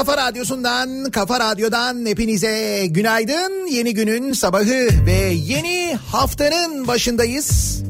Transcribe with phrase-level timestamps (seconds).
[0.00, 3.66] kafa radyosundan, kafa radyodan hepinize günaydın.
[3.66, 7.82] Yeni günün sabahı ve yeni haftanın başındayız.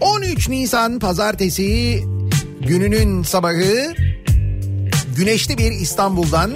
[0.00, 2.00] 13 Nisan pazartesi
[2.60, 3.94] gününün sabahı
[5.16, 6.50] güneşli bir İstanbul'dan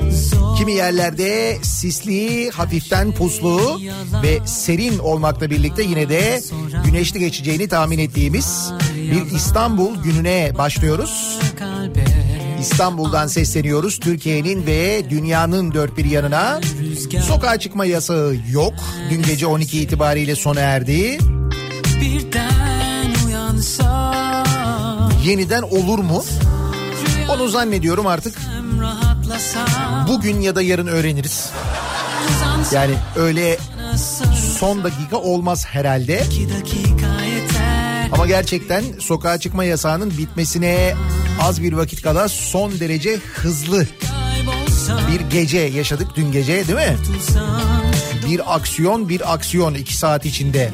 [0.58, 3.80] kimi yerlerde sisli, hafiften puslu
[4.22, 6.40] ve serin olmakla birlikte yine de
[6.84, 11.40] güneşli geçeceğini tahmin ettiğimiz bir İstanbul gününe başlıyoruz.
[12.60, 16.60] İstanbul'dan sesleniyoruz Türkiye'nin ve dünyanın dört bir yanına.
[17.26, 18.74] Sokağa çıkma yasağı yok.
[19.10, 21.18] Dün gece 12 itibariyle sona erdi.
[25.24, 26.24] Yeniden olur mu?
[27.28, 28.38] Onu zannediyorum artık
[30.08, 31.50] bugün ya da yarın öğreniriz.
[32.72, 33.58] Yani öyle
[34.58, 36.22] son dakika olmaz herhalde.
[38.12, 40.94] Ama gerçekten sokağa çıkma yasağının bitmesine
[41.40, 43.86] az bir vakit kala son derece hızlı
[45.12, 46.96] bir gece yaşadık dün gece değil mi?
[48.28, 50.70] Bir aksiyon bir aksiyon iki saat içinde.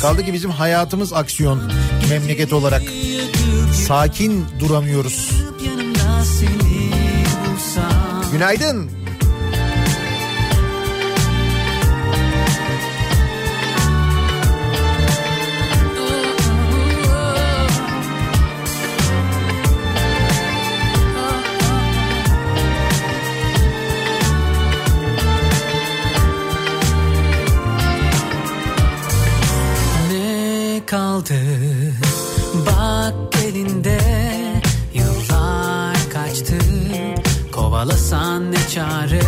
[0.00, 1.72] Kaldı ki bizim hayatımız aksiyon
[2.08, 2.82] memleket olarak.
[3.86, 5.30] Sakin duramıyoruz.
[8.32, 8.90] Günaydın.
[30.88, 31.40] Kaldı.
[32.66, 33.14] Bak
[33.44, 33.98] elinde
[34.94, 36.58] Yıllar kaçtı.
[37.52, 39.22] Kovalasan ne çare?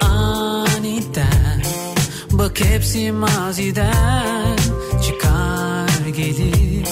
[0.00, 1.62] Aniden
[2.30, 4.56] bak hepsi maziden.
[5.06, 6.88] Çıkar gelir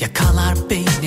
[0.00, 1.05] yakalar beyninden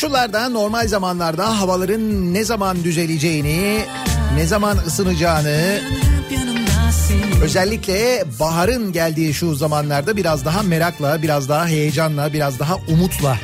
[0.00, 3.84] koşullarda normal zamanlarda havaların ne zaman düzeleceğini,
[4.34, 5.80] ne zaman ısınacağını,
[7.42, 13.38] özellikle baharın geldiği şu zamanlarda biraz daha merakla, biraz daha heyecanla, biraz daha umutla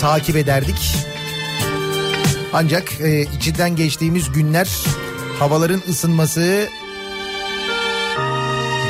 [0.00, 0.96] takip ederdik.
[2.52, 4.68] Ancak e, içinden geçtiğimiz günler
[5.38, 6.68] havaların ısınması,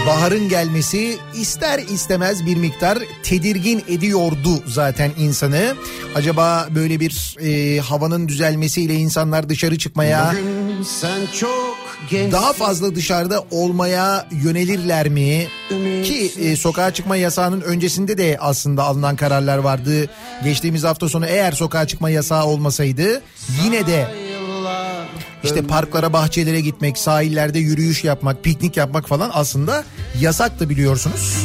[0.06, 5.74] baharın gelmesi ister istemez bir miktar tedirgin ediyordu zaten insanı.
[6.14, 10.34] Acaba böyle bir e, havanın düzelmesiyle insanlar dışarı çıkmaya
[12.32, 15.46] daha fazla dışarıda olmaya yönelirler mi?
[16.04, 20.10] Ki e, sokağa çıkma yasağının öncesinde de aslında alınan kararlar vardı.
[20.44, 23.22] Geçtiğimiz hafta sonu eğer sokağa çıkma yasağı olmasaydı
[23.64, 24.21] yine de
[25.44, 29.84] işte parklara, bahçelere gitmek, sahillerde yürüyüş yapmak, piknik yapmak falan aslında
[30.20, 31.36] yasaktı biliyorsunuz.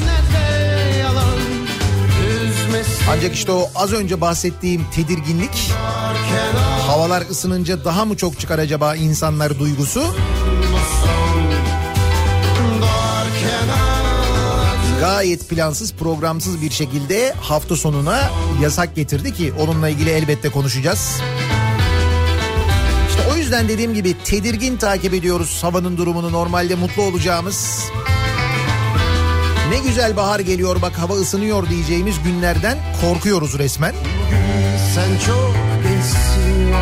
[3.11, 5.71] Ancak işte o az önce bahsettiğim tedirginlik
[6.87, 10.03] havalar ısınınca daha mı çok çıkar acaba insanlar duygusu?
[14.99, 18.29] Gayet plansız programsız bir şekilde hafta sonuna
[18.61, 21.21] yasak getirdi ki onunla ilgili elbette konuşacağız.
[21.53, 21.56] O
[23.47, 27.83] yüzden dediğim gibi tedirgin takip ediyoruz havanın durumunu normalde mutlu olacağımız.
[29.69, 33.93] Ne güzel bahar geliyor bak hava ısınıyor diyeceğimiz günlerden korkuyoruz resmen.
[34.95, 36.73] Sen çok gençsin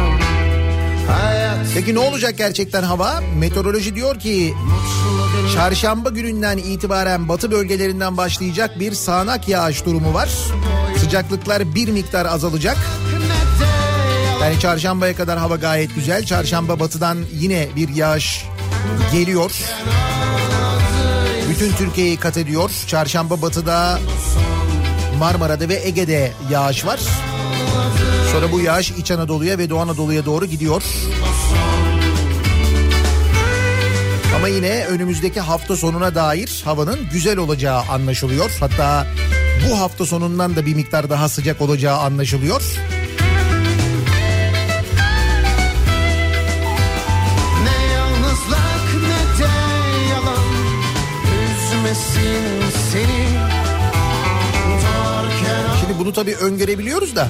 [1.73, 3.21] Peki ne olacak gerçekten hava?
[3.39, 4.53] Meteoroloji diyor ki
[5.53, 10.29] çarşamba gününden itibaren batı bölgelerinden başlayacak bir sağanak yağış durumu var.
[10.97, 12.77] Sıcaklıklar bir miktar azalacak.
[14.45, 16.25] Yani çarşambaya kadar hava gayet güzel.
[16.25, 18.45] Çarşamba batıdan yine bir yağış
[19.11, 19.51] geliyor.
[21.49, 22.71] Bütün Türkiye'yi kat ediyor.
[22.87, 23.99] Çarşamba batıda
[25.19, 26.99] Marmara'da ve Ege'de yağış var.
[28.31, 30.83] Sonra bu yağış İç Anadolu'ya ve Doğu Anadolu'ya doğru gidiyor.
[34.35, 38.57] Ama yine önümüzdeki hafta sonuna dair havanın güzel olacağı anlaşılıyor.
[38.59, 39.07] Hatta
[39.69, 42.61] bu hafta sonundan da bir miktar daha sıcak olacağı anlaşılıyor.
[56.05, 57.29] Bunu tabii öngörebiliyoruz da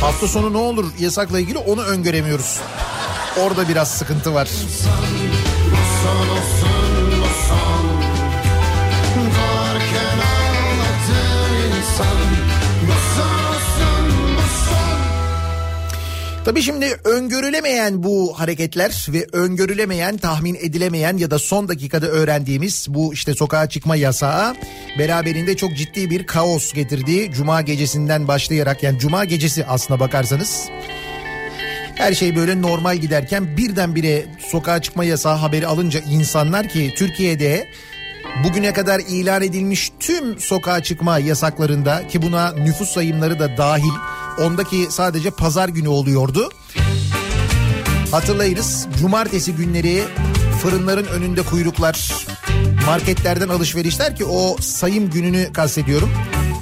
[0.00, 2.60] hafta sonu ne olur yasakla ilgili onu öngöremiyoruz.
[3.40, 4.48] Orada biraz sıkıntı var.
[6.02, 6.61] Son
[16.44, 23.14] Tabii şimdi öngörülemeyen bu hareketler ve öngörülemeyen, tahmin edilemeyen ya da son dakikada öğrendiğimiz bu
[23.14, 24.54] işte sokağa çıkma yasağı
[24.98, 27.32] beraberinde çok ciddi bir kaos getirdi.
[27.32, 30.68] Cuma gecesinden başlayarak yani cuma gecesi aslına bakarsanız
[31.94, 37.68] her şey böyle normal giderken birdenbire sokağa çıkma yasağı haberi alınca insanlar ki Türkiye'de
[38.44, 43.92] bugüne kadar ilan edilmiş tüm sokağa çıkma yasaklarında ki buna nüfus sayımları da dahil
[44.38, 46.50] ondaki sadece pazar günü oluyordu.
[48.10, 50.04] Hatırlayırız cumartesi günleri
[50.62, 52.26] fırınların önünde kuyruklar,
[52.86, 56.10] marketlerden alışverişler ki o sayım gününü kastediyorum.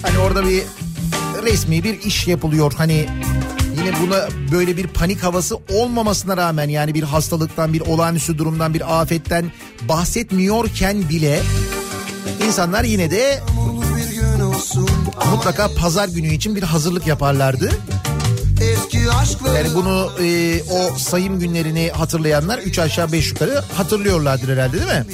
[0.02, 0.62] Hani orada bir
[1.42, 2.72] resmi bir iş yapılıyor.
[2.76, 3.08] Hani
[3.78, 9.00] yine buna böyle bir panik havası olmamasına rağmen yani bir hastalıktan, bir olağanüstü durumdan, bir
[9.00, 9.52] afetten
[9.88, 11.40] bahsetmiyorken bile
[12.46, 13.40] insanlar yine de.
[15.30, 17.70] Mutlaka pazar günü için bir hazırlık yaparlardı.
[19.54, 25.04] Yani bunu e, o sayım günlerini hatırlayanlar 3 aşağı 5 yukarı hatırlıyorlardır herhalde değil mi?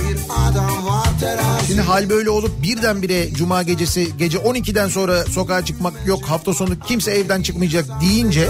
[1.66, 6.78] Şimdi hal böyle olup birdenbire cuma gecesi gece 12'den sonra sokağa çıkmak yok hafta sonu
[6.86, 8.48] kimse evden çıkmayacak deyince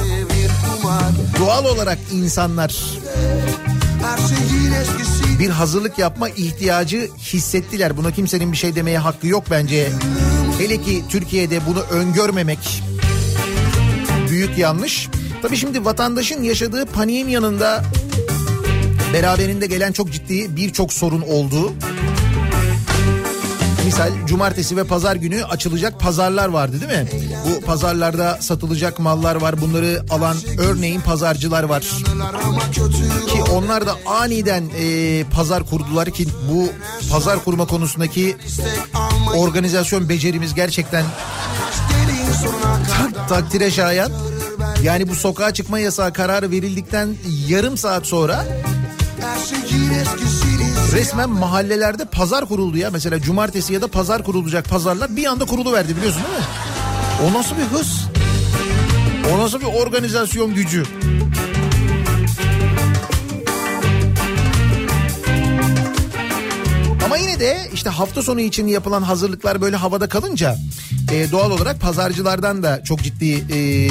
[1.39, 2.75] doğal olarak insanlar
[4.81, 5.39] eskisi.
[5.39, 7.97] bir hazırlık yapma ihtiyacı hissettiler.
[7.97, 9.93] Buna kimsenin bir şey demeye hakkı yok bence.
[10.59, 12.83] Hele ki Türkiye'de bunu öngörmemek
[14.31, 15.09] büyük yanlış.
[15.43, 17.85] Tabii şimdi vatandaşın yaşadığı paniğin yanında
[19.13, 21.73] beraberinde gelen çok ciddi birçok sorun oldu.
[23.85, 27.09] Misal cumartesi ve pazar günü açılacak pazarlar vardı değil mi?
[27.47, 29.61] Bu pazarlarda satılacak mallar var.
[29.61, 31.83] Bunları alan örneğin pazarcılar var.
[33.29, 36.69] Ki onlar da aniden e, pazar kurdular ki bu
[37.11, 38.37] pazar kurma konusundaki
[39.35, 41.05] organizasyon becerimiz gerçekten
[43.29, 44.13] takdire şayan.
[44.83, 47.17] Yani bu sokağa çıkma yasağı kararı verildikten
[47.49, 48.45] yarım saat sonra
[50.93, 52.91] resmen mahallelerde pazar kuruldu ya.
[52.91, 56.45] Mesela cumartesi ya da pazar kurulacak pazarlar bir anda kuruluverdi biliyorsun değil mi?
[57.25, 58.07] O nasıl bir hız?
[59.35, 60.83] O nasıl bir organizasyon gücü?
[67.39, 70.57] De işte hafta sonu için yapılan hazırlıklar böyle havada kalınca
[71.13, 73.89] e, doğal olarak pazarcılardan da çok ciddi e,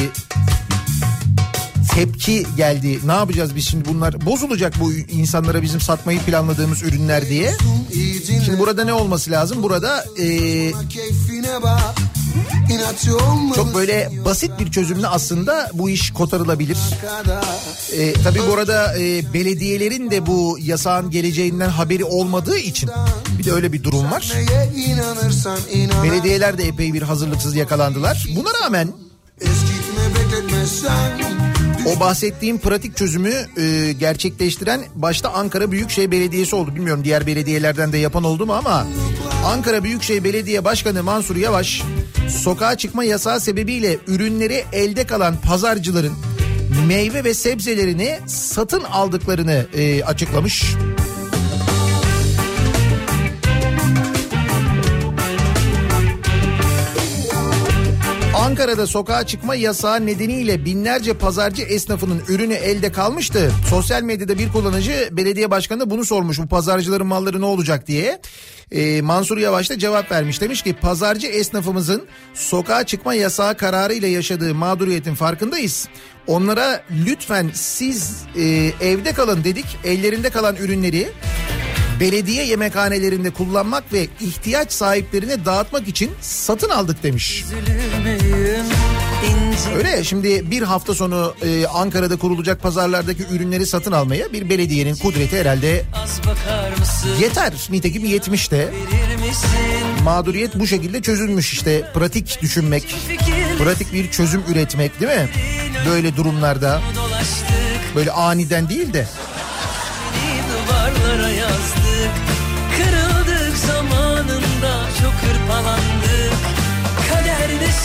[1.95, 2.99] tepki geldi.
[3.05, 7.53] Ne yapacağız biz şimdi bunlar bozulacak bu insanlara bizim satmayı planladığımız ürünler diye.
[8.45, 9.63] Şimdi burada ne olması lazım?
[9.63, 10.25] Burada e,
[13.55, 16.77] Çok böyle basit bir çözümle aslında bu iş kotarılabilir.
[17.93, 22.89] E, tabii bu arada e, belediyelerin de bu yasağın geleceğinden haberi olmadığı için
[23.39, 24.33] bir de öyle bir durum var.
[26.03, 28.25] Belediyeler de epey bir hazırlıksız yakalandılar.
[28.35, 28.93] Buna rağmen
[29.41, 31.34] Eskitme bekletmezsen
[31.85, 36.75] o bahsettiğim pratik çözümü e, gerçekleştiren başta Ankara Büyükşehir Belediyesi oldu.
[36.75, 38.87] Bilmiyorum diğer belediyelerden de yapan oldu mu ama
[39.45, 41.81] Ankara Büyükşehir Belediye Başkanı Mansur Yavaş
[42.29, 46.13] sokağa çıkma yasağı sebebiyle ürünleri elde kalan pazarcıların
[46.87, 50.63] meyve ve sebzelerini satın aldıklarını e, açıklamış.
[58.55, 63.51] Ankara'da sokağa çıkma yasağı nedeniyle binlerce pazarcı esnafının ürünü elde kalmıştı.
[63.69, 68.21] Sosyal medyada bir kullanıcı belediye başkanına bunu sormuş bu pazarcıların malları ne olacak diye.
[68.71, 74.55] Ee, Mansur Yavaş da cevap vermiş demiş ki pazarcı esnafımızın sokağa çıkma yasağı kararıyla yaşadığı
[74.55, 75.87] mağduriyetin farkındayız.
[76.27, 78.43] Onlara lütfen siz e,
[78.81, 81.09] evde kalın dedik ellerinde kalan ürünleri
[81.99, 87.45] belediye yemekhanelerinde kullanmak ve ihtiyaç sahiplerine dağıtmak için satın aldık demiş.
[89.77, 95.39] Öyle şimdi bir hafta sonu e, Ankara'da kurulacak pazarlardaki ürünleri satın almaya bir belediyenin kudreti
[95.39, 95.85] herhalde
[97.21, 97.53] yeter.
[97.69, 98.73] Nitekim yetmiş de.
[100.03, 101.91] Mağduriyet bu şekilde çözülmüş işte.
[101.93, 102.95] Pratik düşünmek,
[103.59, 105.29] pratik bir çözüm üretmek değil mi?
[105.89, 106.81] Böyle durumlarda.
[107.95, 109.07] Böyle aniden değil de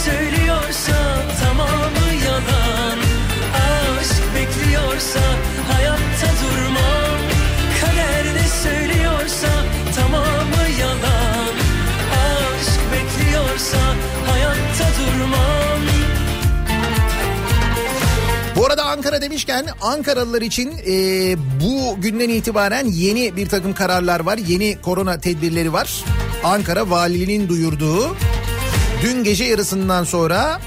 [0.05, 0.97] söylüyorsa
[1.41, 2.97] tamamı yalan
[3.53, 5.19] Aşk bekliyorsa
[5.71, 7.19] hayatta durmam
[7.81, 9.47] Kader ne söylüyorsa
[9.95, 11.53] tamamı yalan
[12.21, 13.77] Aşk bekliyorsa
[14.27, 15.81] hayatta durmam
[18.55, 20.93] Bu arada Ankara demişken Ankaralılar için e,
[21.63, 24.37] bu günden itibaren yeni bir takım kararlar var.
[24.37, 26.03] Yeni korona tedbirleri var.
[26.43, 28.15] Ankara Valiliğinin duyurduğu
[29.01, 30.61] dün gece yarısından sonra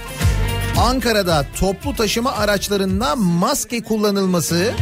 [0.78, 4.74] Ankara'da toplu taşıma araçlarında maske kullanılması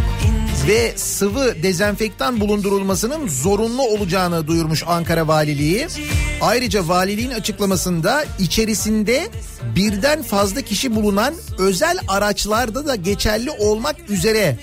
[0.69, 5.87] ve sıvı dezenfektan bulundurulmasının zorunlu olacağını duyurmuş Ankara Valiliği.
[6.41, 9.29] Ayrıca valiliğin açıklamasında içerisinde
[9.77, 14.59] birden fazla kişi bulunan özel araçlarda da geçerli olmak üzere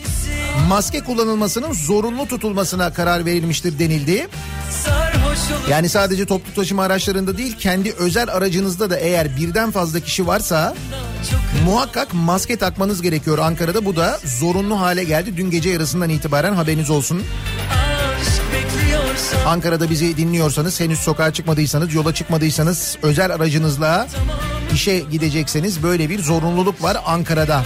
[0.68, 4.28] maske kullanılmasının zorunlu tutulmasına karar verilmiştir denildi.
[5.70, 10.76] Yani sadece toplu taşıma araçlarında değil kendi özel aracınızda da eğer birden fazla kişi varsa
[11.66, 13.86] muhakkak maske takmanız gerekiyor Ankara'da.
[13.86, 15.38] Bu da zorunlu hale geldi.
[15.38, 17.24] Dün gece yarısından itibaren haberiniz olsun.
[19.46, 24.08] Ankara'da bizi dinliyorsanız henüz sokağa çıkmadıysanız yola çıkmadıysanız özel aracınızla
[24.74, 27.64] işe gidecekseniz böyle bir zorunluluk var Ankara'da.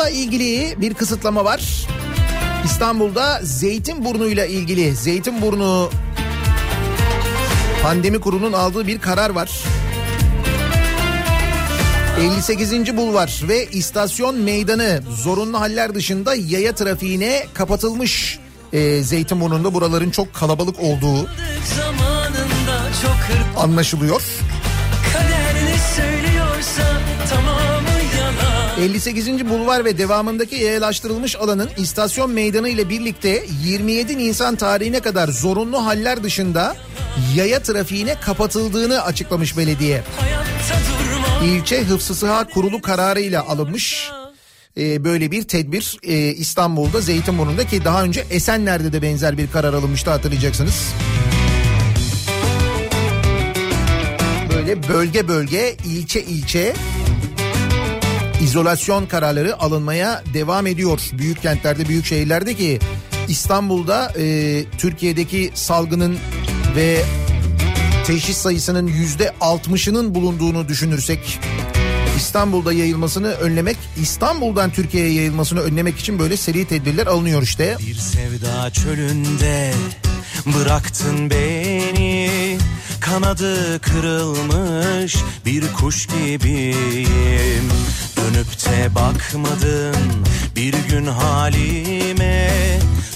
[0.00, 1.86] İstanbul'la ilgili bir kısıtlama var.
[2.64, 5.90] İstanbul'da Zeytinburnu'yla ilgili Zeytinburnu
[7.82, 9.50] Pandemi Kurulu'nun aldığı bir karar var.
[12.20, 12.96] 58.
[12.96, 18.38] Bulvar ve istasyon meydanı zorunlu haller dışında yaya trafiğine kapatılmış.
[18.72, 21.28] Ee, Zeytinburnu'nda buraların çok kalabalık olduğu
[23.56, 24.22] anlaşılıyor.
[28.80, 29.48] 58.
[29.48, 36.22] Bulvar ve devamındaki yayalaştırılmış alanın istasyon meydanı ile birlikte 27 Nisan tarihine kadar zorunlu haller
[36.22, 36.76] dışında
[37.34, 40.02] yaya trafiğine kapatıldığını açıklamış belediye.
[41.44, 44.10] İlçe Hıfzı Sıha Kurulu kararıyla alınmış.
[44.78, 49.74] Ee, böyle bir tedbir e, İstanbul'da Zeytinburnu'nda ki daha önce Esenler'de de benzer bir karar
[49.74, 50.88] alınmıştı hatırlayacaksınız.
[54.54, 56.74] Böyle bölge bölge ilçe ilçe
[58.42, 61.00] izolasyon kararları alınmaya devam ediyor.
[61.12, 62.78] Büyük kentlerde büyük şehirlerde ki
[63.28, 66.18] İstanbul'da e, Türkiye'deki salgının
[66.76, 67.02] ve
[68.06, 71.40] teşhis sayısının yüzde altmışının bulunduğunu düşünürsek
[72.16, 77.76] İstanbul'da yayılmasını önlemek, İstanbul'dan Türkiye'ye yayılmasını önlemek için böyle seri tedbirler alınıyor işte.
[77.86, 79.72] Bir sevda çölünde
[80.46, 82.58] bıraktın beni
[83.00, 85.16] Kanadı kırılmış
[85.46, 87.70] bir kuş gibiyim.
[88.16, 89.96] Dönüp de bakmadın
[90.56, 92.50] bir gün halime.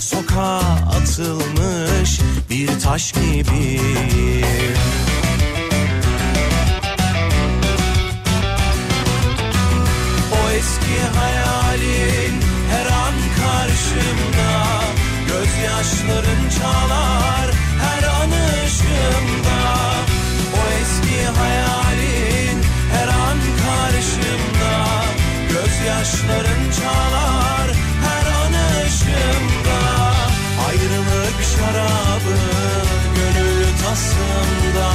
[0.00, 0.60] Sokağa
[0.96, 4.76] atılmış bir taş gibiyim.
[10.32, 14.64] O eski hayalin her an karşımda.
[15.28, 17.53] Gözyaşların çalar
[26.24, 27.68] Gözyaşların çalar
[28.04, 28.52] her an
[28.86, 29.80] ışığımda
[30.68, 32.36] Ayrılık şarabı
[33.16, 34.90] gönül tasımda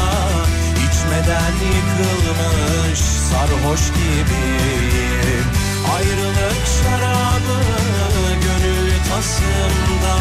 [0.76, 5.46] İçmeden yıkılmış sarhoş gibiyim.
[5.96, 7.60] Ayrılık şarabı
[8.42, 10.16] gönül tasımda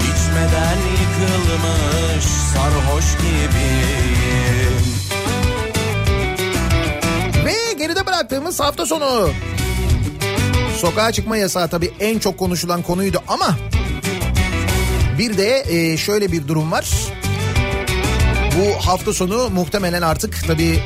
[0.00, 4.82] İçmeden yıkılmış sarhoş gibiyim.
[7.44, 9.30] Ve geride bıraktığımız hafta sonu.
[10.82, 13.56] Sokağa çıkma yasağı tabii en çok konuşulan konuydu ama
[15.18, 16.90] bir de e, şöyle bir durum var.
[18.58, 20.80] Bu hafta sonu muhtemelen artık tabii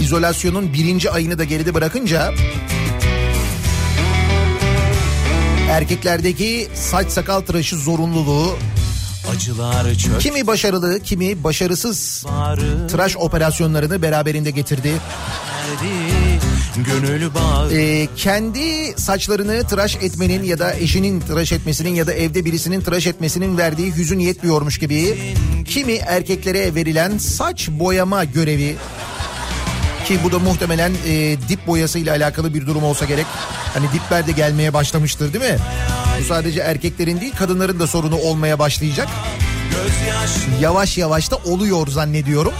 [0.00, 2.32] izolasyonun birinci ayını da geride bırakınca
[5.70, 8.56] erkeklerdeki saç sakal tıraşı zorunluluğu
[10.18, 12.24] kimi başarılı kimi başarısız
[12.88, 14.92] tıraş operasyonlarını beraberinde getirdi.
[16.84, 22.44] Gönül bağı Ee, kendi saçlarını tıraş etmenin ya da eşinin tıraş etmesinin ya da evde
[22.44, 25.18] birisinin tıraş etmesinin verdiği hüzün yetmiyormuş gibi
[25.68, 28.76] kimi erkeklere verilen saç boyama görevi
[30.06, 33.26] ki bu da muhtemelen e, dip boyasıyla alakalı bir durum olsa gerek.
[33.74, 35.58] Hani dipler de gelmeye başlamıştır değil mi?
[36.20, 39.08] Bu sadece erkeklerin değil kadınların da sorunu olmaya başlayacak.
[40.60, 42.52] Yavaş yavaş da oluyor zannediyorum.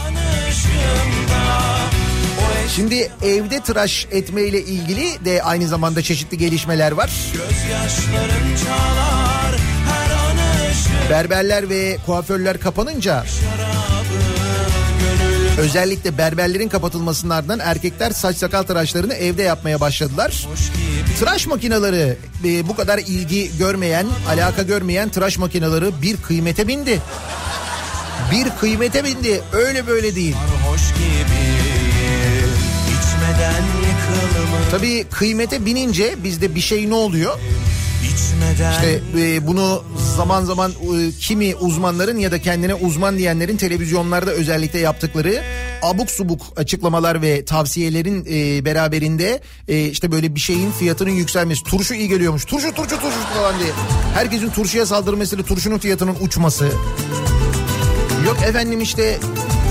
[2.77, 7.11] Şimdi evde tıraş etme ile ilgili de aynı zamanda çeşitli gelişmeler var.
[8.65, 9.55] Çalar
[11.09, 13.25] Berberler ve kuaförler kapanınca
[15.57, 20.47] özellikle berberlerin kapatılmasının ardından erkekler saç sakal tıraşlarını evde yapmaya başladılar.
[21.19, 27.01] Tıraş makineleri e, bu kadar ilgi görmeyen, alaka görmeyen tıraş makineleri bir kıymete bindi.
[28.31, 29.41] Bir kıymete bindi.
[29.53, 30.35] Öyle böyle değil.
[30.69, 31.46] hoş gibi
[34.71, 37.39] Tabii kıymete binince bizde bir şey ne oluyor?
[38.71, 39.83] İşte e, bunu
[40.15, 45.43] zaman zaman e, kimi uzmanların ya da kendine uzman diyenlerin televizyonlarda özellikle yaptıkları
[45.81, 51.63] abuk subuk açıklamalar ve tavsiyelerin e, beraberinde e, işte böyle bir şeyin fiyatının yükselmesi.
[51.63, 52.45] Turşu iyi geliyormuş.
[52.45, 53.69] Turşu turşu turşu falan diye.
[54.13, 56.65] Herkesin turşuya saldırmasıyla turşunun fiyatının uçması.
[58.25, 59.19] Yok efendim işte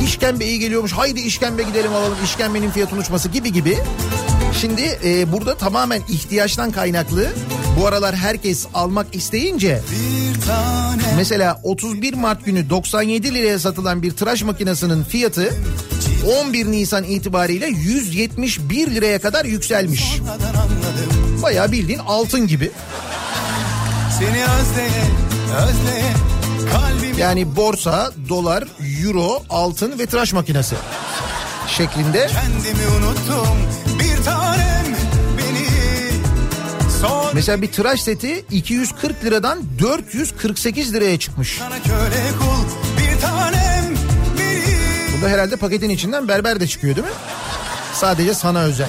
[0.05, 0.93] işkembe iyi geliyormuş.
[0.93, 2.19] Haydi işkembe gidelim alalım.
[2.25, 3.79] İşkembenin fiyatının uçması gibi gibi.
[4.61, 7.29] Şimdi e, burada tamamen ihtiyaçtan kaynaklı.
[7.81, 9.83] Bu aralar herkes almak isteyince
[11.17, 15.55] mesela 31 Mart günü 97 liraya satılan bir tıraş makinesinin fiyatı
[16.47, 20.21] 11 Nisan itibariyle 171 liraya kadar yükselmiş.
[21.43, 22.71] Bayağı bildiğin altın gibi.
[24.19, 25.05] Seni özleye
[25.57, 26.36] özleye
[27.19, 28.65] Yani borsa, dolar,
[29.05, 30.75] euro, altın ve tıraş makinesi
[31.69, 32.27] şeklinde.
[32.33, 33.59] kendimi unuttum
[34.01, 34.87] bir tanem
[35.39, 35.67] beni
[37.01, 41.57] sor Mesela bir tıraş seti 240 liradan 448 liraya çıkmış.
[41.59, 42.65] sana köle kul
[42.99, 43.95] bir tanem
[44.39, 47.13] beni Bunda herhalde paketin içinden berber de çıkıyor değil mi?
[47.95, 48.89] Sadece sana özel.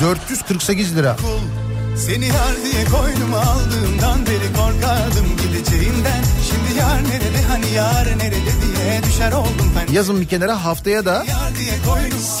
[0.00, 1.16] 448 lira.
[1.16, 1.65] kul
[1.96, 6.22] seni yar diye koynuma aldığımdan beri korkardım gideceğinden.
[6.48, 9.92] Şimdi yar nerede hani yar nerede diye düşer oldum ben.
[9.92, 11.26] Yazın bir kenara haftaya da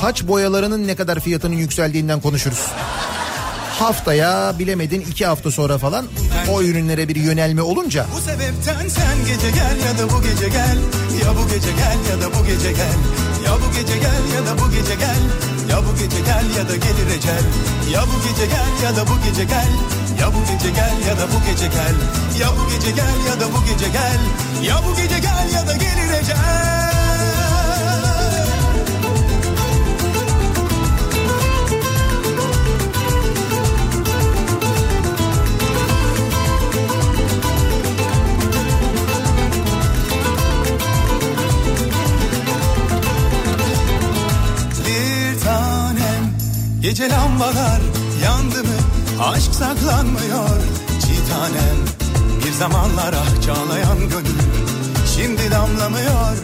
[0.00, 2.66] saç boyalarının ne kadar fiyatının yükseldiğinden konuşuruz.
[3.78, 6.06] Haftaya bilemedin iki hafta sonra falan
[6.50, 8.06] o ürünlere bir yönelme olunca.
[8.16, 10.78] Bu sebepten sen gece gel ya da bu gece gel.
[11.24, 12.96] Ya bu gece gel ya da bu gece gel
[13.46, 15.22] Ya bu gece gel ya da bu gece gel
[15.70, 17.44] Ya bu gece gel ya da gelir ecel
[17.92, 19.70] Ya bu gece gel ya da bu gece gel
[20.20, 21.94] Ya bu gece gel ya da bu gece gel
[22.40, 24.20] Ya bu gece gel ya da bu gece gel
[24.68, 26.95] Ya bu gece gel ya da gelir ecel
[46.86, 47.80] gece lambalar
[48.24, 48.74] yandı mı?
[49.22, 50.48] Aşk saklanmıyor.
[51.00, 51.76] Çitanem
[52.46, 54.38] bir zamanlar ah çağlayan gönül
[55.16, 56.36] şimdi damlamıyor.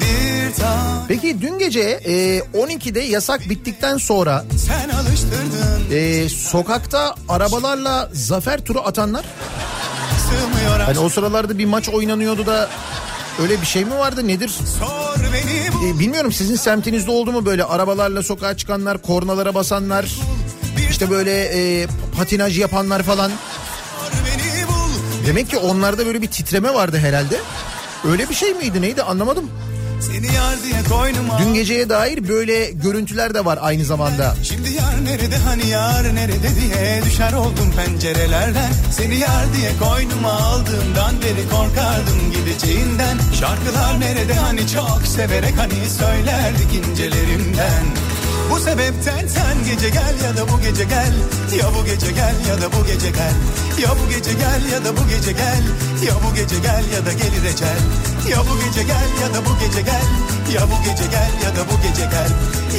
[0.00, 5.96] Bir tane Peki dün gece e, 12'de yasak bittikten sonra sen alıştırdın.
[5.96, 9.24] e, sokakta arabalarla zafer turu atanlar?
[10.28, 12.68] Sığmıyor hani o sıralarda bir maç oynanıyordu da
[13.42, 14.48] öyle bir şey mi vardı nedir?
[14.48, 20.06] sor beni bul E, bilmiyorum sizin semtinizde oldu mu böyle arabalarla sokağa çıkanlar, kornalara basanlar,
[20.90, 23.30] işte böyle e, patinaj yapanlar falan.
[25.26, 27.40] Demek ki onlarda böyle bir titreme vardı herhalde.
[28.10, 29.50] Öyle bir şey miydi neydi anlamadım.
[31.38, 34.34] Dün geceye dair böyle görüntüler de var aynı zamanda.
[34.42, 41.14] Şimdi yar nerede hani yar nerede diye düşer oldum pencerelerden Seni yar diye koynuma aldığımdan
[41.22, 43.18] beri korkardım gideceğinden.
[43.40, 47.84] Şarkılar nerede hani çok severek hani söylerdik incelerimden
[48.50, 51.12] Bu sebepten sen gece gel ya da bu gece gel
[51.58, 53.34] Ya bu gece gel ya da bu gece gel
[53.82, 55.62] Ya bu gece gel ya da bu gece gel
[56.06, 57.78] Ya bu gece gel ya da gelir ecel
[58.30, 60.06] Ya bu gece gel ya da bu gece gel
[60.54, 62.30] Ya bu gece gel ya da bu gece gel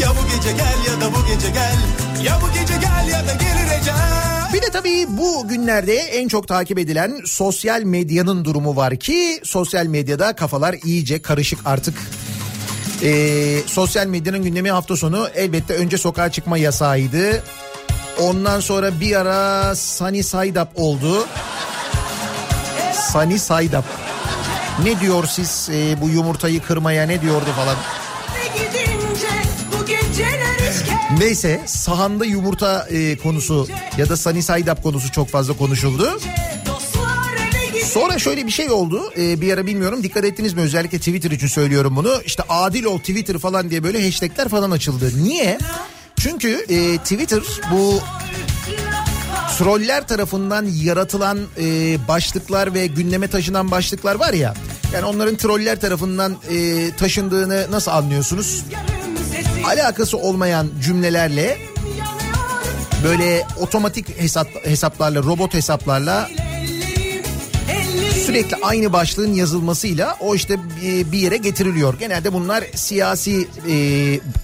[0.01, 1.77] Ya bu gece gel ya da bu gece gel
[2.25, 6.47] Ya bu gece gel ya da gelir ecel Bir de tabii bu günlerde en çok
[6.47, 11.95] takip edilen sosyal medyanın durumu var ki sosyal medyada kafalar iyice karışık artık.
[13.03, 17.43] Ee, sosyal medyanın gündemi hafta sonu elbette önce sokağa çıkma yasağıydı.
[18.19, 21.27] Ondan sonra bir ara Sunny Side Up oldu.
[23.11, 23.85] Sunny Side Up.
[24.83, 27.75] Ne diyor siz e, bu yumurtayı kırmaya ne diyordu falan.
[31.19, 36.19] Neyse sahanda yumurta e, konusu ya da Sunny Side Up konusu çok fazla konuşuldu.
[37.89, 39.11] Sonra şöyle bir şey oldu.
[39.17, 40.61] Ee, bir ara bilmiyorum dikkat ettiniz mi?
[40.61, 42.21] Özellikle Twitter için söylüyorum bunu.
[42.25, 45.11] İşte adil ol Twitter falan diye böyle hashtagler falan açıldı.
[45.23, 45.57] Niye?
[46.19, 47.99] Çünkü e, Twitter bu
[49.57, 54.53] troller tarafından yaratılan e, başlıklar ve gündeme taşınan başlıklar var ya.
[54.93, 58.63] Yani onların troller tarafından e, taşındığını nasıl anlıyorsunuz?
[59.65, 61.57] Alakası olmayan cümlelerle
[63.03, 66.29] böyle otomatik hesap, hesaplarla robot hesaplarla
[68.29, 70.57] sürekli aynı başlığın yazılmasıyla o işte
[71.11, 71.99] bir- yere getiriliyor.
[71.99, 73.75] Genelde bunlar siyasi e,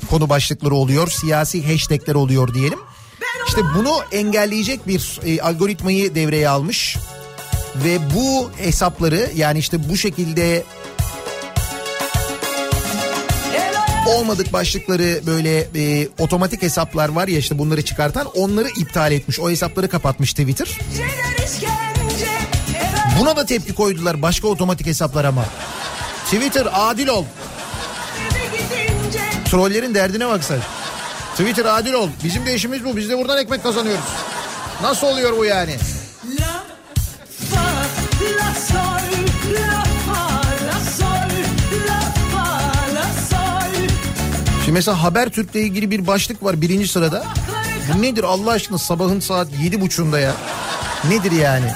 [0.09, 2.79] konu başlıkları oluyor, siyasi hashtagler oluyor diyelim.
[3.47, 6.97] İşte bunu engelleyecek bir e, algoritmayı devreye almış
[7.75, 10.63] ve bu hesapları yani işte bu şekilde
[14.07, 19.39] olmadık başlıkları böyle e, otomatik hesaplar var ya işte bunları çıkartan onları iptal etmiş.
[19.39, 20.67] O hesapları kapatmış Twitter.
[23.19, 25.45] Buna da tepki koydular başka otomatik hesaplar ama.
[26.25, 27.25] Twitter adil ol.
[29.51, 30.59] Trollerin derdine bak sen.
[31.31, 32.09] Twitter adil ol.
[32.23, 32.97] Bizim de işimiz bu.
[32.97, 34.03] Biz de buradan ekmek kazanıyoruz.
[34.81, 35.75] Nasıl oluyor bu yani?
[36.39, 36.63] La
[37.53, 37.61] fa
[38.21, 39.05] la sol
[39.53, 41.31] la fa la sol
[41.87, 41.99] la
[42.33, 42.61] fa
[42.95, 43.87] la sol
[44.59, 47.23] Şimdi mesela Habertürk'le ilgili bir başlık var birinci sırada.
[47.93, 50.31] Bu nedir Allah aşkına sabahın saat yedi buçuğunda ya?
[51.09, 51.71] Nedir yani?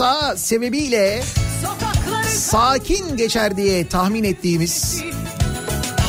[0.00, 1.22] Yasağı sebebiyle
[2.28, 5.02] sakin geçer diye tahmin ettiğimiz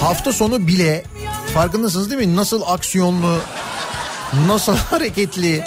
[0.01, 1.03] hafta sonu bile
[1.53, 2.35] farkındasınız değil mi?
[2.35, 3.39] Nasıl aksiyonlu,
[4.47, 5.63] nasıl hareketli,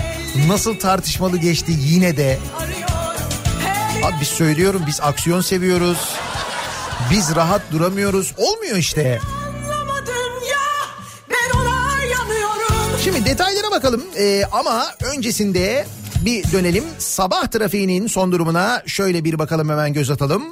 [0.49, 2.39] nasıl tartışmalı geçti yine de.
[4.05, 5.99] Abi biz söylüyorum biz aksiyon seviyoruz.
[7.11, 8.33] Biz rahat duramıyoruz.
[8.37, 9.21] Olmuyor işte.
[13.05, 15.87] Şimdi detaylara bakalım Ee, ama öncesinde
[16.25, 16.85] bir dönelim.
[16.99, 20.43] Sabah trafiğinin son durumuna şöyle bir bakalım hemen göz atalım.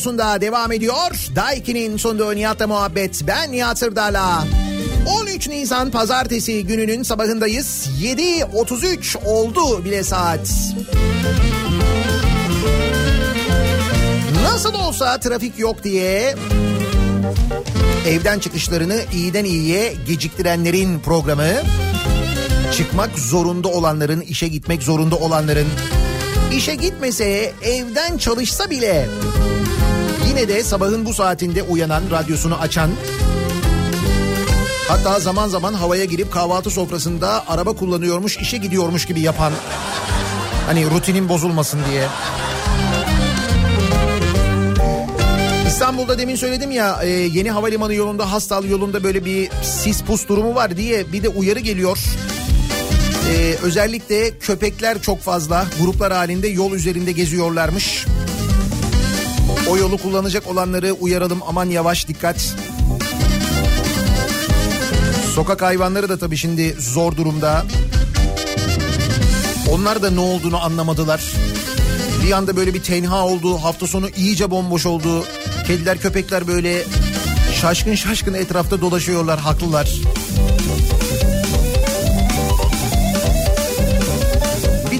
[0.00, 1.28] Radyosunda devam ediyor.
[1.36, 3.22] Daiki'nin sunduğu Nihat'la muhabbet.
[3.26, 4.44] Ben Nihat Sırdar'la.
[5.22, 7.88] 13 Nisan pazartesi gününün sabahındayız.
[8.02, 10.74] 7.33 oldu bile saat.
[14.42, 16.34] Nasıl olsa trafik yok diye
[18.08, 21.52] evden çıkışlarını iyiden iyiye geciktirenlerin programı
[22.76, 25.66] çıkmak zorunda olanların, işe gitmek zorunda olanların,
[26.52, 29.08] işe gitmese, evden çalışsa bile
[30.30, 32.90] yine de sabahın bu saatinde uyanan, radyosunu açan,
[34.88, 39.52] hatta zaman zaman havaya girip kahvaltı sofrasında araba kullanıyormuş, işe gidiyormuş gibi yapan,
[40.66, 42.06] hani rutinin bozulmasın diye.
[45.66, 50.54] İstanbul'da demin söyledim ya e, yeni havalimanı yolunda Hastal yolunda böyle bir sis pus durumu
[50.54, 51.98] var diye bir de uyarı geliyor.
[53.30, 58.06] Ee, özellikle köpekler çok fazla gruplar halinde yol üzerinde geziyorlarmış.
[59.70, 62.54] O yolu kullanacak olanları uyaralım aman yavaş dikkat.
[65.34, 67.64] Sokak hayvanları da tabii şimdi zor durumda.
[69.72, 71.32] Onlar da ne olduğunu anlamadılar.
[72.24, 73.58] Bir anda böyle bir tenha oldu.
[73.58, 75.24] Hafta sonu iyice bomboş oldu.
[75.66, 76.84] Kediler köpekler böyle
[77.60, 79.90] şaşkın şaşkın etrafta dolaşıyorlar haklılar.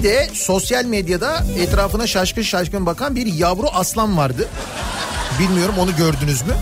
[0.01, 4.47] Bir de sosyal medyada etrafına şaşkın şaşkın bakan bir yavru aslan vardı.
[5.39, 6.53] Bilmiyorum onu gördünüz mü?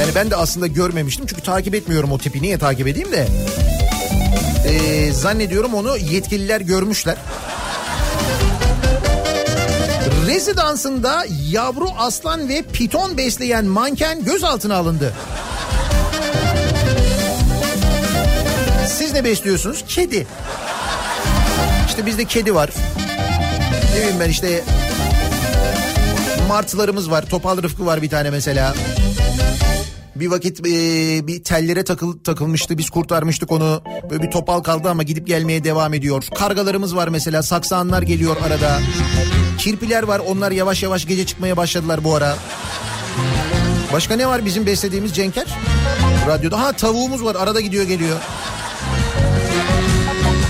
[0.00, 2.42] Yani ben de aslında görmemiştim çünkü takip etmiyorum o tipi.
[2.42, 3.26] Niye takip edeyim de?
[4.66, 7.16] Ee, zannediyorum onu yetkililer görmüşler.
[10.26, 15.14] Rezidansında yavru aslan ve piton besleyen manken gözaltına alındı.
[18.86, 19.84] Siz ne besliyorsunuz?
[19.88, 20.26] Kedi.
[21.92, 22.70] İşte bizde kedi var.
[23.92, 24.64] Ne bileyim ben işte
[26.48, 27.26] martılarımız var.
[27.26, 28.74] Topal Rıfkı var bir tane mesela.
[30.16, 30.62] Bir vakit e,
[31.26, 33.82] bir tellere takıl, takılmıştı biz kurtarmıştık onu.
[34.10, 36.24] Böyle bir topal kaldı ama gidip gelmeye devam ediyor.
[36.34, 38.80] Kargalarımız var mesela saksanlar geliyor arada.
[39.58, 42.36] Kirpiler var onlar yavaş yavaş gece çıkmaya başladılar bu ara.
[43.92, 45.46] Başka ne var bizim beslediğimiz Cenker?
[46.26, 48.18] Radyoda ha tavuğumuz var arada gidiyor geliyor.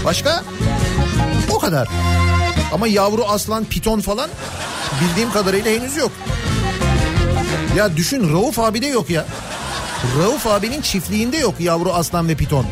[0.04, 0.44] Başka?
[0.80, 0.81] O
[1.72, 1.88] kadar.
[2.72, 4.30] Ama yavru aslan, piton falan
[5.00, 6.12] bildiğim kadarıyla henüz yok.
[7.76, 9.24] Ya düşün Rauf abi de yok ya.
[10.18, 12.66] Rauf abinin çiftliğinde yok yavru aslan ve piton.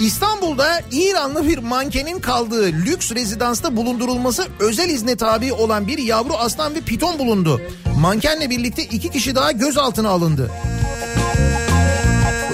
[0.00, 6.74] İstanbul'da İranlı bir mankenin kaldığı lüks rezidansta bulundurulması özel izne tabi olan bir yavru aslan
[6.74, 7.60] ve piton bulundu.
[8.00, 10.50] Mankenle birlikte iki kişi daha gözaltına alındı.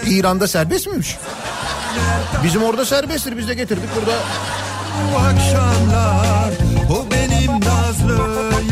[0.06, 1.16] İran'da serbest miymiş?
[2.44, 4.18] Bizim orada serbesttir biz de getirdik burada.
[5.18, 6.50] Akşamlar?
[6.90, 8.18] O benim nazlı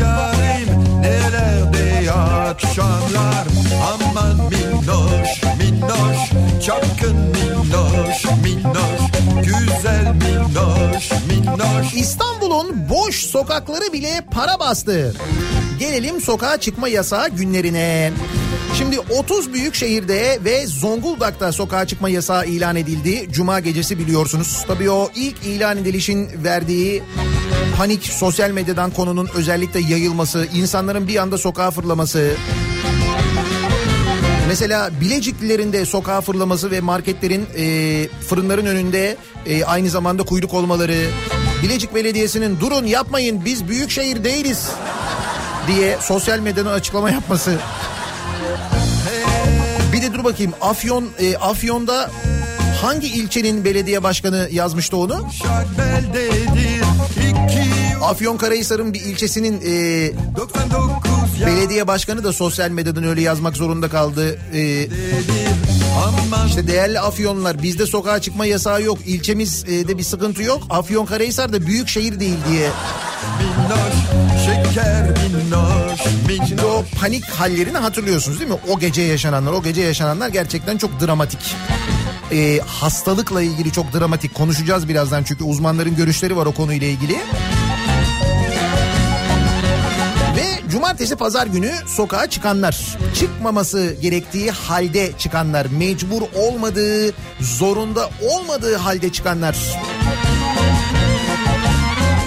[0.01, 1.01] yarim.
[1.01, 3.47] Nelerde akşamlar?
[3.93, 6.17] Aman minnoş minnoş.
[6.65, 9.01] Çapkın minnoş minnoş.
[9.45, 11.93] Güzel minnoş minnoş.
[11.93, 15.15] İstanbul'un boş sokakları bile para bastı.
[15.79, 18.11] Gelelim sokağa çıkma yasağı günlerine.
[18.77, 23.27] Şimdi 30 büyük şehirde ve Zonguldak'ta sokağa çıkma yasağı ilan edildi.
[23.31, 24.63] Cuma gecesi biliyorsunuz.
[24.67, 27.03] Tabii o ilk ilan edilişin verdiği
[27.77, 32.35] panik sosyal medyadan konunun özellikle yayılması, insanların bir anda sokağa fırlaması,
[34.47, 41.05] Mesela Bileciklilerin sokağa fırlaması ve marketlerin e, fırınların önünde e, aynı zamanda kuyruk olmaları.
[41.63, 44.69] Bilecik Belediyesi'nin durun yapmayın biz büyük şehir değiliz
[45.67, 47.59] diye sosyal medyadan açıklama yapması.
[49.93, 52.11] Bir de dur bakayım Afyon e, Afyon'da
[52.81, 55.27] hangi ilçenin belediye başkanı yazmıştı onu?
[55.33, 56.81] Şakbeldedir
[57.17, 63.89] iki Afyonkarahisar'ın bir ilçesinin e, 99 ya belediye başkanı da sosyal medyadan öyle yazmak zorunda
[63.89, 64.39] kaldı.
[64.53, 64.87] E,
[66.47, 68.97] İşte değerli Afyonlar bizde sokağa çıkma yasağı yok.
[69.05, 70.63] İlçemizde bir sıkıntı yok.
[70.69, 72.69] Afyonkarahisar da büyük şehir değil diye.
[73.75, 78.57] Minnoş şeker minnoş minnoş Şimdi o panik hallerini hatırlıyorsunuz değil mi?
[78.69, 81.55] O gece yaşananlar, o gece yaşananlar gerçekten çok dramatik.
[82.31, 87.13] e, hastalıkla ilgili çok dramatik konuşacağız birazdan çünkü uzmanların görüşleri var o konuyla ilgili.
[90.37, 99.11] Ve cumartesi pazar günü sokağa çıkanlar, çıkmaması gerektiği halde çıkanlar, mecbur olmadığı, zorunda olmadığı halde
[99.11, 99.55] çıkanlar.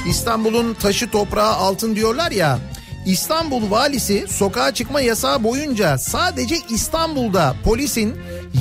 [0.08, 2.58] İstanbul'un taşı toprağı altın diyorlar ya.
[3.06, 8.16] İstanbul valisi sokağa çıkma yasağı boyunca sadece İstanbul'da polisin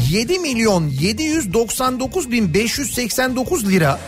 [0.09, 3.99] 7 milyon 799 bin 589 lira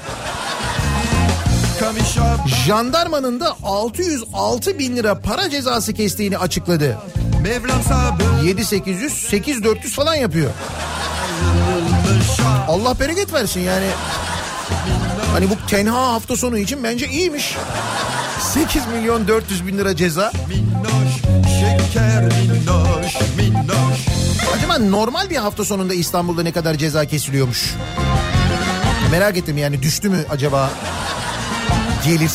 [2.65, 6.97] jandarmanın da 606 bin lira para cezası kestiğini açıkladı.
[7.43, 10.51] Mevlam sabır 7 800 8 400 falan yapıyor.
[12.67, 13.87] Allah bereket versin yani.
[15.33, 17.55] Hani bu tenha hafta sonu için bence iyiymiş.
[18.53, 20.31] 8 milyon 400 bin lira ceza.
[20.47, 21.13] minnoş
[21.59, 24.07] Şeker minnoş minnoş
[24.57, 27.73] Acaba normal bir hafta sonunda İstanbul'da ne kadar ceza kesiliyormuş?
[29.11, 30.69] Merak ettim yani düştü mü acaba
[32.05, 32.31] gelir?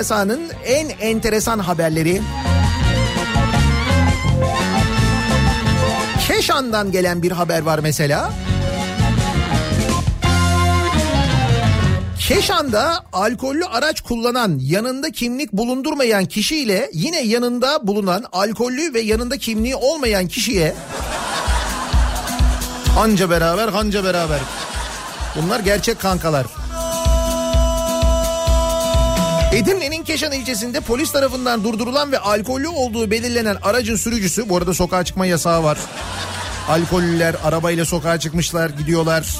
[0.00, 2.20] Yasağının en enteresan haberleri.
[6.28, 8.32] Keşan'dan gelen bir haber var mesela.
[12.18, 19.76] Keşan'da alkollü araç kullanan yanında kimlik bulundurmayan kişiyle yine yanında bulunan alkollü ve yanında kimliği
[19.76, 20.74] olmayan kişiye
[22.98, 24.40] anca beraber hanca beraber.
[25.36, 26.46] Bunlar gerçek kankalar.
[29.52, 35.04] Edirne'nin Keşan ilçesinde polis tarafından durdurulan ve alkollü olduğu belirlenen aracın sürücüsü bu arada sokağa
[35.04, 35.78] çıkma yasağı var.
[36.68, 39.36] Alkollüler arabayla sokağa çıkmışlar gidiyorlar.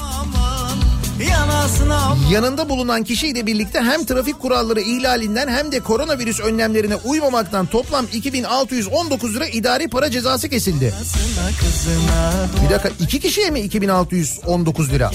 [2.31, 9.35] Yanında bulunan kişiyle birlikte hem trafik kuralları ihlalinden hem de koronavirüs önlemlerine uymamaktan toplam 2619
[9.35, 10.93] lira idari para cezası kesildi.
[12.65, 15.11] Bir dakika iki kişiye mi 2619 lira?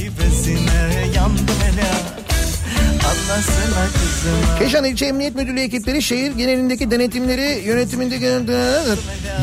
[4.58, 8.24] Keşan İlçe Emniyet Müdürlüğü ekipleri şehir genelindeki denetimleri yönetimindeki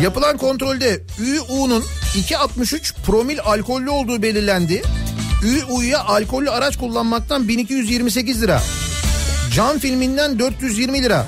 [0.01, 1.83] yapılan kontrolde ÜU'nun
[2.15, 4.81] 2.63 promil alkollü olduğu belirlendi.
[5.43, 8.61] ÜU'ya alkollü araç kullanmaktan 1228 lira.
[9.55, 11.25] Can filminden 420 lira.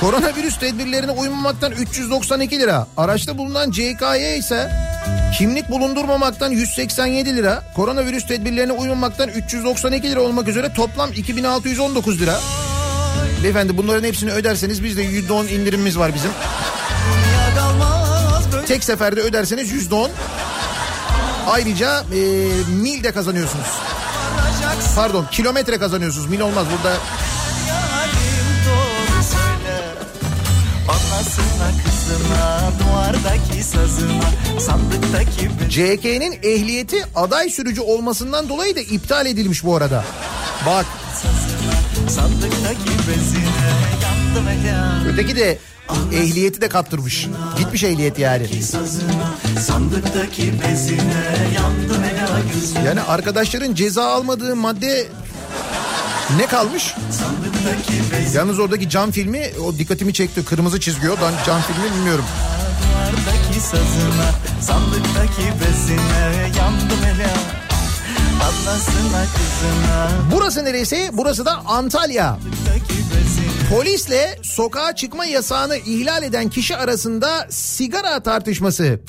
[0.00, 2.86] Koronavirüs tedbirlerine uymamaktan 392 lira.
[2.96, 4.89] Araçta bulunan CKY ise
[5.38, 7.62] kimlik bulundurmamaktan 187 lira.
[7.74, 12.40] Koronavirüs tedbirlerine uymamaktan 392 lira olmak üzere toplam 2619 lira.
[13.42, 16.30] Beyefendi bunların hepsini öderseniz bizde %10 indirimimiz var bizim.
[18.66, 20.08] Tek seferde öderseniz %10.
[21.46, 22.18] Ayrıca e,
[22.68, 23.66] mil de kazanıyorsunuz.
[24.96, 26.26] Pardon kilometre kazanıyorsunuz.
[26.26, 26.96] Mil olmaz burada.
[30.88, 32.70] Anlasına kızına
[34.60, 40.04] Sandıktaki be- CK'nin ehliyeti aday sürücü olmasından dolayı da iptal edilmiş bu arada.
[40.66, 43.44] Bak sazına Sandıktaki bezine
[44.02, 45.58] Yandım hele öteki de
[46.12, 47.26] ehliyeti de kaptırmış.
[47.58, 48.46] Gitmiş ehliyet yani.
[52.86, 55.06] Yani arkadaşların ceza almadığı madde
[56.36, 56.94] ne kalmış?
[58.34, 60.44] Yalnız oradaki cam filmi o dikkatimi çekti.
[60.44, 61.16] Kırmızı çizgi o.
[61.22, 62.24] Ben cam filmi bilmiyorum.
[63.10, 64.30] Duvardaki sazına
[64.60, 67.30] Sandıktaki bezine Yandım hele
[68.44, 71.10] Anlasına kızına Burası neresi?
[71.12, 72.38] Burası da Antalya.
[73.70, 79.00] Polisle sokağa çıkma yasağını ihlal eden kişi arasında sigara tartışması.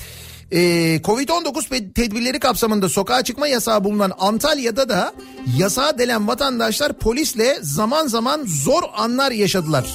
[0.52, 0.58] Ee,
[1.04, 5.14] Covid-19 pe- tedbirleri kapsamında sokağa çıkma yasağı bulunan Antalya'da da
[5.58, 9.86] yasağa delen vatandaşlar polisle zaman zaman zor anlar yaşadılar.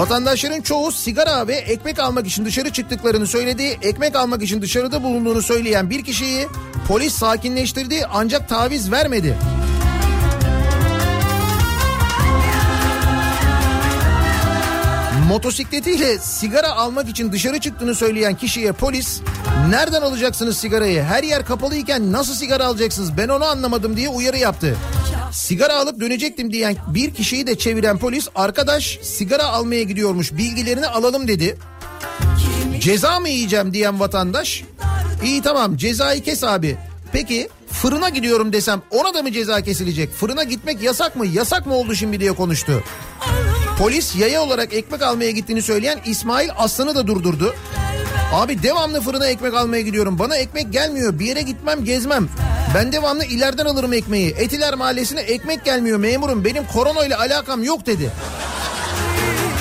[0.00, 3.78] Vatandaşların çoğu sigara ve ekmek almak için dışarı çıktıklarını söyledi.
[3.82, 6.46] Ekmek almak için dışarıda bulunduğunu söyleyen bir kişiyi
[6.88, 9.36] polis sakinleştirdi ancak taviz vermedi.
[15.30, 19.20] Motosikletiyle sigara almak için dışarı çıktığını söyleyen kişiye polis
[19.68, 21.02] nereden alacaksınız sigarayı?
[21.02, 23.16] Her yer kapalıyken nasıl sigara alacaksınız?
[23.16, 24.76] Ben onu anlamadım diye uyarı yaptı.
[25.32, 31.28] Sigara alıp dönecektim diyen bir kişiyi de çeviren polis arkadaş sigara almaya gidiyormuş bilgilerini alalım
[31.28, 31.58] dedi.
[32.80, 34.64] Ceza mı yiyeceğim diyen vatandaş
[35.24, 36.76] iyi tamam cezayı kes abi.
[37.12, 40.12] Peki fırına gidiyorum desem ona da mı ceza kesilecek?
[40.12, 41.26] Fırına gitmek yasak mı?
[41.26, 42.82] Yasak mı oldu şimdi diye konuştu.
[43.80, 47.54] Polis yaya olarak ekmek almaya gittiğini söyleyen İsmail Aslan'ı da durdurdu.
[48.32, 50.18] Abi devamlı fırına ekmek almaya gidiyorum.
[50.18, 51.18] Bana ekmek gelmiyor.
[51.18, 52.28] Bir yere gitmem gezmem.
[52.74, 54.34] Ben devamlı ileriden alırım ekmeği.
[54.38, 56.44] Etiler mahallesine ekmek gelmiyor memurum.
[56.44, 58.10] Benim koronayla alakam yok dedi.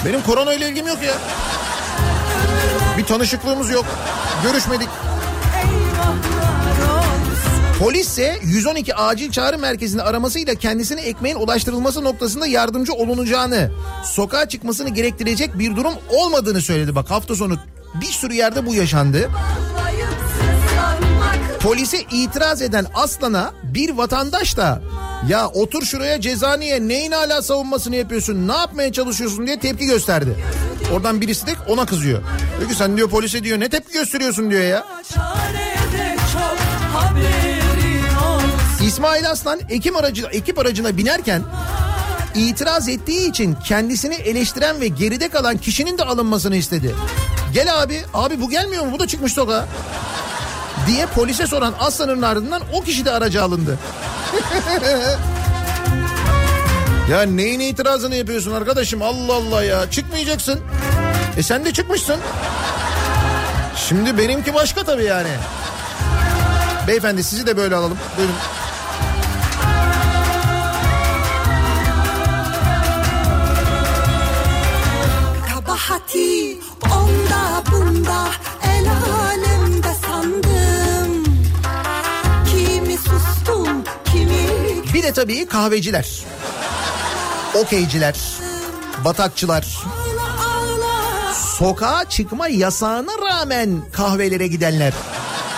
[0.06, 1.14] Benim koronayla ilgim yok ya.
[2.98, 3.86] Bir tanışıklığımız yok.
[4.44, 4.90] Görüşmedik.
[7.80, 13.72] Polis ise 112 acil çağrı merkezini aramasıyla kendisine ekmeğin ulaştırılması noktasında yardımcı olunacağını,
[14.06, 16.96] sokağa çıkmasını gerektirecek bir durum olmadığını söyledi.
[16.96, 17.58] Bak hafta sonu
[18.02, 19.30] bir sürü yerde bu yaşandı.
[21.60, 24.82] Polise itiraz eden Aslan'a bir vatandaş da
[25.28, 30.36] ya otur şuraya cezaniye neyin hala savunmasını yapıyorsun ne yapmaya çalışıyorsun diye tepki gösterdi.
[30.94, 32.22] Oradan birisi de ona kızıyor.
[32.60, 34.86] Diyor ki sen diyor polise diyor ne tepki gösteriyorsun diyor ya.
[35.14, 35.79] Çarede
[38.90, 41.44] İsmail Aslan ekip, aracı, ekip aracına binerken
[42.36, 46.96] itiraz ettiği için kendisini eleştiren ve geride kalan kişinin de alınmasını istedi.
[47.54, 48.92] Gel abi, abi bu gelmiyor mu?
[48.92, 49.66] Bu da çıkmış sokağa.
[50.88, 53.80] Diye polise soran Aslan'ın ardından o kişi de araca alındı.
[57.12, 59.02] ya neyin itirazını yapıyorsun arkadaşım?
[59.02, 59.92] Allah Allah ya.
[59.92, 60.60] Çıkmayacaksın.
[61.38, 62.18] E sen de çıkmışsın.
[63.76, 65.32] Şimdi benimki başka tabii yani.
[66.88, 67.98] Beyefendi sizi de böyle alalım.
[68.18, 68.36] Buyurun.
[85.00, 86.24] Bir de tabii kahveciler.
[87.56, 88.16] Okeyciler.
[89.06, 89.78] Batakçılar.
[91.58, 94.94] Sokağa çıkma yasağına rağmen kahvelere gidenler.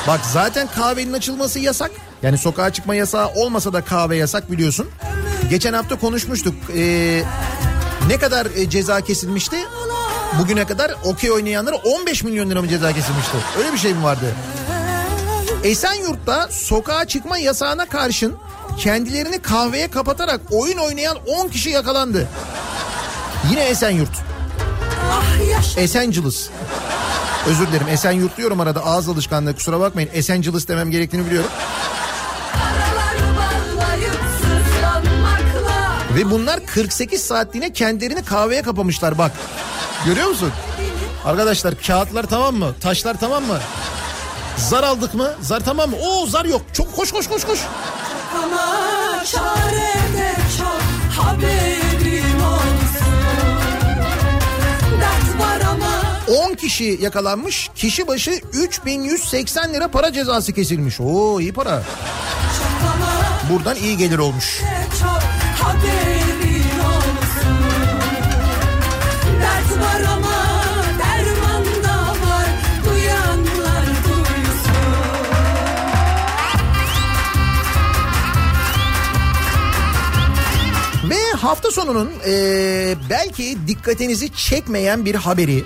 [0.08, 1.92] Bak zaten kahvenin açılması yasak.
[2.24, 4.90] Yani sokağa çıkma yasağı olmasa da kahve yasak biliyorsun.
[5.50, 6.56] Geçen hafta konuşmuştuk.
[6.76, 7.24] Ee,
[8.08, 9.58] ne kadar e, ceza kesilmişti?
[10.40, 13.38] Bugüne kadar okey oynayanlara 15 milyon lira mı ceza kesilmişti?
[13.60, 14.26] Öyle bir şey mi vardı?
[15.64, 18.36] Esenyurt'ta sokağa çıkma yasağına karşın
[18.78, 22.28] kendilerini kahveye kapatarak oyun oynayan 10 kişi yakalandı.
[23.50, 24.10] Yine Esenyurt.
[25.12, 26.50] Ah Esenciles.
[27.48, 30.10] Özür dilerim Esenyurt diyorum arada ağız alışkanlığı kusura bakmayın.
[30.14, 31.50] Esenciles demem gerektiğini biliyorum.
[36.16, 39.32] Ve bunlar 48 saatliğine kendilerini kahveye kapamışlar bak.
[40.06, 40.52] Görüyor musun?
[41.26, 42.74] Arkadaşlar kağıtlar tamam mı?
[42.82, 43.60] Taşlar tamam mı?
[44.58, 45.34] Zar aldık mı?
[45.42, 45.96] Zar tamam mı?
[46.02, 46.62] Oo zar yok.
[46.74, 47.60] Çok koş koş koş koş.
[48.44, 50.82] Ama çarede çok
[51.24, 53.62] haberin olsun
[55.02, 56.02] Dert var ama
[56.50, 57.70] 10 kişi yakalanmış.
[57.76, 61.00] Kişi başı 3180 lira para cezası kesilmiş.
[61.00, 61.84] Oo iyi para.
[63.50, 64.62] Buradan iyi gelir olmuş.
[65.00, 65.22] çok
[81.44, 85.64] hafta sonunun eee, belki dikkatinizi çekmeyen bir haberi.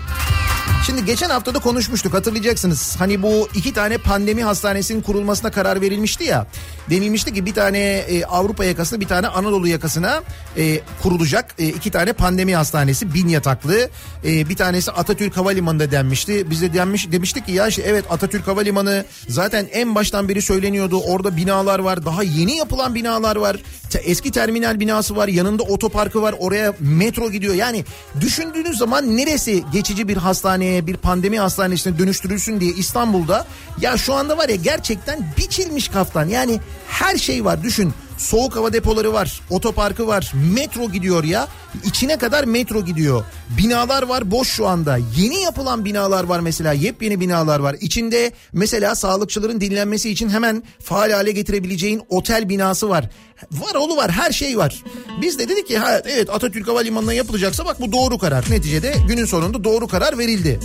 [0.85, 2.95] Şimdi geçen hafta da konuşmuştuk hatırlayacaksınız.
[2.99, 6.47] Hani bu iki tane pandemi hastanesinin kurulmasına karar verilmişti ya.
[6.89, 10.23] Denilmişti ki bir tane e, Avrupa yakasına bir tane Anadolu yakasına
[10.57, 13.89] e, kurulacak e, iki tane pandemi hastanesi bin yataklı.
[14.25, 16.49] E, bir tanesi Atatürk Havalimanı'nda denmişti.
[16.49, 20.99] Biz de denmiş, demiştik ki ya işte evet Atatürk Havalimanı zaten en baştan beri söyleniyordu.
[20.99, 23.57] Orada binalar var daha yeni yapılan binalar var.
[24.03, 27.53] Eski terminal binası var yanında otoparkı var oraya metro gidiyor.
[27.53, 27.85] Yani
[28.21, 33.45] düşündüğünüz zaman neresi geçici bir hastaneye bir pandemi hastanesine dönüştürülsün diye İstanbul'da
[33.81, 37.93] ya şu anda var ya gerçekten biçilmiş kaftan yani her şey var düşün.
[38.17, 41.47] Soğuk hava depoları var, otoparkı var, metro gidiyor ya.
[41.85, 43.23] içine kadar metro gidiyor.
[43.57, 44.97] Binalar var boş şu anda.
[45.17, 47.75] Yeni yapılan binalar var mesela, yepyeni binalar var.
[47.81, 53.09] İçinde mesela sağlıkçıların dinlenmesi için hemen faal hale getirebileceğin otel binası var.
[53.51, 54.83] Var oğlu var, her şey var.
[55.21, 58.45] Biz de dedik ki ha, evet Atatürk Havalimanı'na yapılacaksa bak bu doğru karar.
[58.49, 60.59] Neticede günün sonunda doğru karar verildi.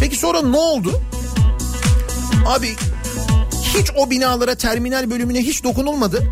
[0.00, 1.00] Peki sonra ne oldu?
[2.46, 2.68] Abi
[3.78, 6.24] hiç o binalara terminal bölümüne hiç dokunulmadı.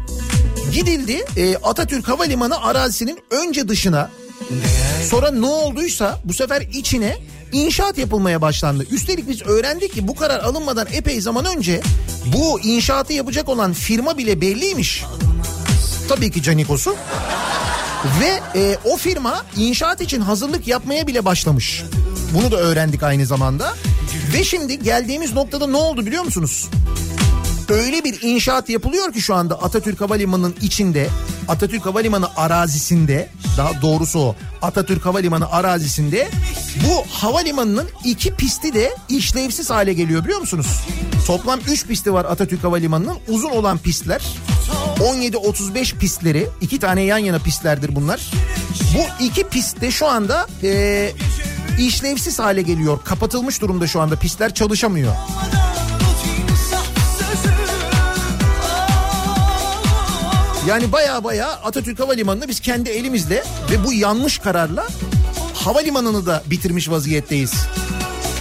[0.72, 4.10] Gidildi e, Atatürk Havalimanı arazisinin önce dışına
[5.10, 7.18] sonra ne olduysa bu sefer içine
[7.52, 8.86] inşaat yapılmaya başlandı.
[8.90, 11.80] Üstelik biz öğrendik ki bu karar alınmadan epey zaman önce
[12.26, 15.04] bu inşaatı yapacak olan firma bile belliymiş.
[16.08, 16.96] Tabii ki Canikos'u.
[18.20, 21.82] Ve e, o firma inşaat için hazırlık yapmaya bile başlamış.
[22.34, 23.74] Bunu da öğrendik aynı zamanda.
[24.32, 26.68] Ve şimdi geldiğimiz noktada ne oldu biliyor musunuz?
[27.70, 31.08] Öyle bir inşaat yapılıyor ki şu anda Atatürk Havalimanı'nın içinde
[31.48, 36.28] Atatürk Havalimanı arazisinde daha doğrusu o Atatürk Havalimanı arazisinde
[36.84, 40.66] bu havalimanının iki pisti de işlevsiz hale geliyor biliyor musunuz?
[41.26, 44.22] Toplam 3 pisti var Atatürk Havalimanı'nın uzun olan pistler
[44.98, 48.30] 17-35 pistleri iki tane yan yana pistlerdir bunlar.
[48.94, 51.12] Bu iki pistte şu anda e,
[51.78, 55.12] işlevsiz hale geliyor kapatılmış durumda şu anda pistler çalışamıyor.
[60.68, 64.88] Yani baya baya Atatürk Havalimanı'nı biz kendi elimizle ve bu yanlış kararla
[65.54, 67.54] havalimanını da bitirmiş vaziyetteyiz.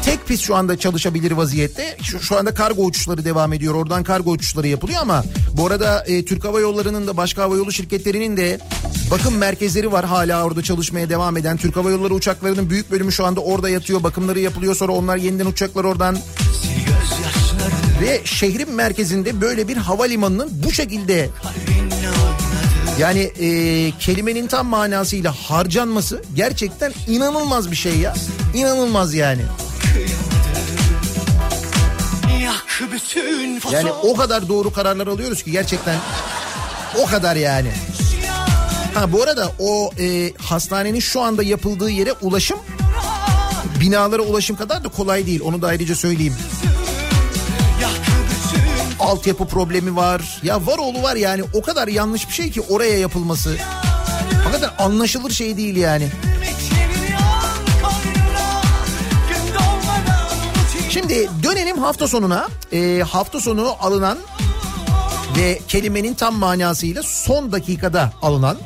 [0.06, 1.98] Tek pist şu anda çalışabilir vaziyette.
[2.04, 3.76] Şu, şu anda kargo uçuşları devam ediyor.
[3.76, 7.72] Oradan kargo uçuşları yapılıyor ama bu arada e, Türk Hava Yolları'nın da başka hava yolu
[7.72, 8.60] şirketlerinin de
[9.12, 11.58] bakım merkezleri var hala orada çalışmaya devam eden.
[11.58, 14.04] Türk Hava Yolları uçaklarının büyük bölümü şu anda orada yatıyor.
[14.04, 16.18] Bakımları yapılıyor sonra onlar yeniden uçacaklar oradan.
[18.02, 21.30] Ve şehrin merkezinde böyle bir havalimanının bu şekilde
[23.02, 28.14] yani e, kelimenin tam manasıyla harcanması gerçekten inanılmaz bir şey ya.
[28.54, 29.42] İnanılmaz yani.
[33.74, 35.96] Yani o kadar doğru kararlar alıyoruz ki gerçekten
[37.00, 37.72] o kadar yani.
[38.94, 42.60] Ha bu arada o e, hastanenin şu anda yapıldığı yere ulaşım
[43.80, 45.42] binalara ulaşım kadar da kolay değil.
[45.44, 46.36] Onu da ayrıca söyleyeyim.
[49.02, 50.42] Altyapı problemi var.
[50.44, 53.58] Ya var oğlu var yani o kadar yanlış bir şey ki oraya yapılması.
[54.44, 56.08] Hakikaten anlaşılır şey değil yani.
[60.90, 62.48] Şimdi dönelim hafta sonuna.
[62.74, 64.18] Ee, hafta sonu alınan
[65.38, 68.58] ve kelimenin tam manasıyla son dakikada alınan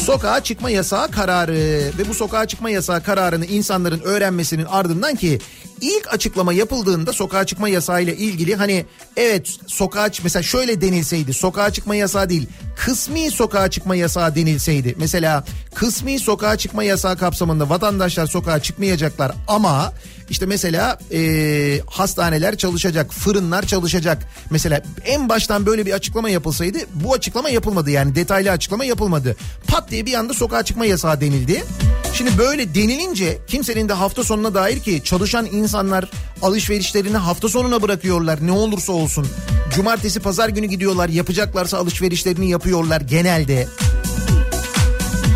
[0.00, 5.38] sokağa çıkma yasağı kararı ve bu sokağa çıkma yasağı kararını insanların öğrenmesinin ardından ki
[5.80, 11.72] ilk açıklama yapıldığında sokağa çıkma yasağı ile ilgili hani evet sokağa mesela şöyle denilseydi sokağa
[11.72, 18.26] çıkma yasağı değil kısmi sokağa çıkma yasağı denilseydi mesela kısmi sokağa çıkma yasağı kapsamında vatandaşlar
[18.26, 19.92] sokağa çıkmayacaklar ama
[20.30, 24.28] işte mesela e, hastaneler çalışacak, fırınlar çalışacak.
[24.50, 29.36] Mesela en baştan böyle bir açıklama yapılsaydı bu açıklama yapılmadı yani detaylı açıklama yapılmadı.
[29.66, 31.64] Pat diye bir anda sokağa çıkma yasağı denildi.
[32.12, 36.04] Şimdi böyle denilince kimsenin de hafta sonuna dair ki çalışan insanlar
[36.42, 39.26] alışverişlerini hafta sonuna bırakıyorlar ne olursa olsun.
[39.74, 43.68] Cumartesi pazar günü gidiyorlar yapacaklarsa alışverişlerini yapıyorlar genelde.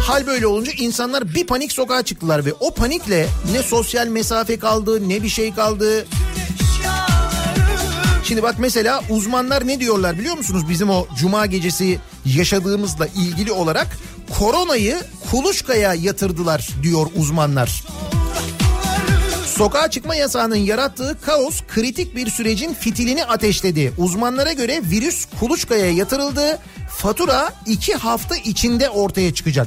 [0.03, 5.09] Hal böyle olunca insanlar bir panik sokağa çıktılar ve o panikle ne sosyal mesafe kaldı
[5.09, 6.07] ne bir şey kaldı.
[8.25, 13.99] Şimdi bak mesela uzmanlar ne diyorlar biliyor musunuz bizim o cuma gecesi yaşadığımızla ilgili olarak
[14.39, 14.97] koronayı
[15.31, 17.85] kuluçkaya yatırdılar diyor uzmanlar.
[19.57, 23.93] Sokağa çıkma yasağının yarattığı kaos kritik bir sürecin fitilini ateşledi.
[23.99, 26.59] Uzmanlara göre virüs kuluçkaya yatırıldı.
[26.91, 29.67] Fatura iki hafta içinde ortaya çıkacak.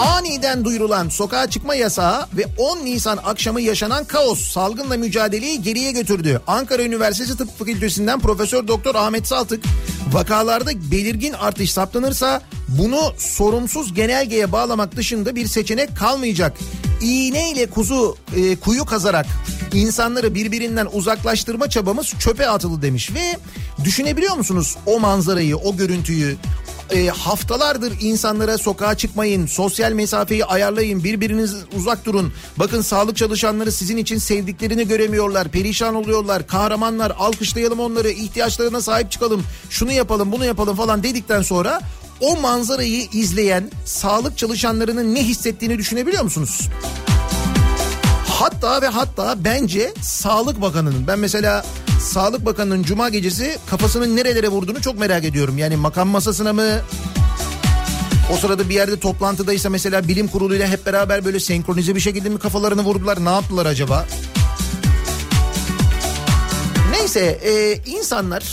[0.00, 6.40] Aniden duyurulan sokağa çıkma yasağı ve 10 Nisan akşamı yaşanan kaos salgınla mücadeleyi geriye götürdü.
[6.46, 9.64] Ankara Üniversitesi Tıp Fakültesinden Profesör Doktor Ahmet Saltık
[10.12, 16.58] vakalarda belirgin artış saptanırsa bunu sorumsuz genelgeye bağlamak dışında bir seçenek kalmayacak.
[17.00, 19.26] İğneyle kuzu e, kuyu kazarak
[19.72, 23.38] insanları birbirinden uzaklaştırma çabamız çöpe atıldı demiş ve
[23.84, 26.36] düşünebiliyor musunuz o manzarayı, o görüntüyü,
[26.92, 32.32] e, haftalardır insanlara sokağa çıkmayın, sosyal mesafeyi ayarlayın, birbiriniz uzak durun.
[32.56, 36.46] Bakın sağlık çalışanları sizin için sevdiklerini göremiyorlar, perişan oluyorlar.
[36.46, 41.80] Kahramanlar, alkışlayalım onları, ihtiyaçlarına sahip çıkalım, şunu yapalım, bunu yapalım falan dedikten sonra
[42.20, 46.68] o manzarayı izleyen sağlık çalışanlarının ne hissettiğini düşünebiliyor musunuz?
[48.40, 51.64] Hatta ve hatta bence Sağlık Bakanı'nın ben mesela
[52.00, 55.58] Sağlık Bakanı'nın cuma gecesi kafasının nerelere vurduğunu çok merak ediyorum.
[55.58, 56.80] Yani makam masasına mı?
[58.32, 62.38] O sırada bir yerde toplantıdaysa mesela bilim kuruluyla hep beraber böyle senkronize bir şekilde mi
[62.38, 63.24] kafalarını vurdular?
[63.24, 64.06] Ne yaptılar acaba?
[66.90, 68.44] Neyse e, insanlar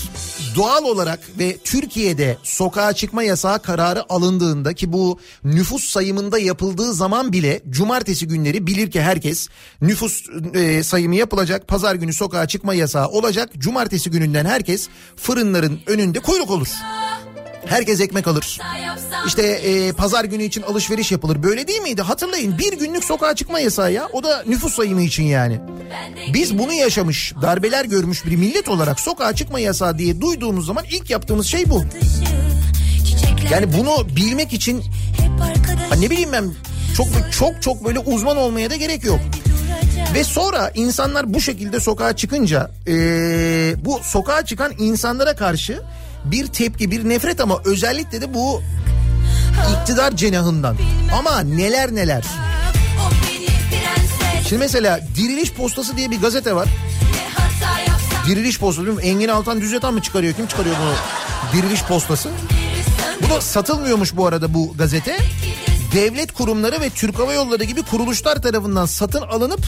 [0.58, 7.34] doğal olarak ve Türkiye'de sokağa çıkma yasağı kararı alındığında ki bu nüfus sayımında yapıldığı zaman
[7.34, 9.49] bile cumartesi günleri bilir ki herkes
[9.82, 16.20] nüfus e, sayımı yapılacak pazar günü sokağa çıkma yasağı olacak cumartesi gününden herkes fırınların önünde
[16.20, 16.68] kuyruk olur.
[17.70, 18.59] Herkes ekmek alır.
[19.28, 21.43] İşte e, pazar günü için alışveriş yapılır.
[21.43, 22.01] Böyle değil miydi?
[22.01, 24.09] Hatırlayın bir günlük sokağa çıkma yasağı ya.
[24.13, 25.59] O da nüfus sayımı için yani.
[26.34, 31.09] Biz bunu yaşamış, darbeler görmüş bir millet olarak sokağa çıkma yasağı diye duyduğumuz zaman ilk
[31.09, 31.84] yaptığımız şey bu.
[33.51, 34.84] Yani bunu bilmek için
[35.89, 36.45] ha ne bileyim ben
[36.97, 39.20] Çok çok çok böyle uzman olmaya da gerek yok.
[40.13, 45.82] Ve sonra insanlar bu şekilde sokağa çıkınca eee, bu sokağa çıkan insanlara karşı
[46.32, 48.61] bir tepki bir nefret ama özellikle de bu
[49.82, 50.78] iktidar cenahından.
[51.19, 52.23] Ama neler neler.
[54.49, 56.67] Şimdi mesela Diriliş Postası diye bir gazete var.
[58.28, 59.01] Diriliş Postası?
[59.01, 60.34] Engin Altan Düzyatan mı çıkarıyor?
[60.34, 60.93] Kim çıkarıyor bunu?
[61.53, 62.30] Diriliş Postası.
[63.25, 65.17] Bu da satılmıyormuş bu arada bu gazete.
[65.93, 69.59] Devlet kurumları ve Türk Hava Yolları gibi kuruluşlar tarafından satın alınıp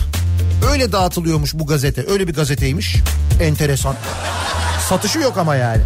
[0.71, 2.05] öyle dağıtılıyormuş bu gazete.
[2.07, 2.95] Öyle bir gazeteymiş.
[3.41, 3.95] Enteresan.
[4.89, 5.81] Satışı yok ama yani.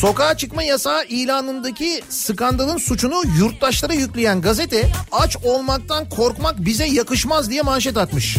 [0.00, 7.62] Sokağa çıkma yasağı ilanındaki skandalın suçunu yurttaşlara yükleyen gazete aç olmaktan korkmak bize yakışmaz diye
[7.62, 8.36] manşet atmış.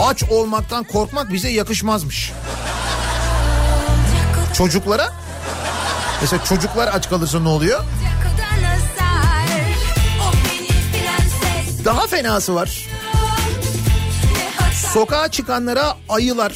[0.00, 2.32] Aç olmaktan korkmak bize yakışmazmış.
[4.54, 5.12] Çocuklara
[6.20, 7.84] mesela çocuklar aç kalırsa ne oluyor?
[11.84, 12.86] Daha fenası var.
[14.92, 16.52] Sokağa çıkanlara ayılar,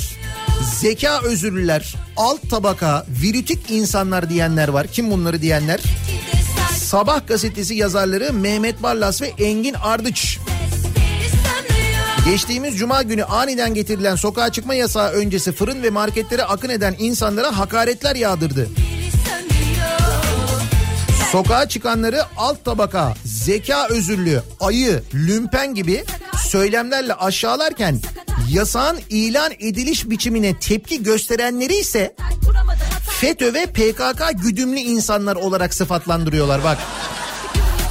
[0.80, 4.86] zeka özürlüler, alt tabaka, virütik insanlar diyenler var.
[4.86, 5.80] Kim bunları diyenler?
[6.76, 10.38] Sabah gazetesi yazarları Mehmet Barlas ve Engin Ardıç.
[12.24, 17.58] Geçtiğimiz cuma günü aniden getirilen sokağa çıkma yasağı öncesi fırın ve marketlere akın eden insanlara
[17.58, 18.68] hakaretler yağdırdı.
[21.32, 26.04] Sokağa çıkanları alt tabaka, zeka özürlü, ayı, lümpen gibi
[26.48, 28.00] söylemlerle aşağılarken
[28.52, 32.14] yasağın ilan ediliş biçimine tepki gösterenleri ise
[33.20, 36.78] FETÖ ve PKK güdümlü insanlar olarak sıfatlandırıyorlar bak.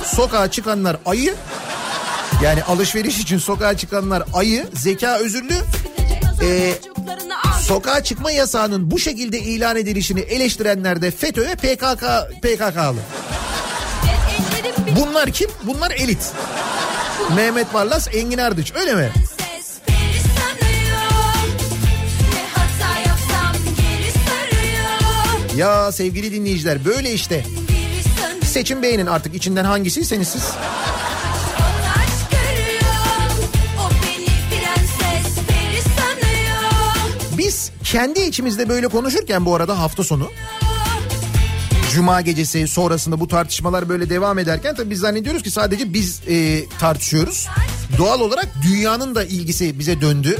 [0.05, 1.35] Sokağa çıkanlar ayı
[2.43, 5.53] yani alışveriş için sokağa çıkanlar ayı, zeka özürlü.
[6.41, 6.73] Ee,
[7.61, 12.03] sokağa çıkma yasağının bu şekilde ilan edilişini eleştirenler de FETÖ ve PKK
[12.41, 12.99] PKK'lı.
[14.99, 15.49] Bunlar kim?
[15.63, 16.31] Bunlar elit.
[17.35, 19.11] Mehmet Barlas, Engin Ardıç öyle mi?
[25.59, 27.45] Ya sevgili dinleyiciler böyle işte.
[28.43, 30.43] Seçim beğenin artık içinden hangisiyseniz siz.
[37.37, 40.31] Biz kendi içimizde böyle konuşurken bu arada hafta sonu
[41.93, 46.65] Cuma gecesi sonrasında bu tartışmalar böyle devam ederken tabii biz zannediyoruz ki sadece biz e,
[46.79, 47.47] tartışıyoruz.
[47.97, 50.37] Doğal olarak dünyanın da ilgisi bize döndü.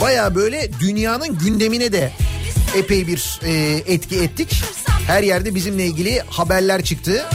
[0.00, 2.12] Baya böyle dünyanın gündemine de
[2.76, 4.62] epey bir e, etki ettik.
[5.06, 7.26] Her yerde bizimle ilgili haberler çıktı.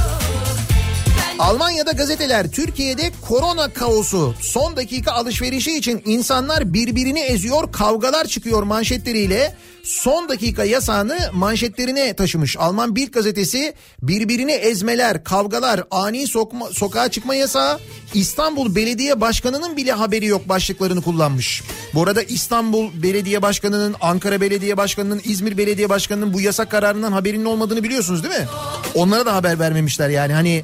[1.40, 9.56] Almanya'da gazeteler Türkiye'de korona kaosu son dakika alışverişi için insanlar birbirini eziyor kavgalar çıkıyor manşetleriyle
[9.84, 12.58] son dakika yasağını manşetlerine taşımış.
[12.58, 17.80] Alman Bild gazetesi birbirini ezmeler, kavgalar, ani sokma, sokağa çıkma yasağı
[18.14, 21.64] İstanbul Belediye Başkanı'nın bile haberi yok başlıklarını kullanmış.
[21.94, 27.46] Bu arada İstanbul Belediye Başkanı'nın, Ankara Belediye Başkanı'nın, İzmir Belediye Başkanı'nın bu yasak kararından haberinin
[27.46, 28.48] olmadığını biliyorsunuz değil mi?
[28.96, 30.64] Onlara da haber vermemişler yani hani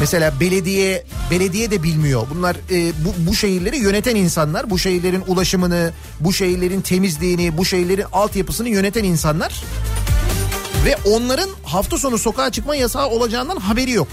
[0.00, 2.26] Mesela belediye belediye de bilmiyor.
[2.34, 4.70] Bunlar e, bu, bu şehirleri yöneten insanlar.
[4.70, 9.62] Bu şehirlerin ulaşımını, bu şehirlerin temizliğini, bu şehirlerin altyapısını yöneten insanlar.
[10.84, 14.08] Ve onların hafta sonu sokağa çıkma yasağı olacağından haberi yok.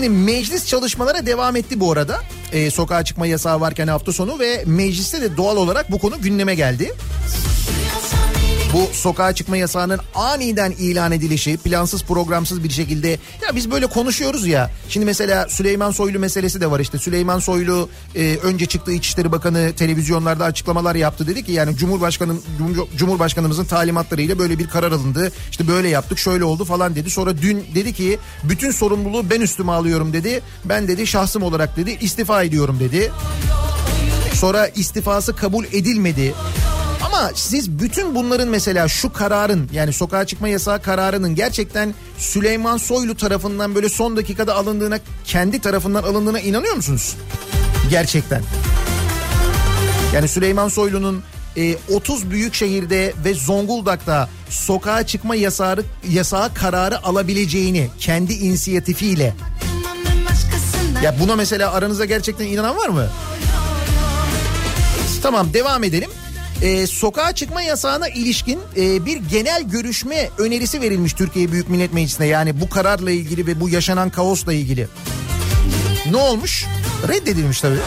[0.00, 2.20] Şimdi meclis çalışmalara devam etti bu arada.
[2.52, 6.54] E, sokağa çıkma yasağı varken hafta sonu ve mecliste de doğal olarak bu konu gündeme
[6.54, 6.92] geldi.
[8.72, 14.46] Bu sokağa çıkma yasağının aniden ilan edilişi plansız programsız bir şekilde ya biz böyle konuşuyoruz
[14.46, 14.70] ya.
[14.88, 16.98] Şimdi mesela Süleyman Soylu meselesi de var işte.
[16.98, 21.26] Süleyman Soylu e, önce çıktı İçişleri Bakanı televizyonlarda açıklamalar yaptı.
[21.26, 25.32] Dedi ki yani Cumhurbaşkanım Cum- Cumhurbaşkanımızın talimatlarıyla böyle bir karar alındı.
[25.50, 27.10] İşte böyle yaptık şöyle oldu falan dedi.
[27.10, 30.42] Sonra dün dedi ki bütün sorumluluğu ben üstüme alıyorum dedi.
[30.64, 33.12] Ben dedi şahsım olarak dedi istifa ediyorum dedi.
[34.34, 36.34] Sonra istifası kabul edilmedi
[37.12, 43.16] ama siz bütün bunların mesela şu kararın yani sokağa çıkma yasağı kararının gerçekten Süleyman Soylu
[43.16, 47.16] tarafından böyle son dakikada alındığına kendi tarafından alındığına inanıyor musunuz?
[47.90, 48.42] Gerçekten.
[50.14, 51.22] Yani Süleyman Soylu'nun
[51.56, 59.34] e, 30 büyük şehirde ve Zonguldak'ta sokağa çıkma yasağı, yasağı kararı alabileceğini kendi inisiyatifiyle
[61.02, 63.06] ya buna mesela aranızda gerçekten inanan var mı?
[65.22, 66.10] Tamam devam edelim.
[66.62, 72.26] Ee, sokağa çıkma yasağına ilişkin e, bir genel görüşme önerisi verilmiş Türkiye Büyük Millet Meclisi'ne.
[72.26, 74.88] Yani bu kararla ilgili ve bu yaşanan kaosla ilgili.
[76.10, 76.66] Ne olmuş?
[77.08, 77.78] Reddedilmiş tabii.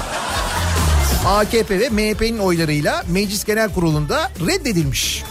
[1.25, 5.23] AKP ve MHP'nin oylarıyla Meclis Genel Kurulu'nda reddedilmiş.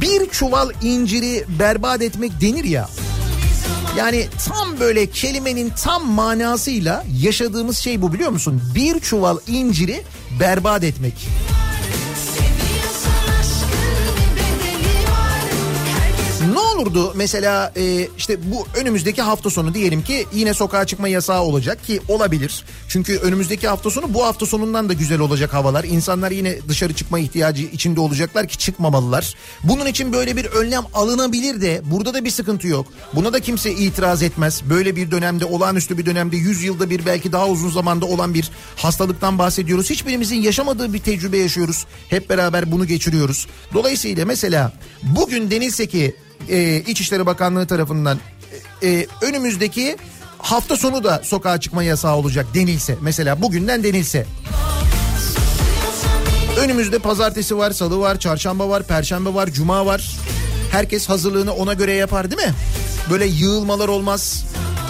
[0.00, 2.88] Bir çuval inciri berbat etmek denir ya.
[3.96, 8.62] Yani tam böyle kelimenin tam manasıyla yaşadığımız şey bu biliyor musun?
[8.74, 10.02] Bir çuval inciri
[10.40, 11.28] berbat etmek.
[16.78, 21.84] Olurdu mesela e, işte bu önümüzdeki hafta sonu diyelim ki yine sokağa çıkma yasağı olacak
[21.84, 22.64] ki olabilir.
[22.88, 25.84] Çünkü önümüzdeki hafta sonu bu hafta sonundan da güzel olacak havalar.
[25.84, 29.34] İnsanlar yine dışarı çıkma ihtiyacı içinde olacaklar ki çıkmamalılar.
[29.64, 32.86] Bunun için böyle bir önlem alınabilir de burada da bir sıkıntı yok.
[33.14, 34.62] Buna da kimse itiraz etmez.
[34.70, 38.50] Böyle bir dönemde olağanüstü bir dönemde 100 yılda bir belki daha uzun zamanda olan bir
[38.76, 39.90] hastalıktan bahsediyoruz.
[39.90, 41.86] Hiçbirimizin yaşamadığı bir tecrübe yaşıyoruz.
[42.08, 43.46] Hep beraber bunu geçiriyoruz.
[43.74, 44.72] Dolayısıyla mesela
[45.02, 46.14] bugün denilse ki
[46.48, 48.18] e, İçişleri Bakanlığı tarafından
[48.82, 49.96] e, önümüzdeki
[50.38, 54.26] hafta sonu da sokağa çıkma yasağı olacak denilse mesela bugünden denilse.
[56.58, 60.16] Önümüzde pazartesi var salı var çarşamba var perşembe var cuma var.
[60.72, 62.54] Herkes hazırlığını ona göre yapar değil mi?
[63.10, 64.44] Böyle yığılmalar olmaz.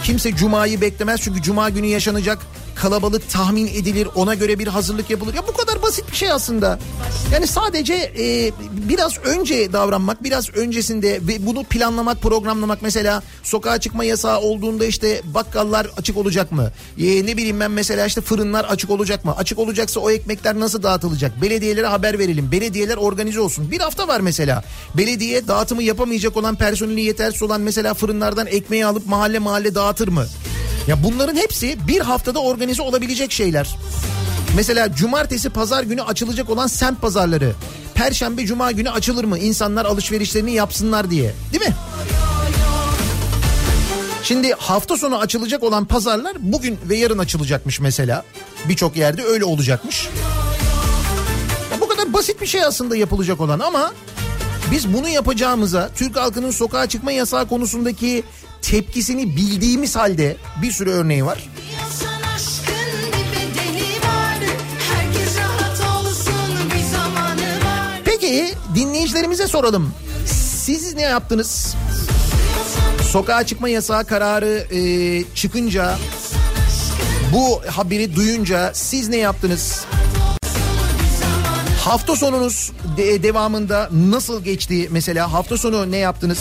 [0.05, 2.39] Kimse cumayı beklemez çünkü cuma günü yaşanacak
[2.81, 5.35] kalabalık tahmin edilir ona göre bir hazırlık yapılır.
[5.35, 6.79] Ya bu kadar basit bir şey aslında.
[7.33, 8.53] Yani sadece e,
[8.89, 12.83] biraz önce davranmak biraz öncesinde ve bunu planlamak programlamak.
[12.83, 16.71] Mesela sokağa çıkma yasağı olduğunda işte bakkallar açık olacak mı?
[16.99, 19.35] E, ne bileyim ben mesela işte fırınlar açık olacak mı?
[19.37, 21.43] Açık olacaksa o ekmekler nasıl dağıtılacak?
[21.43, 22.53] Belediyelere haber verelim.
[22.53, 23.71] Belediyeler organize olsun.
[23.71, 24.65] Bir hafta var mesela.
[24.95, 30.27] Belediye dağıtımı yapamayacak olan personeli yetersiz olan mesela fırınlardan ekmeği alıp mahalle mahalle dağıtır mı
[30.89, 33.77] ya bunların hepsi bir haftada organize olabilecek şeyler.
[34.57, 37.53] Mesela cumartesi pazar günü açılacak olan semt pazarları.
[37.95, 39.39] Perşembe cuma günü açılır mı?
[39.39, 41.33] İnsanlar alışverişlerini yapsınlar diye.
[41.53, 41.75] Değil mi?
[44.23, 48.25] Şimdi hafta sonu açılacak olan pazarlar bugün ve yarın açılacakmış mesela.
[48.69, 50.09] Birçok yerde öyle olacakmış.
[51.73, 53.93] Ya bu kadar basit bir şey aslında yapılacak olan ama
[54.71, 58.25] biz bunu yapacağımıza Türk halkının sokağa çıkma yasağı konusundaki
[58.63, 61.49] tepkisini bildiğimiz halde bir sürü örneği var.
[68.05, 69.93] Peki dinleyicilerimize soralım.
[70.27, 71.75] Siz ne yaptınız?
[73.11, 74.81] Sokağa çıkma yasağı kararı e,
[75.35, 75.99] çıkınca
[77.33, 79.85] bu haberi duyunca siz ne yaptınız?
[81.85, 86.39] Hafta sonunuz de- devamında nasıl geçti mesela hafta sonu ne yaptınız?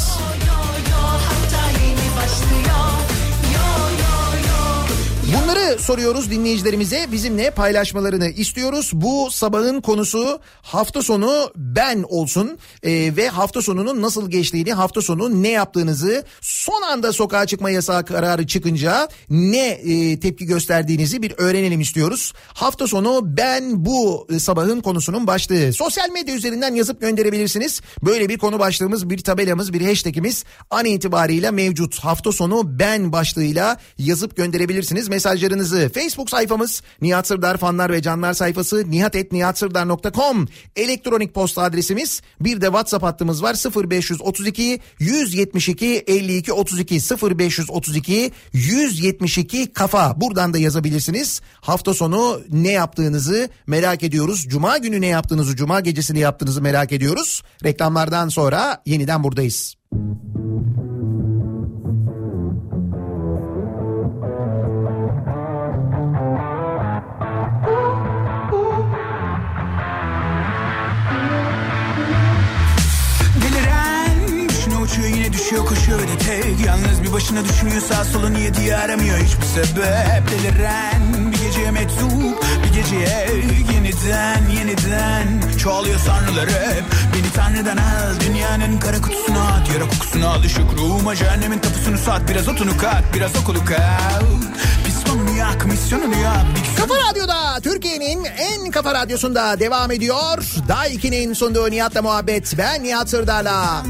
[5.44, 8.92] Bunları soruyoruz dinleyicilerimize bizimle paylaşmalarını istiyoruz.
[8.94, 15.44] Bu sabahın konusu hafta sonu ben olsun Ee, ve hafta sonunun nasıl geçtiğini hafta sonu
[15.44, 21.82] ne yaptığınızı son anda sokağa çıkma yasağı kararı çıkınca ne e, tepki gösterdiğinizi bir öğrenelim
[21.82, 22.34] istiyoruz.
[22.54, 25.74] Hafta sonu ben bu e, sabahın konusunun başlığı.
[25.74, 27.82] Sosyal medya üzerinden yazıp gönderebilirsiniz.
[28.06, 32.00] Böyle bir konu başlığımız bir tabelamız bir hashtagimiz an itibariyle mevcut.
[32.00, 35.92] Hafta sonu ben başlığıyla yazıp gönderebilirsiniz mesajlarınızı.
[35.94, 43.04] Facebook sayfamız Nihat Sırdar fanlar ve canlar sayfası nihatetnihatsırdar.com elektronik posta adresimiz bir de WhatsApp
[43.04, 43.56] hattımız var
[43.90, 46.96] 0532 172 52 32
[47.40, 51.42] 0532 172 kafa buradan da yazabilirsiniz.
[51.62, 54.46] Hafta sonu ne yaptığınızı merak ediyoruz.
[54.48, 57.44] Cuma günü ne yaptığınızı, cuma gecesi ne yaptığınızı merak ediyoruz.
[57.64, 59.76] Reklamlardan sonra yeniden buradayız.
[59.94, 60.97] Deliren
[75.56, 76.66] koşuyor ve de tek.
[76.66, 79.18] Yalnız bir başına düşünüyor sağ solu niye diye aramıyor.
[79.18, 80.32] Hiçbir sebep.
[80.32, 81.37] Deliren bir
[81.68, 83.28] geceye meczup bir geceye
[83.74, 90.44] yeniden yeniden Çoğalıyor sanrılar hep Beni tanrıdan al dünyanın kara kutusuna at Yara kokusunu al
[90.44, 93.60] ışık ruhuma cehennemin tapusunu sat Biraz otunu kat biraz okulu
[94.86, 96.46] Pismanını yak misyonunu yap
[96.78, 100.44] Kafa Radyo'da Türkiye'nin en kafa radyosunda devam ediyor.
[100.68, 102.58] Daha 2'nin sunduğu Nihat'la muhabbet.
[102.58, 103.84] Ben Nihat Sırdar'la.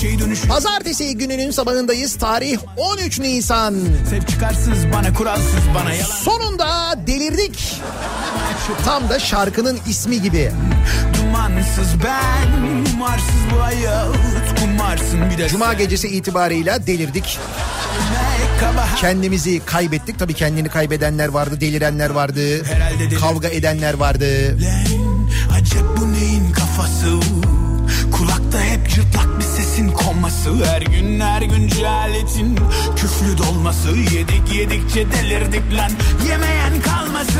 [0.00, 2.16] Şey Pazartesi gününün sabahındayız.
[2.16, 3.74] Tarih 13 Nisan.
[4.10, 7.80] Sev çıkarsız bana kuralsız bana yalan Sonunda delirdik.
[8.84, 10.52] Tam da şarkının ismi gibi.
[11.18, 12.48] Dumansız ben
[12.94, 17.38] Umarsız bu hayat Kumarsın bir de Cuma gecesi itibarıyla delirdik.
[18.96, 20.18] Kendimizi kaybettik.
[20.18, 22.62] Tabii kendini kaybedenler vardı, delirenler vardı.
[23.20, 24.58] Kavga edenler vardı.
[25.52, 27.20] Acep bu neyin kafası
[28.12, 32.58] Kulakta hep cırtlak bir sesin konması Her gün her gün cehaletin
[32.96, 35.90] küflü dolması Yedik yedikçe delirdik lan
[36.28, 37.38] yemeyen kalması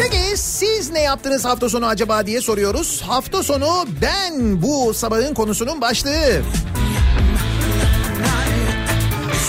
[0.00, 3.02] Peki siz ne yaptınız hafta sonu acaba diye soruyoruz.
[3.02, 6.42] Hafta sonu ben bu sabahın konusunun başlığı.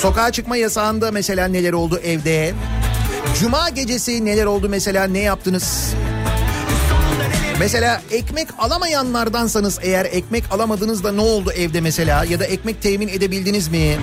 [0.02, 2.54] Sokağa çıkma yasağında mesela neler oldu evde?
[3.40, 5.94] Cuma gecesi neler oldu mesela ne yaptınız?
[7.60, 13.08] Mesela ekmek alamayanlardansanız eğer ekmek alamadınız da ne oldu evde mesela ya da ekmek temin
[13.08, 13.98] edebildiniz mi?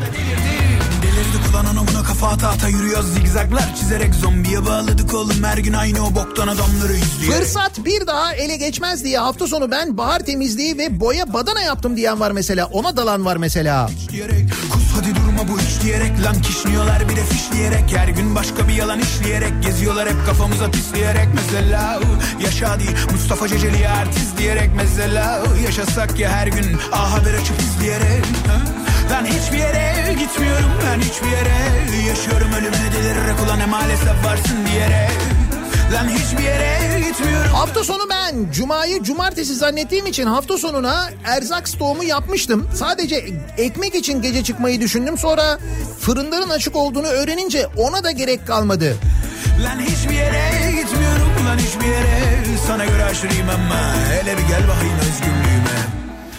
[2.20, 5.44] Kafa ata ata yürüyoruz zigzaglar çizerek Zombiye bağladık oğlum.
[5.44, 9.70] Her gün aynı o boktan adamları izleyerek Fırsat bir daha ele geçmez diye hafta sonu
[9.70, 12.66] ben bahar temizliği ve boya badana yaptım diyen var mesela.
[12.66, 13.90] Ona dalan var mesela.
[14.08, 17.96] diyerek Kus hadi durma bu iş diyerek Lan kişniyorlar bir de fişleyerek.
[17.96, 19.52] Her gün başka bir yalan işleyerek.
[19.62, 21.28] Geziyorlar hep kafamıza pisleyerek.
[21.34, 22.00] Mesela
[22.44, 24.38] yaşa değil Mustafa Ceceli artist.
[24.38, 28.24] diyerek Mesela yaşasak ya her gün A haber açıp izleyerek?
[29.10, 35.10] Lan hiçbir yere gitmiyorum ben hiçbir yere Yaşıyorum ölümüne delirerek ulan maalesef varsın diyerek
[35.92, 42.04] Lan hiçbir yere gitmiyorum Hafta sonu ben cumayı cumartesi zannettiğim için hafta sonuna erzak stoğumu
[42.04, 42.68] yapmıştım.
[42.74, 43.24] Sadece
[43.58, 45.18] ekmek için gece çıkmayı düşündüm.
[45.18, 45.58] Sonra
[46.00, 48.96] fırınların açık olduğunu öğrenince ona da gerek kalmadı.
[49.64, 54.98] Lan hiçbir yere gitmiyorum Lan hiçbir yere Sana göre aşırıyım ama Hele bir gel bakayım
[54.98, 55.65] özgürlüğüme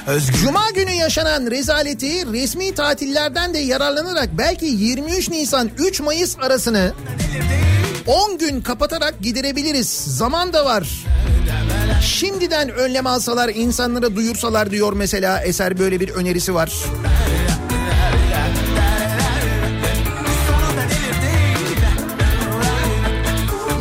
[0.07, 6.93] Özgür Cuma günü yaşanan rezaleti resmi tatillerden de yararlanarak belki 23 Nisan 3 Mayıs arasını
[8.07, 9.89] 10 gün kapatarak giderebiliriz.
[9.89, 11.05] Zaman da var.
[12.01, 16.71] Şimdiden önlem alsalar insanlara duyursalar diyor mesela eser böyle bir önerisi var.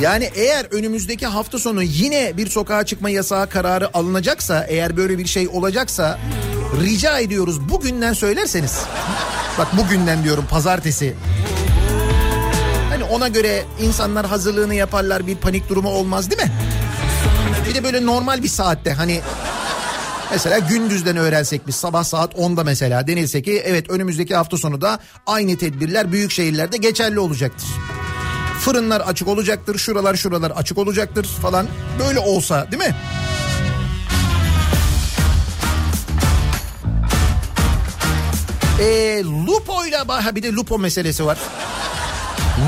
[0.01, 5.27] Yani eğer önümüzdeki hafta sonu yine bir sokağa çıkma yasağı kararı alınacaksa, eğer böyle bir
[5.27, 6.19] şey olacaksa
[6.83, 8.81] rica ediyoruz bugünden söylerseniz.
[9.59, 11.15] Bak bugünden diyorum pazartesi.
[12.91, 16.53] Hani ona göre insanlar hazırlığını yaparlar bir panik durumu olmaz değil mi?
[17.69, 19.21] Bir de böyle normal bir saatte hani
[20.31, 24.99] Mesela gündüzden öğrensek biz sabah saat 10'da mesela denilse ki evet önümüzdeki hafta sonu da
[25.27, 27.69] aynı tedbirler büyük şehirlerde geçerli olacaktır.
[28.67, 31.67] Fırınlar açık olacaktır, şuralar şuralar açık olacaktır falan.
[31.99, 32.95] Böyle olsa değil mi?
[38.81, 41.39] Ee, Lupo'yla bah- bir de Lupo meselesi var.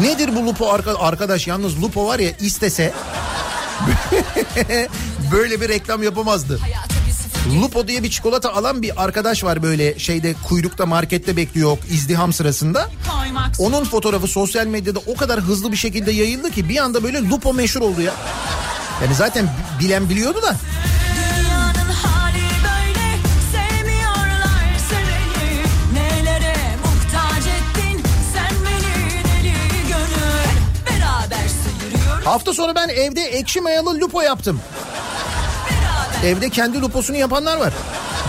[0.02, 1.46] Nedir bu Lupo arka- arkadaş?
[1.46, 2.92] Yalnız Lupo var ya istese
[5.32, 6.60] böyle bir reklam yapamazdı.
[7.56, 12.88] Lupo diye bir çikolata alan bir arkadaş var böyle şeyde kuyrukta markette bekliyor izdiham sırasında.
[13.58, 17.54] Onun fotoğrafı sosyal medyada o kadar hızlı bir şekilde yayıldı ki bir anda böyle Lupo
[17.54, 18.12] meşhur oldu ya.
[19.02, 19.48] Yani zaten
[19.80, 20.56] bilen biliyordu da.
[32.24, 34.60] Hafta sonu ben evde ekşi mayalı lupo yaptım.
[36.24, 37.72] Evde kendi luposunu yapanlar var.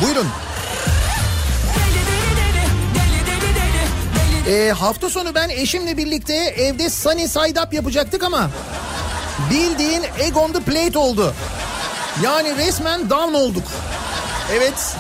[0.04, 0.28] Buyurun.
[4.50, 8.50] Ee, hafta sonu ben eşimle birlikte evde sunny side up yapacaktık ama
[9.52, 11.34] bildiğin egg on the plate oldu.
[12.24, 13.68] Yani resmen down olduk.
[14.54, 14.96] Evet.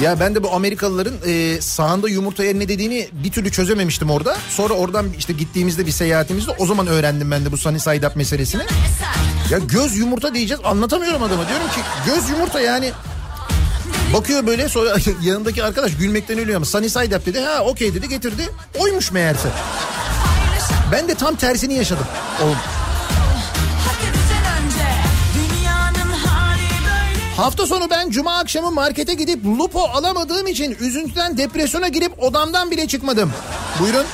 [0.00, 4.36] Ya ben de bu Amerikalıların e, sağında yumurtaya ne dediğini bir türlü çözememiştim orada.
[4.50, 8.16] Sonra oradan işte gittiğimizde bir seyahatimizde o zaman öğrendim ben de bu sunny side up
[8.16, 8.62] meselesini.
[9.50, 11.48] Ya göz yumurta diyeceğiz anlatamıyorum adama.
[11.48, 12.92] Diyorum ki göz yumurta yani
[14.14, 17.40] Bakıyor böyle sonra yanındaki arkadaş gülmekten ölüyor ama sunny side up dedi.
[17.40, 18.48] Ha okey dedi getirdi.
[18.78, 19.48] Oymuş meğerse.
[20.92, 22.06] Ben de tam tersini yaşadım.
[22.42, 22.56] Oğlum.
[27.38, 32.86] Hafta sonu ben cuma akşamı markete gidip lupo alamadığım için üzüntüden depresyona girip odamdan bile
[32.88, 33.32] çıkmadım.
[33.80, 34.06] Buyurun.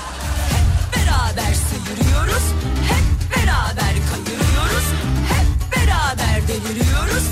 [0.96, 2.42] beraber sıyırıyoruz
[2.88, 4.86] Hep beraber kayırıyoruz
[5.28, 7.24] Hep beraber deliriyoruz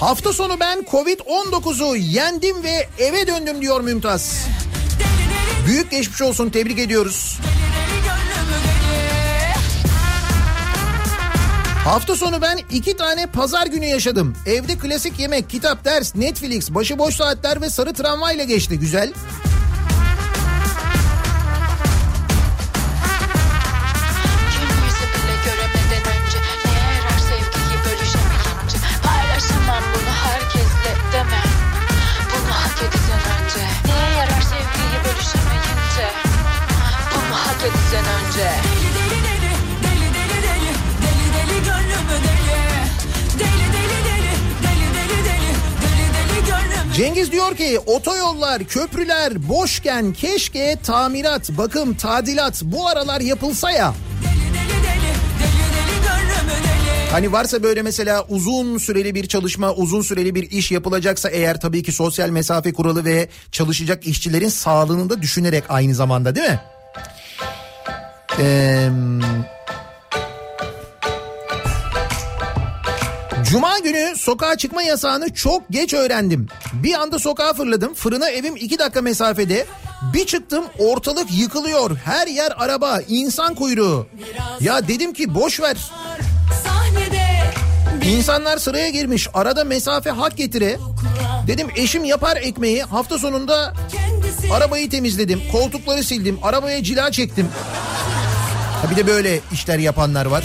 [0.00, 4.46] Hafta sonu ben Covid-19'u yendim ve eve döndüm diyor Mümtaz.
[5.66, 7.38] Büyük geçmiş olsun tebrik ediyoruz.
[11.84, 14.36] Hafta sonu ben iki tane pazar günü yaşadım.
[14.46, 18.78] Evde klasik yemek, kitap, ders, Netflix, başıboş saatler ve sarı tramvayla geçti.
[18.78, 19.12] Güzel.
[38.38, 39.50] Edeceksin önce Deli deli deli,
[39.84, 40.72] deli deli deli,
[41.02, 42.58] deli deli gönlümü deli.
[43.38, 44.32] Deli deli deli,
[44.62, 51.94] deli deli deli, deli deli gönlümü Cengiz diyor ki otoyollar, köprüler boşken keşke tamirat, bakım,
[51.94, 53.94] tadilat bu aralar yapılsa ya.
[57.12, 61.82] Hani varsa böyle mesela uzun süreli bir çalışma, uzun süreli bir iş yapılacaksa eğer tabii
[61.82, 66.60] ki sosyal mesafe kuralı ve çalışacak işçilerin sağlığını da düşünerek aynı zamanda değil mi?
[68.38, 68.90] Eee...
[73.50, 76.46] Cuma günü sokağa çıkma yasağını çok geç öğrendim.
[76.72, 77.94] Bir anda sokağa fırladım.
[77.94, 79.66] Fırına evim iki dakika mesafede.
[80.14, 81.96] Bir çıktım ortalık yıkılıyor.
[82.04, 84.06] Her yer araba, insan kuyruğu.
[84.60, 85.76] Ya dedim ki boş ver.
[88.04, 89.28] İnsanlar sıraya girmiş.
[89.34, 90.78] Arada mesafe hak getire.
[91.46, 92.82] Dedim eşim yapar ekmeği.
[92.82, 93.74] Hafta sonunda
[94.52, 95.42] arabayı temizledim.
[95.52, 96.38] Koltukları sildim.
[96.42, 97.48] Arabaya cila çektim.
[98.82, 100.44] Ha bir de böyle işler yapanlar var.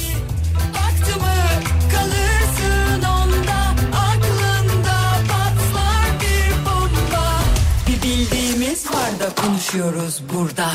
[9.23, 10.69] da konuşuyoruz burada.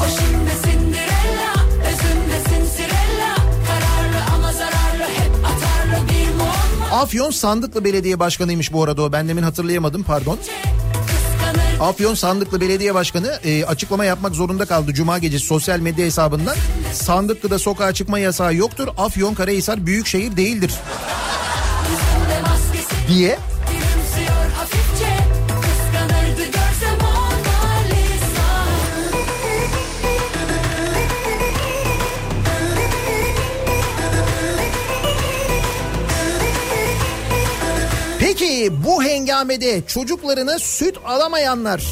[0.00, 3.34] O şimdi Cinderella, özünde Cinderella.
[3.66, 7.02] Kararlı ama zararlı hep atarlı bir muamma.
[7.02, 9.12] Afyon Sandıklı Belediye Başkanıymış bu arada o.
[9.12, 10.38] Ben demin hatırlayamadım pardon.
[11.80, 16.56] Afyon Sandıklı Belediye Başkanı e, açıklama yapmak zorunda kaldı Cuma gecesi sosyal medya hesabından.
[16.92, 18.88] Sandıklı'da sokağa çıkma yasağı yoktur.
[18.98, 20.72] Afyon Karahisar büyükşehir değildir
[21.90, 23.08] yüzünde maskesi.
[23.08, 23.38] diye.
[38.84, 41.82] Bu hengamede çocuklarına süt alamayanlar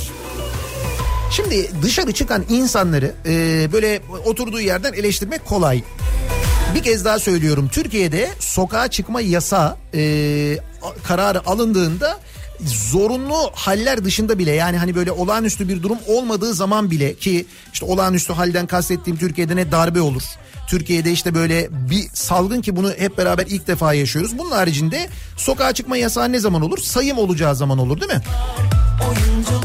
[1.31, 5.83] Şimdi dışarı çıkan insanları e, böyle oturduğu yerden eleştirmek kolay.
[6.75, 7.69] Bir kez daha söylüyorum.
[7.73, 10.01] Türkiye'de sokağa çıkma yasa e,
[11.05, 12.19] kararı alındığında
[12.67, 17.87] zorunlu haller dışında bile yani hani böyle olağanüstü bir durum olmadığı zaman bile ki işte
[17.87, 20.23] olağanüstü halden kastettiğim Türkiye'de ne darbe olur.
[20.69, 24.39] Türkiye'de işte böyle bir salgın ki bunu hep beraber ilk defa yaşıyoruz.
[24.39, 26.79] Bunun haricinde sokağa çıkma yasağı ne zaman olur?
[26.79, 28.23] Sayım olacağı zaman olur değil mi?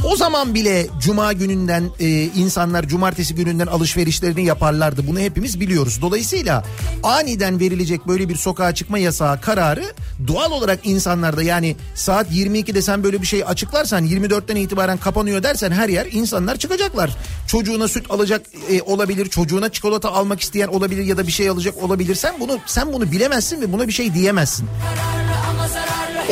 [0.04, 5.08] O zaman bile cuma gününden e, insanlar cumartesi gününden alışverişlerini yaparlardı.
[5.08, 6.02] Bunu hepimiz biliyoruz.
[6.02, 6.64] Dolayısıyla
[7.04, 9.84] aniden verilecek böyle bir sokağa çıkma yasağı kararı
[10.28, 15.72] doğal olarak insanlarda yani saat 22'de sen böyle bir şey açıklarsan 24'ten itibaren kapanıyor dersen
[15.72, 17.10] her yer insanlar çıkacaklar.
[17.48, 21.84] Çocuğuna süt alacak e, olabilir, çocuğuna çikolata almak isteyen olabilir ya da bir şey alacak
[21.84, 22.16] olabilir.
[22.16, 24.70] Sen bunu sen bunu bilemezsin ve buna bir şey diyemezsin.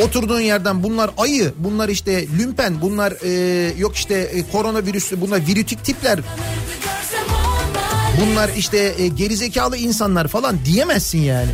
[0.04, 5.84] Oturduğun yerden bunlar ayı, bunlar işte lümpen, bunlar e, yok işte e, koronavirüslü, bunlar virütik
[5.84, 6.20] tipler,
[8.22, 11.50] bunlar işte e, gerizekalı insanlar falan diyemezsin yani.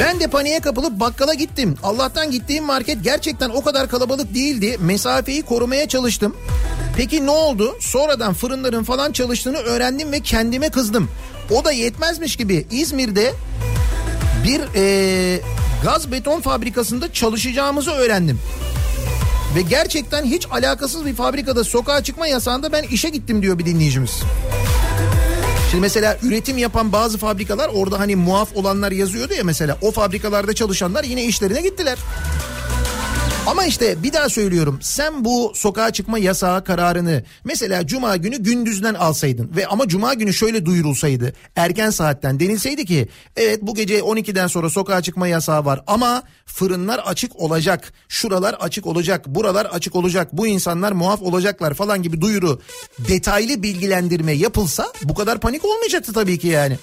[0.00, 1.74] Ben de paniğe kapılıp bakkala gittim.
[1.82, 4.76] Allah'tan gittiğim market gerçekten o kadar kalabalık değildi.
[4.80, 6.36] Mesafeyi korumaya çalıştım.
[6.96, 7.76] Peki ne oldu?
[7.80, 11.08] Sonradan fırınların falan çalıştığını öğrendim ve kendime kızdım.
[11.50, 13.32] O da yetmezmiş gibi İzmir'de
[14.44, 15.40] bir eee,
[15.84, 18.38] gaz beton fabrikasında çalışacağımızı öğrendim.
[19.56, 24.20] Ve gerçekten hiç alakasız bir fabrikada sokağa çıkma yasağında ben işe gittim diyor bir dinleyicimiz.
[25.74, 30.52] Şimdi mesela üretim yapan bazı fabrikalar orada hani muaf olanlar yazıyordu ya mesela o fabrikalarda
[30.52, 31.98] çalışanlar yine işlerine gittiler.
[33.46, 38.94] Ama işte bir daha söylüyorum sen bu sokağa çıkma yasağı kararını mesela cuma günü gündüzden
[38.94, 44.46] alsaydın ve ama cuma günü şöyle duyurulsaydı erken saatten denilseydi ki evet bu gece 12'den
[44.46, 50.28] sonra sokağa çıkma yasağı var ama fırınlar açık olacak şuralar açık olacak buralar açık olacak
[50.32, 52.60] bu insanlar muaf olacaklar falan gibi duyuru
[53.08, 56.78] detaylı bilgilendirme yapılsa bu kadar panik olmayacaktı tabii ki yani.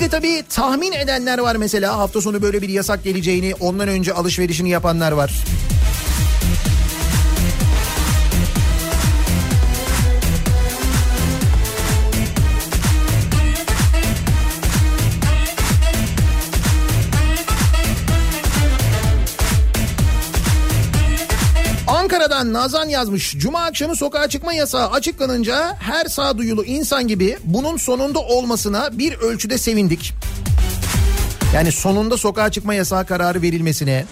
[0.00, 4.12] Bir de tabii tahmin edenler var mesela hafta sonu böyle bir yasak geleceğini ondan önce
[4.12, 5.44] alışverişini yapanlar var.
[22.40, 23.36] Ankara'dan Nazan yazmış.
[23.38, 29.58] Cuma akşamı sokağa çıkma yasağı açıklanınca her sağduyulu insan gibi bunun sonunda olmasına bir ölçüde
[29.58, 30.12] sevindik.
[31.54, 34.04] Yani sonunda sokağa çıkma yasağı kararı verilmesine.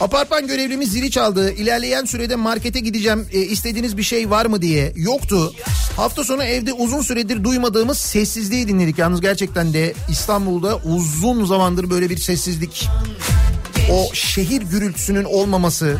[0.00, 1.52] Apartman görevlimiz zili çaldı.
[1.52, 3.26] İlerleyen sürede markete gideceğim.
[3.32, 4.92] E, istediğiniz bir şey var mı diye.
[4.96, 5.52] Yoktu.
[5.96, 8.98] Hafta sonu evde uzun süredir duymadığımız sessizliği dinledik.
[8.98, 12.88] Yalnız gerçekten de İstanbul'da uzun zamandır böyle bir sessizlik.
[13.92, 15.98] O şehir gürültüsünün olmaması.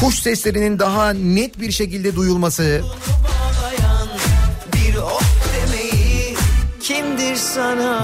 [0.00, 2.82] Kuş seslerinin daha net bir şekilde duyulması.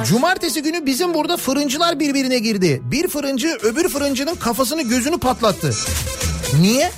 [0.04, 2.82] Cumartesi günü bizim burada fırıncılar birbirine girdi.
[2.84, 5.74] Bir fırıncı öbür fırıncının kafasını gözünü patlattı.
[6.60, 6.92] Niye?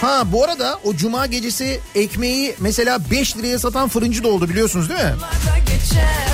[0.00, 4.88] Ha bu arada o cuma gecesi ekmeği mesela 5 liraya satan fırıncı da oldu biliyorsunuz
[4.88, 5.14] değil mi?
[5.66, 6.24] geçer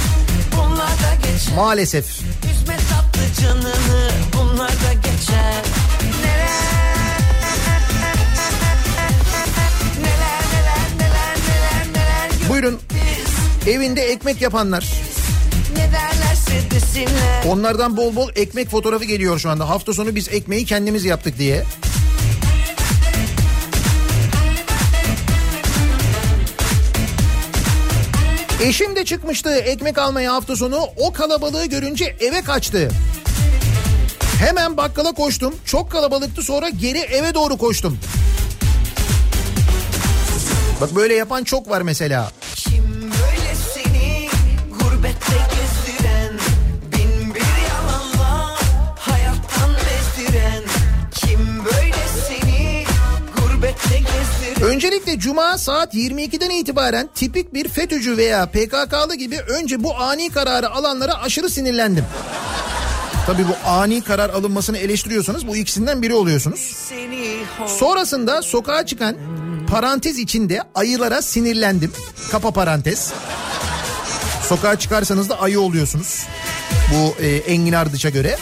[1.57, 2.07] Maalesef.
[2.53, 4.11] Üzme tatlı canını
[12.61, 12.81] Buyurun
[13.67, 14.89] evinde ekmek yapanlar.
[17.49, 19.69] Onlardan bol bol ekmek fotoğrafı geliyor şu anda.
[19.69, 21.65] Hafta sonu biz ekmeği kendimiz yaptık diye.
[28.63, 30.81] Eşim de çıkmıştı ekmek almaya hafta sonu.
[30.97, 32.91] O kalabalığı görünce eve kaçtı.
[34.39, 35.55] Hemen bakkala koştum.
[35.65, 37.99] Çok kalabalıktı sonra geri eve doğru koştum.
[40.81, 42.31] Bak böyle yapan çok var mesela.
[54.63, 60.71] Öncelikle cuma saat 22'den itibaren tipik bir FETÖ'cü veya PKK'lı gibi önce bu ani kararı
[60.71, 62.05] alanlara aşırı sinirlendim.
[63.27, 66.91] Tabii bu ani karar alınmasını eleştiriyorsanız bu ikisinden biri oluyorsunuz.
[67.67, 69.17] Sonrasında sokağa çıkan
[69.71, 71.93] parantez içinde ayılara sinirlendim.
[72.31, 73.13] Kapa parantez.
[74.49, 76.27] Sokağa çıkarsanız da ayı oluyorsunuz.
[76.95, 78.37] Bu e, Engin Ardıç'a göre.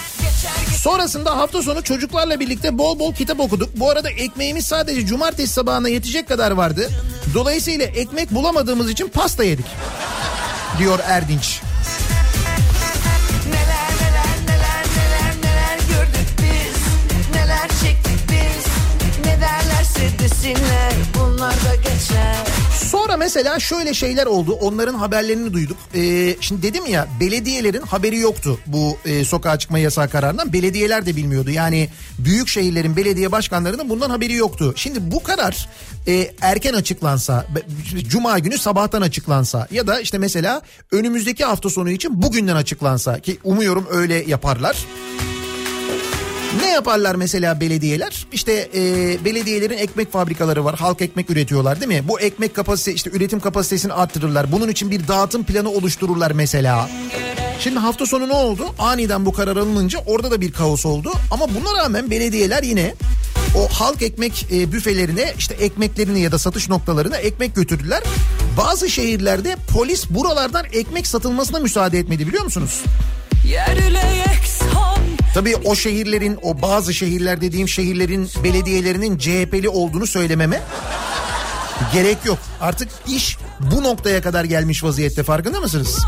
[0.76, 3.68] Sonrasında hafta sonu çocuklarla birlikte bol bol kitap okuduk.
[3.76, 6.88] Bu arada ekmeğimiz sadece cumartesi sabahına yetecek kadar vardı.
[7.34, 9.66] Dolayısıyla ekmek bulamadığımız için pasta yedik.
[10.78, 11.60] Diyor Erdinç.
[22.89, 24.52] Sonra mesela şöyle şeyler oldu.
[24.52, 25.76] Onların haberlerini duyduk.
[25.94, 30.52] Ee, şimdi dedim ya belediyelerin haberi yoktu bu e, sokağa çıkma yasağı kararından.
[30.52, 31.51] Belediyeler de bilmiyordu.
[31.51, 34.72] Yani büyük şehirlerin belediye başkanlarının bundan haberi yoktu.
[34.76, 35.68] Şimdi bu karar
[36.06, 37.47] e, erken açıklansa,
[38.09, 40.62] cuma günü sabahtan açıklansa ya da işte mesela
[40.93, 44.76] önümüzdeki hafta sonu için bugünden açıklansa ki umuyorum öyle yaparlar.
[46.56, 48.26] Ne yaparlar mesela belediyeler?
[48.32, 48.80] İşte e,
[49.24, 50.78] belediyelerin ekmek fabrikaları var.
[50.78, 52.08] Halk ekmek üretiyorlar değil mi?
[52.08, 54.52] Bu ekmek kapasite işte üretim kapasitesini arttırırlar.
[54.52, 56.88] Bunun için bir dağıtım planı oluştururlar mesela.
[57.60, 58.66] Şimdi hafta sonu ne oldu?
[58.78, 61.12] Aniden bu karar alınınca orada da bir kaos oldu.
[61.30, 62.94] Ama buna rağmen belediyeler yine
[63.56, 68.02] o halk ekmek e, büfelerine işte ekmeklerini ya da satış noktalarına ekmek götürdüler.
[68.56, 72.82] Bazı şehirlerde polis buralardan ekmek satılmasına müsaade etmedi biliyor musunuz?
[73.46, 74.27] Yerle
[75.39, 80.62] Tabii o şehirlerin, o bazı şehirler dediğim şehirlerin belediyelerinin CHP'li olduğunu söylememe
[81.93, 82.39] gerek yok.
[82.60, 85.98] Artık iş bu noktaya kadar gelmiş vaziyette farkında mısınız?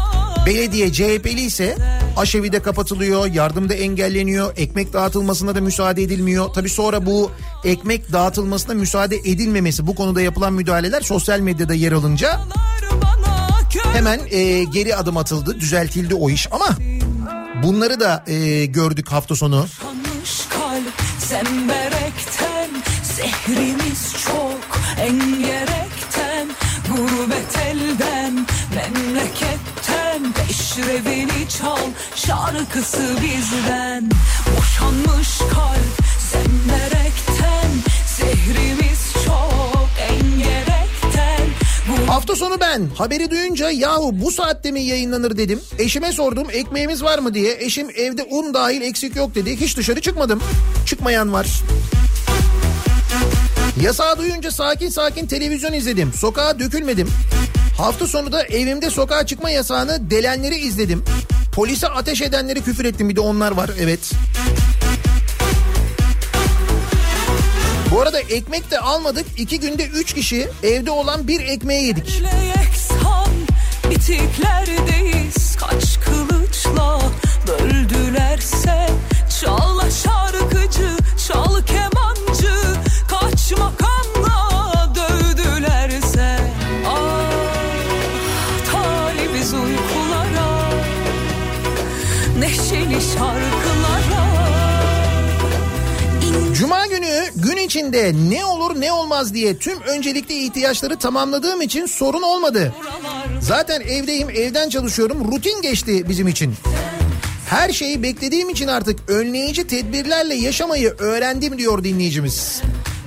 [0.47, 1.77] Belediye CHP'li ise
[2.17, 6.49] aşevi de kapatılıyor, yardım da engelleniyor, ekmek dağıtılmasına da müsaade edilmiyor.
[6.55, 7.31] Tabii sonra bu
[7.65, 12.41] ekmek dağıtılmasına müsaade edilmemesi, bu konuda yapılan müdahaleler sosyal medyada yer alınca
[13.93, 16.67] hemen e, geri adım atıldı, düzeltildi o iş ama
[17.63, 19.67] bunları da e, gördük hafta sonu.
[23.17, 26.49] Zehrimiz çok engerekten
[26.89, 31.79] Gurbet elden memleketten Peşrevini çal
[32.15, 34.11] şarkısı bizden
[34.57, 37.00] Boşanmış kalp zemberekten
[42.21, 45.61] Hafta sonu ben haberi duyunca yahu bu saatte mi yayınlanır dedim.
[45.79, 47.57] Eşime sordum ekmeğimiz var mı diye.
[47.61, 49.61] Eşim evde un dahil eksik yok dedi.
[49.61, 50.43] Hiç dışarı çıkmadım.
[50.87, 51.47] Çıkmayan var.
[53.83, 56.13] Yasağı duyunca sakin sakin televizyon izledim.
[56.13, 57.09] Sokağa dökülmedim.
[57.77, 61.05] Hafta sonu da evimde sokağa çıkma yasağını delenleri izledim.
[61.53, 64.01] Polise ateş edenleri küfür ettim bir de onlar var evet.
[67.91, 69.27] Bu arada ekmek de almadık.
[69.37, 72.23] İki günde üç kişi evde olan bir ekmeği yedik.
[73.91, 77.01] Bitiklerdeyiz Kaç kılıçla
[77.49, 78.89] böldülerse
[79.41, 80.97] Çal şarkıcı,
[81.29, 81.60] çal
[97.71, 102.75] içinde ne olur ne olmaz diye tüm öncelikli ihtiyaçları tamamladığım için sorun olmadı.
[103.41, 106.55] Zaten evdeyim evden çalışıyorum rutin geçti bizim için.
[107.49, 112.63] Her şeyi beklediğim için artık önleyici tedbirlerle yaşamayı öğrendim diyor dinleyicimiz.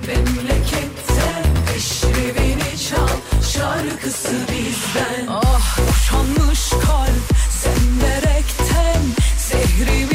[0.06, 1.44] Memleketten
[1.76, 5.78] eşrevini çal şarkısı bizden Ah
[6.70, 9.00] kalp senderekten
[9.52, 10.13] engerekten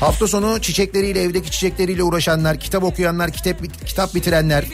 [0.00, 3.56] Hafta sonu çiçekleriyle evdeki çiçekleriyle uğraşanlar, kitap okuyanlar, kitap
[3.86, 4.64] kitap bitirenler,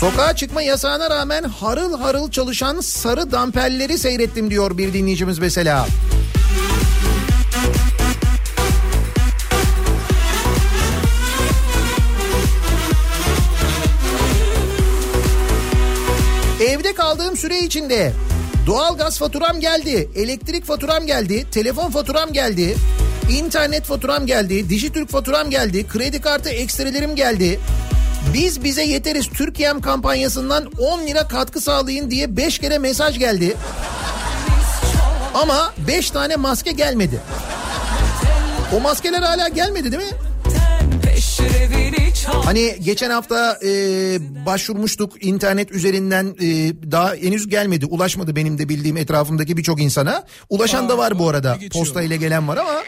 [0.00, 5.86] sokağa çıkma yasağına rağmen harıl harıl çalışan sarı damperleri seyrettim diyor bir dinleyicimiz mesela.
[16.60, 18.12] Evde kaldığım süre içinde
[18.66, 22.76] doğalgaz faturam geldi, elektrik faturam geldi, telefon faturam geldi,
[23.30, 27.60] internet faturam geldi, Dijitürk faturam geldi, kredi kartı ekstrelerim geldi.
[28.34, 33.56] Biz bize yeteriz Türkiye'm kampanyasından 10 lira katkı sağlayın diye 5 kere mesaj geldi.
[35.34, 37.20] Ama 5 tane maske gelmedi.
[38.76, 40.18] O maskeler hala gelmedi değil mi?
[42.26, 43.68] Hani geçen hafta e,
[44.46, 46.46] başvurmuştuk internet üzerinden e,
[46.92, 50.24] daha henüz gelmedi ulaşmadı benim de bildiğim etrafımdaki birçok insana.
[50.48, 52.82] Ulaşan da var bu arada posta ile gelen var ama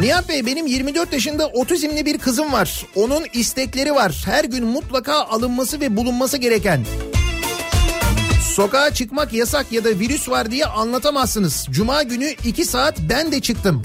[0.00, 2.86] Nihat Bey benim 24 yaşında otizmli bir kızım var.
[2.94, 4.22] Onun istekleri var.
[4.26, 6.84] Her gün mutlaka alınması ve bulunması gereken.
[8.54, 11.66] Sokağa çıkmak yasak ya da virüs var diye anlatamazsınız.
[11.70, 13.82] Cuma günü 2 saat ben de çıktım.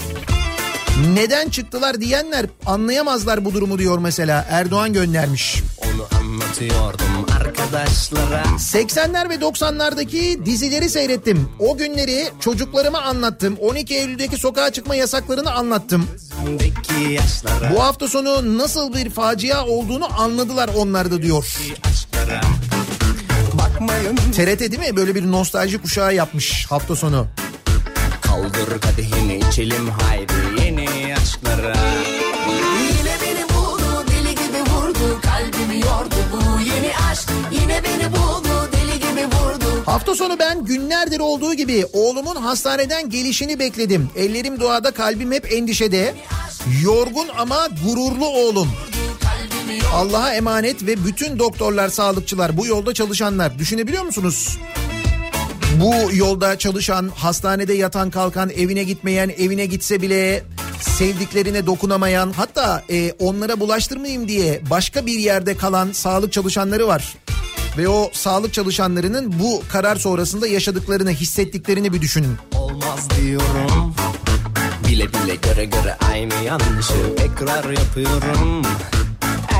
[1.14, 5.62] Neden çıktılar diyenler anlayamazlar bu durumu diyor mesela Erdoğan göndermiş.
[5.78, 11.48] Onu anlatıyordum arkadaşlara 80'ler ve 90'lardaki dizileri seyrettim.
[11.58, 13.56] O günleri çocuklarıma anlattım.
[13.60, 16.06] 12 Eylül'deki sokağa çıkma yasaklarını anlattım.
[17.74, 21.56] Bu hafta sonu nasıl bir facia olduğunu anladılar onlar da diyor.
[21.84, 22.40] aşklara
[23.80, 24.96] Bakmayın TRT değil mi?
[24.96, 27.26] Böyle bir nostalji kuşağı yapmış hafta sonu.
[28.20, 30.32] kaldır kadehini içelim haydi
[30.64, 31.74] yeni aşklara
[32.98, 38.98] Yine beni buldu deli gibi vurdu kalbimi yordu bu yeni aşk yine beni buldu deli
[38.98, 44.10] gibi vurdu Hafta sonu ben günlerdir olduğu gibi oğlumun hastaneden gelişini bekledim.
[44.16, 46.14] Ellerim duada kalbim hep endişede.
[46.82, 48.68] Yorgun ama gururlu oğlum.
[49.92, 54.58] Allah'a emanet ve bütün doktorlar, sağlıkçılar, bu yolda çalışanlar düşünebiliyor musunuz?
[55.80, 60.42] Bu yolda çalışan, hastanede yatan kalkan, evine gitmeyen, evine gitse bile
[60.80, 67.14] sevdiklerine dokunamayan, hatta e, onlara bulaştırmayayım diye başka bir yerde kalan sağlık çalışanları var.
[67.78, 72.36] Ve o sağlık çalışanlarının bu karar sonrasında yaşadıklarını, hissettiklerini bir düşünün.
[72.54, 73.94] Olmaz diyorum
[74.88, 78.62] Bile bile göre göre aynı yanlışı tekrar yapıyorum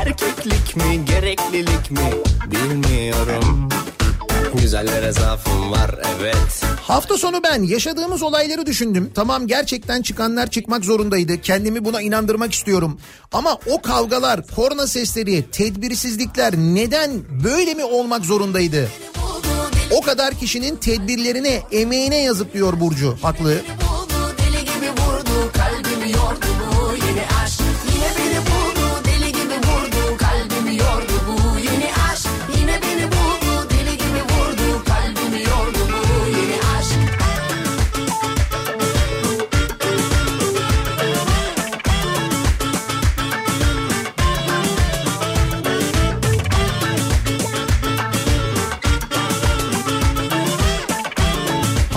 [0.05, 2.11] Erkeklik mi gereklilik mi
[2.51, 3.69] bilmiyorum
[4.53, 9.11] Güzellere zaafım var evet Hafta sonu ben yaşadığımız olayları düşündüm.
[9.15, 11.41] Tamam gerçekten çıkanlar çıkmak zorundaydı.
[11.41, 12.99] Kendimi buna inandırmak istiyorum.
[13.31, 17.11] Ama o kavgalar, korna sesleri, tedbirsizlikler neden
[17.43, 18.89] böyle mi olmak zorundaydı?
[19.91, 23.17] O kadar kişinin tedbirlerine, emeğine yazık diyor Burcu.
[23.21, 23.61] Haklı.
[23.81, 26.60] buldu deli gibi vurdu kalbimi yordu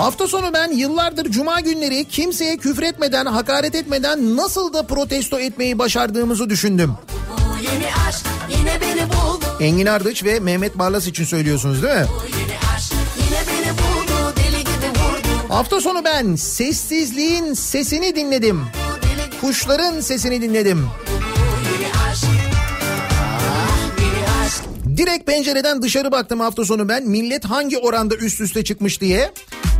[0.05, 6.49] Hafta sonu ben yıllardır cuma günleri kimseye küfretmeden, hakaret etmeden nasıl da protesto etmeyi başardığımızı
[6.49, 6.93] düşündüm.
[8.07, 8.25] aşk
[9.59, 12.05] Engin Ardıç ve Mehmet Barlas için söylüyorsunuz değil mi?
[12.75, 12.93] aşk
[13.71, 14.33] buldu
[15.49, 18.65] Hafta sonu ben sessizliğin sesini dinledim.
[19.41, 20.87] Kuşların sesini dinledim.
[24.97, 27.07] Direkt pencereden dışarı baktım hafta sonu ben.
[27.07, 29.31] Millet hangi oranda üst üste çıkmış diye.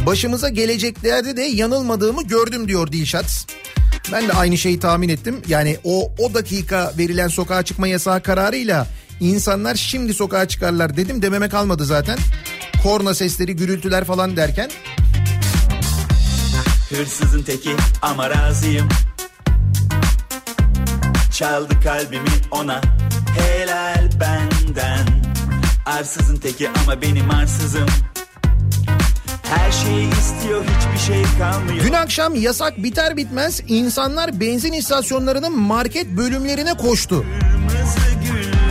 [0.05, 3.47] Başımıza geleceklerde de yanılmadığımı gördüm diyor Dilşat.
[4.11, 5.41] Ben de aynı şeyi tahmin ettim.
[5.47, 8.87] Yani o o dakika verilen sokağa çıkma yasağı kararıyla
[9.19, 12.17] insanlar şimdi sokağa çıkarlar dedim dememe kalmadı zaten.
[12.83, 14.69] Korna sesleri, gürültüler falan derken.
[16.89, 17.69] Hırsızın teki
[18.01, 18.89] ama razıyım
[21.31, 22.81] Çaldı kalbimi ona
[23.39, 23.94] helal
[24.75, 25.05] benden
[25.85, 27.85] Arsızın teki ama benim arsızım
[29.43, 36.07] Her şeyi istiyor hiçbir şey kalmıyor Dün akşam yasak biter bitmez insanlar benzin istasyonlarının market
[36.07, 37.25] bölümlerine koştu.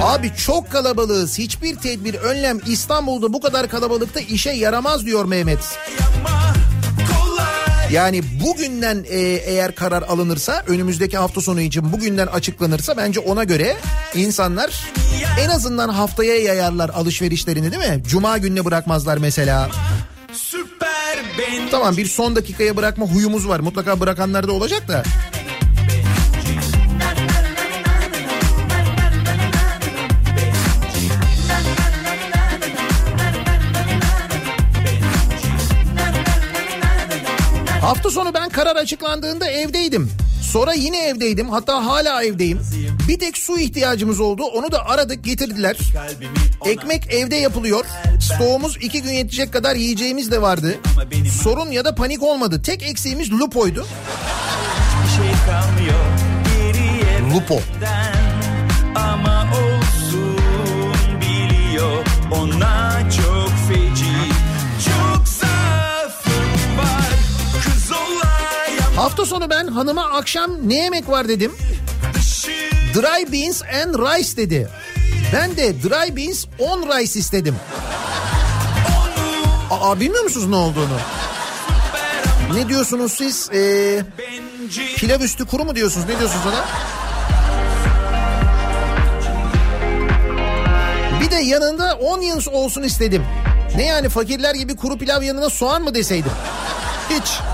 [0.03, 1.39] Abi çok kalabalığız.
[1.39, 5.79] Hiçbir tedbir, önlem İstanbul'da bu kadar kalabalıkta işe yaramaz diyor Mehmet.
[7.95, 13.77] Yani bugünden e, eğer karar alınırsa önümüzdeki hafta sonu için bugünden açıklanırsa bence ona göre
[14.15, 14.85] insanlar
[15.41, 18.03] en azından haftaya yayarlar alışverişlerini değil mi?
[18.09, 19.71] Cuma gününe bırakmazlar mesela.
[20.33, 21.19] Süper
[21.71, 23.61] Tamam bir son dakikaya bırakma huyumuz var.
[23.61, 25.03] Mutlaka bırakanlar da olacak da.
[37.85, 40.11] Hafta sonu ben karar açıklandığında evdeydim.
[40.43, 41.51] Sonra yine evdeydim.
[41.51, 42.61] Hatta hala evdeyim.
[43.09, 44.43] Bir tek su ihtiyacımız oldu.
[44.43, 45.77] Onu da aradık getirdiler.
[46.65, 47.85] Ekmek evde yapılıyor.
[48.21, 50.79] Stoğumuz iki gün yetecek kadar yiyeceğimiz de vardı.
[51.43, 52.63] Sorun ya da panik olmadı.
[52.63, 53.87] Tek eksiğimiz lupoydu.
[55.05, 56.05] hiçbir şey kalmıyor
[56.57, 57.61] Geriye Lupo.
[58.95, 60.37] Ama olsun
[61.21, 63.94] biliyor Ona çok feci
[68.97, 71.53] Hafta sonu ben hanıma akşam ne yemek var dedim.
[72.95, 74.69] Dry beans and rice dedi.
[75.33, 77.57] Ben de dry beans on rice istedim.
[79.71, 80.99] Aa bilmiyor musunuz ne olduğunu?
[82.55, 83.51] Ne diyorsunuz siz?
[83.53, 84.03] Ee,
[84.97, 86.07] pilav üstü kuru mu diyorsunuz?
[86.09, 86.65] Ne diyorsunuz ona?
[91.21, 93.25] Bir de yanında onions olsun istedim.
[93.77, 96.33] Ne yani fakirler gibi kuru pilav yanına soğan mı deseydim?
[97.11, 97.54] Hiç.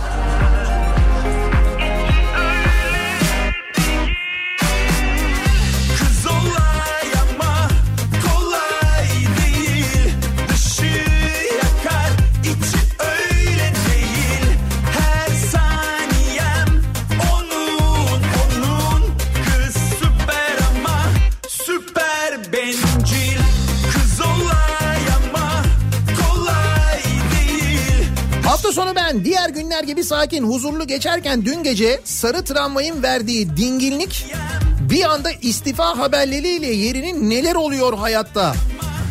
[28.71, 34.27] Hafta sonu ben diğer günler gibi sakin, huzurlu geçerken dün gece sarı tramvayın verdiği dingillik
[34.91, 38.55] bir anda istifa haberleriyle yerinin neler oluyor hayatta.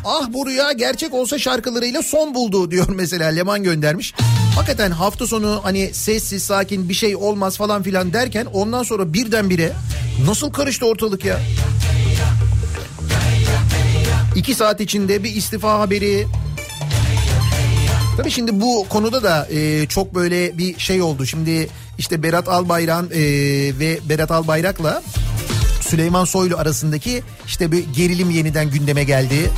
[0.05, 4.13] Ah bu rüya gerçek olsa şarkılarıyla son buldu diyor mesela Leman göndermiş.
[4.55, 9.71] Hakikaten hafta sonu hani sessiz sakin bir şey olmaz falan filan derken ondan sonra birdenbire
[10.25, 11.39] nasıl karıştı ortalık ya.
[14.35, 16.27] İki saat içinde bir istifa haberi,
[18.19, 21.25] Tabii şimdi bu konuda da e, çok böyle bir şey oldu.
[21.25, 23.19] Şimdi işte Berat Albayrak e,
[23.79, 25.01] ve Berat Albayrak'la
[25.81, 29.51] Süleyman Soylu arasındaki işte bir gerilim yeniden gündeme geldi.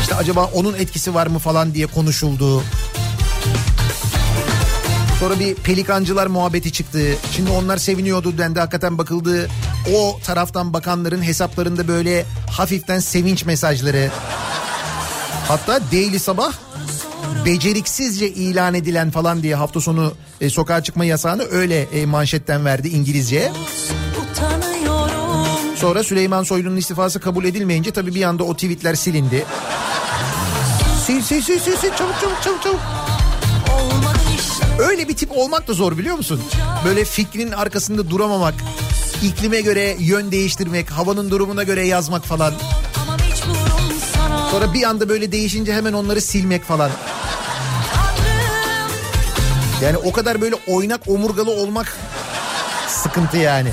[0.00, 2.62] İşte acaba onun etkisi var mı falan diye konuşuldu.
[5.20, 7.00] Sonra bir pelikancılar muhabbeti çıktı.
[7.32, 8.60] Şimdi onlar seviniyordu dendi.
[8.60, 9.48] Hakikaten bakıldı.
[9.96, 14.10] O taraftan bakanların hesaplarında böyle hafiften sevinç mesajları.
[15.48, 16.52] Hatta Daily Sabah
[17.44, 22.88] beceriksizce ilan edilen falan diye hafta sonu e, sokağa çıkma yasağını öyle e, manşetten verdi
[22.88, 23.52] İngilizce.
[25.76, 29.44] Sonra Süleyman Soylu'nun istifası kabul edilmeyince tabii bir anda o tweetler silindi.
[31.04, 32.80] Sil sil sil sil sil çabuk çabuk çabuk çabuk.
[34.78, 36.40] Öyle bir tip olmak da zor biliyor musun?
[36.84, 38.54] Böyle fikrin arkasında duramamak,
[39.22, 42.54] iklime göre yön değiştirmek, havanın durumuna göre yazmak falan.
[44.50, 46.90] Sonra bir anda böyle değişince hemen onları silmek falan.
[49.82, 51.96] Yani o kadar böyle oynak omurgalı olmak
[52.88, 53.72] sıkıntı yani.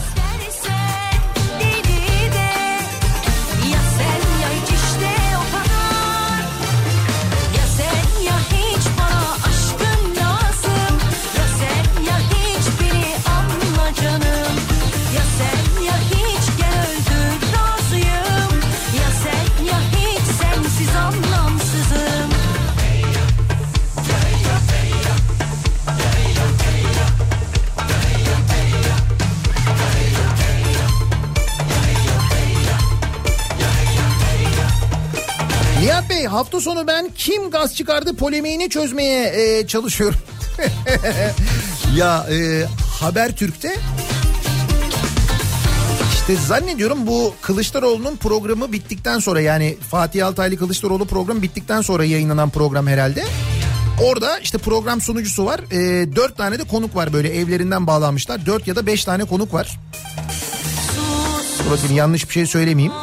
[36.23, 40.19] Bey hafta sonu ben kim gaz çıkardı polemiğini çözmeye e, çalışıyorum.
[41.95, 42.65] ya e,
[42.99, 43.75] Habertürk'te
[46.13, 52.49] işte zannediyorum bu Kılıçdaroğlu'nun programı bittikten sonra yani Fatih Altaylı Kılıçdaroğlu programı bittikten sonra yayınlanan
[52.49, 53.23] program herhalde.
[54.03, 55.61] Orada işte program sunucusu var.
[55.71, 58.45] Ee, dört tane de konuk var böyle evlerinden bağlanmışlar.
[58.45, 59.79] Dört ya da beş tane konuk var.
[61.89, 62.93] Dur yanlış bir şey söylemeyeyim.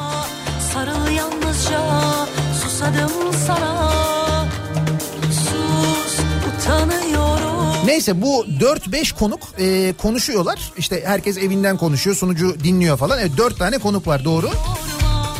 [7.90, 10.72] Neyse bu 4-5 konuk e, konuşuyorlar.
[10.76, 13.18] İşte herkes evinden konuşuyor, sunucu dinliyor falan.
[13.18, 14.50] Evet 4 tane konuk var doğru.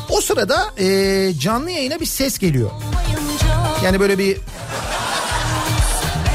[0.09, 2.71] O sırada e, canlı yayına bir ses geliyor.
[3.85, 4.37] Yani böyle bir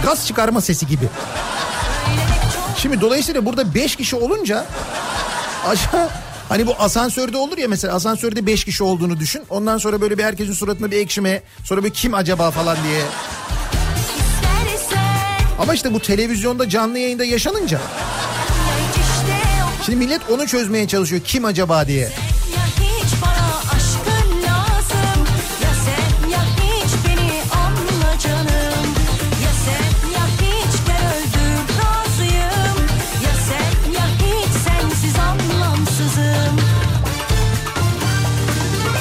[0.03, 1.05] gaz çıkarma sesi gibi.
[2.77, 4.65] Şimdi dolayısıyla burada 5 kişi olunca
[5.67, 6.09] aşağı
[6.49, 9.43] Hani bu asansörde olur ya mesela asansörde 5 kişi olduğunu düşün.
[9.49, 11.41] Ondan sonra böyle bir herkesin suratına bir ekşime.
[11.63, 13.01] Sonra bir kim acaba falan diye.
[15.59, 17.79] Ama işte bu televizyonda canlı yayında yaşanınca.
[19.85, 21.21] Şimdi millet onu çözmeye çalışıyor.
[21.25, 22.09] Kim acaba diye.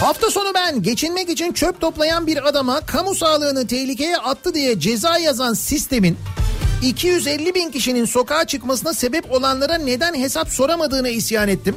[0.01, 5.19] Hafta sonu ben geçinmek için çöp toplayan bir adama kamu sağlığını tehlikeye attı diye ceza
[5.19, 6.19] yazan sistemin
[6.85, 11.77] 250 bin kişinin sokağa çıkmasına sebep olanlara neden hesap soramadığını isyan ettim.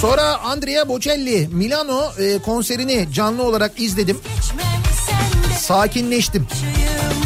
[0.00, 4.18] Sonra Andrea Bocelli Milano e, konserini canlı olarak izledim.
[5.58, 6.46] Sakinleştim.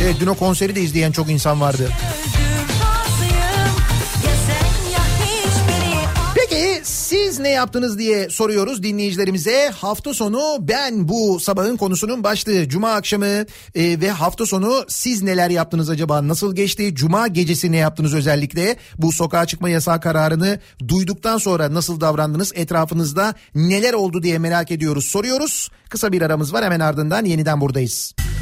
[0.02, 1.89] Evet dün o konseri de izleyen çok insan vardı.
[1.89, 2.28] Peki
[7.39, 9.70] siz ne yaptınız diye soruyoruz dinleyicilerimize.
[9.70, 12.69] Hafta sonu ben bu sabahın konusunun başlığı.
[12.69, 16.28] Cuma akşamı e, ve hafta sonu siz neler yaptınız acaba?
[16.28, 16.94] Nasıl geçti?
[16.94, 18.77] Cuma gecesi ne yaptınız özellikle?
[18.98, 20.59] Bu sokağa çıkma yasağı kararını
[20.89, 22.52] duyduktan sonra nasıl davrandınız?
[22.55, 25.05] Etrafınızda neler oldu diye merak ediyoruz.
[25.05, 25.70] Soruyoruz.
[25.90, 28.15] Kısa bir aramız var hemen ardından yeniden buradayız.
[28.19, 28.38] Kafa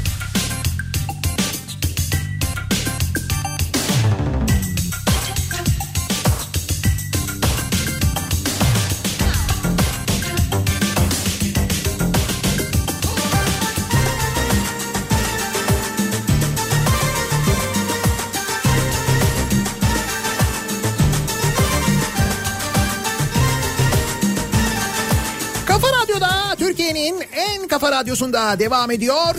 [27.79, 29.35] kafa radyosunda devam ediyor.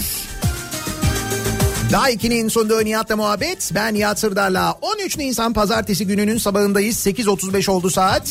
[1.93, 3.71] Daiki'nin sunduğu Nihat'la muhabbet.
[3.75, 7.07] Ben Nihat Sırdar'la 13 Nisan pazartesi gününün sabahındayız.
[7.07, 8.29] 8.35 oldu saat.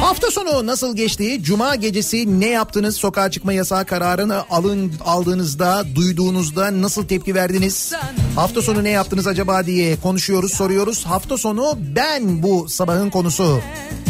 [0.00, 1.42] Hafta sonu nasıl geçti?
[1.42, 2.96] Cuma gecesi ne yaptınız?
[2.96, 7.92] Sokağa çıkma yasağı kararını alın aldığınızda, duyduğunuzda nasıl tepki verdiniz?
[8.36, 11.06] Hafta sonu ne yaptınız acaba diye konuşuyoruz, soruyoruz.
[11.06, 13.44] Hafta sonu ben bu sabahın konusu.
[13.44, 14.07] Pranga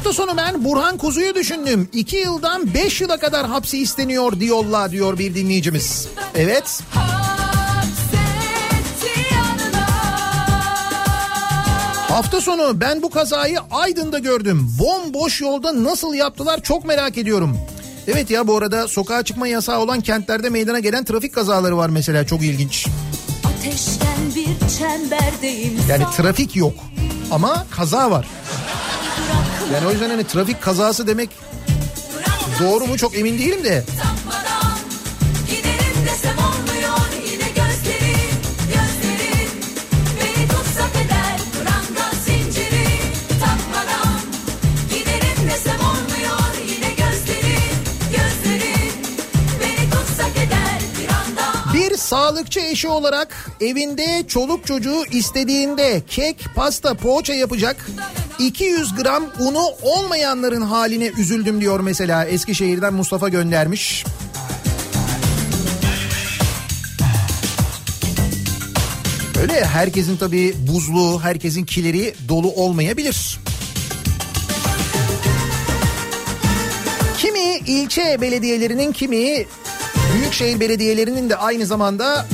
[0.00, 1.88] Hafta sonu ben Burhan Kuzu'yu düşündüm.
[1.92, 6.08] 2 yıldan 5 yıla kadar hapsi isteniyor diyorlar diyor bir dinleyicimiz.
[6.34, 6.80] Evet.
[12.08, 14.70] Hafta sonu ben bu kazayı Aydın'da gördüm.
[14.78, 17.58] Bomboş yolda nasıl yaptılar çok merak ediyorum.
[18.08, 22.26] Evet ya bu arada sokağa çıkma yasağı olan kentlerde meydana gelen trafik kazaları var mesela
[22.26, 22.86] çok ilginç.
[23.44, 26.74] Ateşten bir çemberdeyim Yani trafik yok
[27.30, 28.26] ama kaza var.
[29.74, 31.30] Yani o yüzden hani trafik kazası demek
[32.60, 32.96] doğru mu?
[32.96, 33.84] Çok emin değilim de.
[52.10, 57.86] sağlıkçı eşi olarak evinde çoluk çocuğu istediğinde kek, pasta, poğaça yapacak
[58.40, 64.04] 200 gram unu olmayanların haline üzüldüm diyor mesela Eskişehir'den Mustafa göndermiş.
[69.40, 73.38] Öyle herkesin tabii buzluğu, herkesin kileri dolu olmayabilir.
[77.18, 79.46] Kimi ilçe belediyelerinin, kimi
[80.14, 82.26] büyükşehir belediyelerinin de aynı zamanda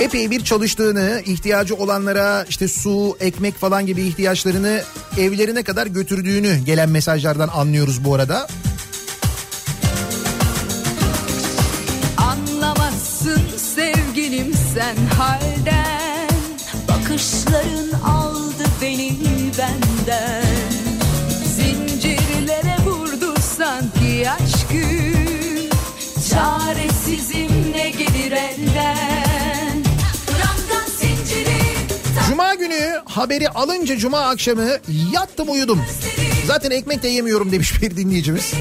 [0.00, 4.82] epey bir çalıştığını, ihtiyacı olanlara işte su, ekmek falan gibi ihtiyaçlarını
[5.18, 8.46] evlerine kadar götürdüğünü gelen mesajlardan anlıyoruz bu arada.
[12.16, 16.28] Anlamazsın sevgilim sen halden
[16.88, 17.92] Bakışların
[33.18, 34.68] haberi alınca cuma akşamı
[35.12, 35.84] yattım uyudum.
[36.46, 38.52] Zaten ekmek de yemiyorum demiş bir dinleyicimiz.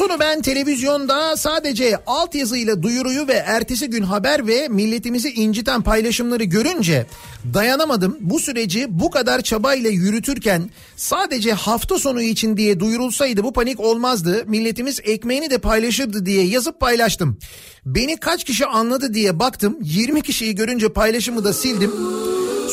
[0.00, 7.06] Sonu ben televizyonda sadece altyazıyla duyuruyu ve ertesi gün haber ve milletimizi inciten paylaşımları görünce
[7.54, 8.16] dayanamadım.
[8.20, 14.44] Bu süreci bu kadar çabayla yürütürken sadece hafta sonu için diye duyurulsaydı bu panik olmazdı.
[14.46, 17.38] Milletimiz ekmeğini de paylaşırdı diye yazıp paylaştım.
[17.86, 19.78] Beni kaç kişi anladı diye baktım.
[19.82, 21.92] 20 kişiyi görünce paylaşımı da sildim.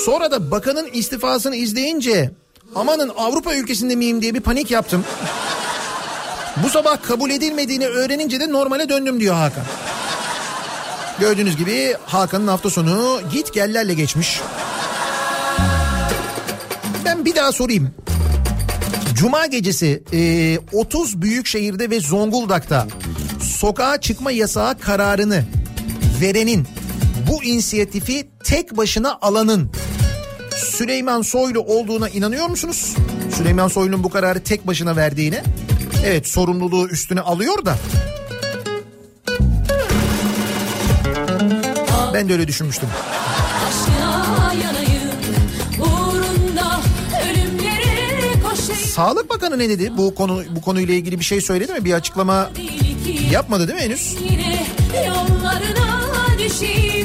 [0.06, 2.32] Sonra da bakanın istifasını izleyince
[2.76, 5.06] amanın Avrupa ülkesinde miyim diye bir panik yaptım.
[6.64, 9.64] Bu sabah kabul edilmediğini öğrenince de normale döndüm diyor Hakan.
[11.20, 14.42] Gördüğünüz gibi Hakan'ın hafta sonu git gellerle geçmiş.
[17.06, 17.92] Ben bir daha sorayım.
[19.14, 22.88] Cuma gecesi e, 30 büyük şehirde ve Zonguldak'ta
[23.42, 25.44] sokağa çıkma yasağı kararını
[26.22, 26.68] verenin
[27.30, 29.72] bu inisiyatifi tek başına alanın
[30.56, 32.96] Süleyman Soylu olduğuna inanıyor musunuz?
[33.38, 35.44] Süleyman Soylu'nun bu kararı tek başına verdiğine.
[36.06, 37.76] Evet sorumluluğu üstüne alıyor da.
[42.14, 42.90] Ben de öyle düşünmüştüm.
[48.86, 49.92] Sağlık Bakanı ne dedi?
[49.98, 51.86] Bu konu bu konuyla ilgili bir şey söyledi mi?
[51.86, 52.50] Bir açıklama
[53.32, 54.16] yapmadı değil mi henüz?
[54.32, 54.66] Yine
[55.08, 56.02] yollarına
[56.40, 56.97] düşeyim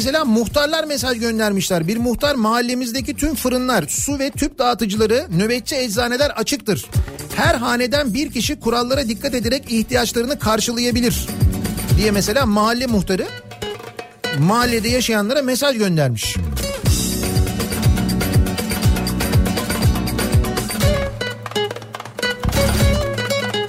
[0.00, 1.88] mesela muhtarlar mesaj göndermişler.
[1.88, 6.86] Bir muhtar mahallemizdeki tüm fırınlar, su ve tüp dağıtıcıları, nöbetçi eczaneler açıktır.
[7.36, 11.26] Her haneden bir kişi kurallara dikkat ederek ihtiyaçlarını karşılayabilir.
[11.96, 13.26] Diye mesela mahalle muhtarı
[14.38, 16.36] mahallede yaşayanlara mesaj göndermiş.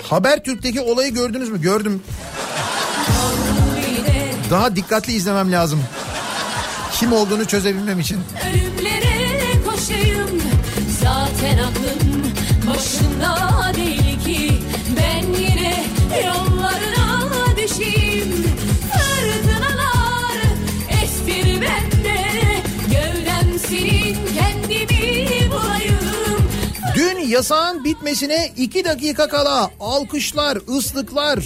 [0.03, 1.61] Habertürk'teki olayı gördünüz mü?
[1.61, 2.03] Gördüm.
[4.51, 5.83] Daha dikkatli izlemem lazım.
[7.01, 8.19] Kim olduğunu çözebilmem için.
[8.49, 10.41] Ölümlere koşayım
[11.01, 12.23] Zaten aklım
[12.69, 14.53] başımda değil ki
[14.97, 15.85] Ben yine
[16.25, 18.45] yollarına düşeyim
[18.91, 20.37] Fırtınalar
[21.03, 22.17] estir bende
[22.87, 25.97] Gövdem senin kendimi bulayım
[26.95, 31.39] Dün yasağın bitmesine iki dakika kala alkışlar, ıslıklar,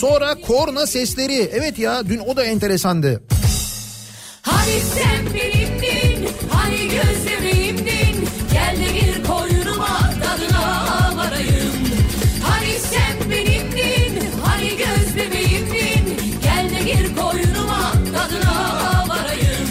[0.00, 1.50] sonra korna sesleri.
[1.52, 3.22] Evet ya dün o da enteresandı.
[4.46, 11.72] Hani sen benimdin, hani göz bebeğimdin Gel de gir koynuma tadına varayım
[12.42, 19.68] Hani sen benimdin, hani göz bebeğimdin Gel de gir koynuma tadına varayım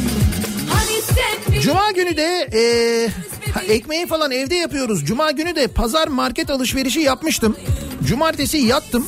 [0.70, 3.10] Hani sen Cuma günü de eee,
[3.54, 5.06] ha, ekmeği falan evde yapıyoruz.
[5.06, 7.58] Cuma günü de pazar market alışverişi yapmıştım.
[8.04, 9.08] Cumartesi yattım.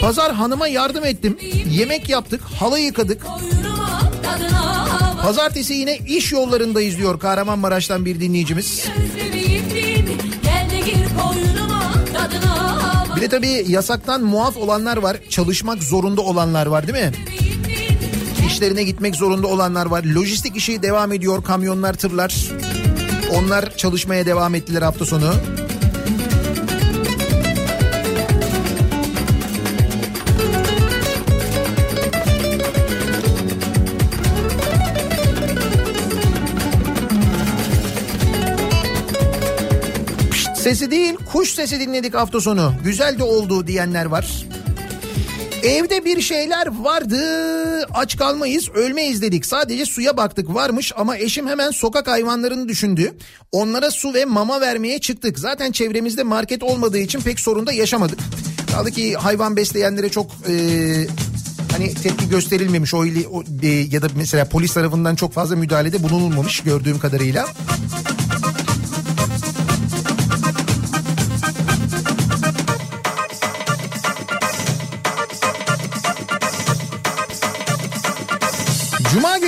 [0.00, 1.38] Pazar hanıma yardım ettim.
[1.70, 3.22] Yemek yaptık, halı yıkadık.
[5.22, 8.88] Pazartesi yine iş yollarındayız diyor Kahramanmaraş'tan bir dinleyicimiz.
[13.16, 15.16] Bir de tabii yasaktan muaf olanlar var.
[15.30, 17.12] Çalışmak zorunda olanlar var değil mi?
[18.46, 20.04] İşlerine gitmek zorunda olanlar var.
[20.04, 21.44] Lojistik işi devam ediyor.
[21.44, 22.34] Kamyonlar, tırlar.
[23.30, 25.34] Onlar çalışmaya devam ettiler hafta sonu.
[40.64, 42.74] Sesi değil kuş sesi dinledik hafta sonu.
[42.84, 44.46] Güzel de oldu diyenler var.
[45.62, 47.18] Evde bir şeyler vardı
[47.94, 53.14] aç kalmayız ölmeyiz dedik sadece suya baktık varmış ama eşim hemen sokak hayvanlarını düşündü.
[53.52, 58.18] Onlara su ve mama vermeye çıktık zaten çevremizde market olmadığı için pek sorun da yaşamadık.
[58.72, 60.54] Kaldı ki hayvan besleyenlere çok e,
[61.72, 66.02] hani tepki gösterilmemiş o, ili- o- e, ya da mesela polis tarafından çok fazla müdahalede
[66.02, 67.46] bulunulmamış gördüğüm kadarıyla.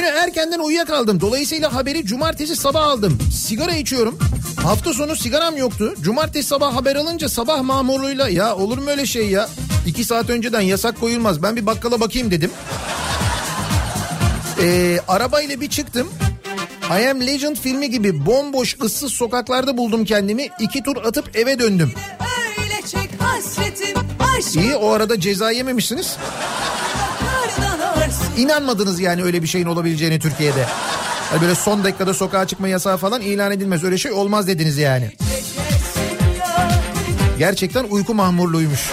[0.09, 1.20] Erkenden uyuyakaldım.
[1.20, 3.19] Dolayısıyla haberi cumartesi sabah aldım.
[3.33, 4.19] Sigara içiyorum.
[4.62, 5.95] Hafta sonu sigaram yoktu.
[6.01, 9.49] Cumartesi sabah haber alınca sabah mamurluğuyla ya olur mu öyle şey ya?
[9.87, 11.43] İki saat önceden yasak koyulmaz.
[11.43, 12.51] Ben bir bakkala bakayım dedim.
[14.62, 16.09] Ee, arabayla bir çıktım.
[16.91, 20.49] I Am Legend filmi gibi bomboş ıssız sokaklarda buldum kendimi.
[20.61, 21.93] İki tur atıp eve döndüm.
[24.62, 26.16] İyi o arada ceza yememişsiniz.
[28.37, 30.67] İnanmadınız yani öyle bir şeyin olabileceğini Türkiye'de.
[31.31, 33.85] Hani böyle son dakikada sokağa çıkma yasağı falan ilan edilmez.
[33.85, 35.11] Öyle şey olmaz dediniz yani.
[37.39, 38.91] Gerçekten uyku mahmurluğuymuş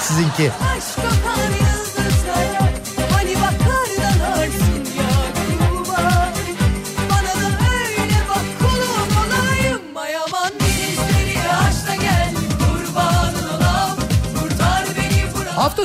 [0.00, 0.52] sizinki.
[0.76, 1.25] Aşk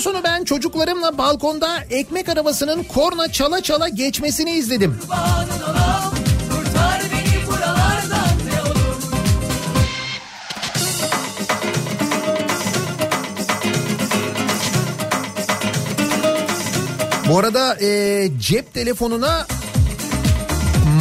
[0.01, 4.97] sonu ben çocuklarımla balkonda ekmek arabasının korna çala çala geçmesini izledim.
[17.29, 19.47] Bu arada e, cep telefonuna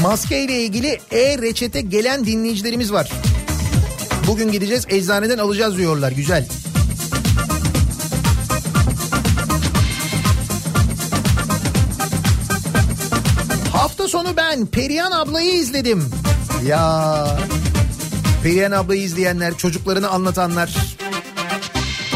[0.02, 3.10] maske ile ilgili e-reçete gelen dinleyicilerimiz var.
[4.27, 6.12] Bugün gideceğiz eczaneden alacağız diyorlar.
[6.12, 6.60] Güzel.
[14.51, 16.10] Ben Perihan ablayı izledim.
[16.64, 17.27] Ya.
[18.43, 20.74] Perihan ablayı izleyenler, çocuklarını anlatanlar.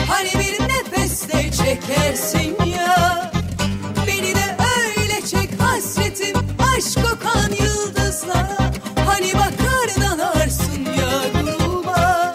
[0.09, 3.32] Hani bir nefeste çekersin ya.
[4.06, 6.36] Beni de öyle çek hasretim
[6.77, 8.73] Aşk kokan yıldızlara
[9.06, 12.32] Hani bakardan arsın ya gruba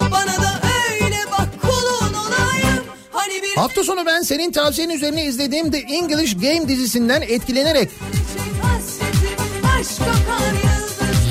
[0.00, 0.60] Bana da
[0.90, 2.84] öyle bak kulun olayım.
[3.12, 7.90] Hani bir Hafta sonu ben senin tavsiyenin üzerine izlediğim The English Game dizisinden etkilenerek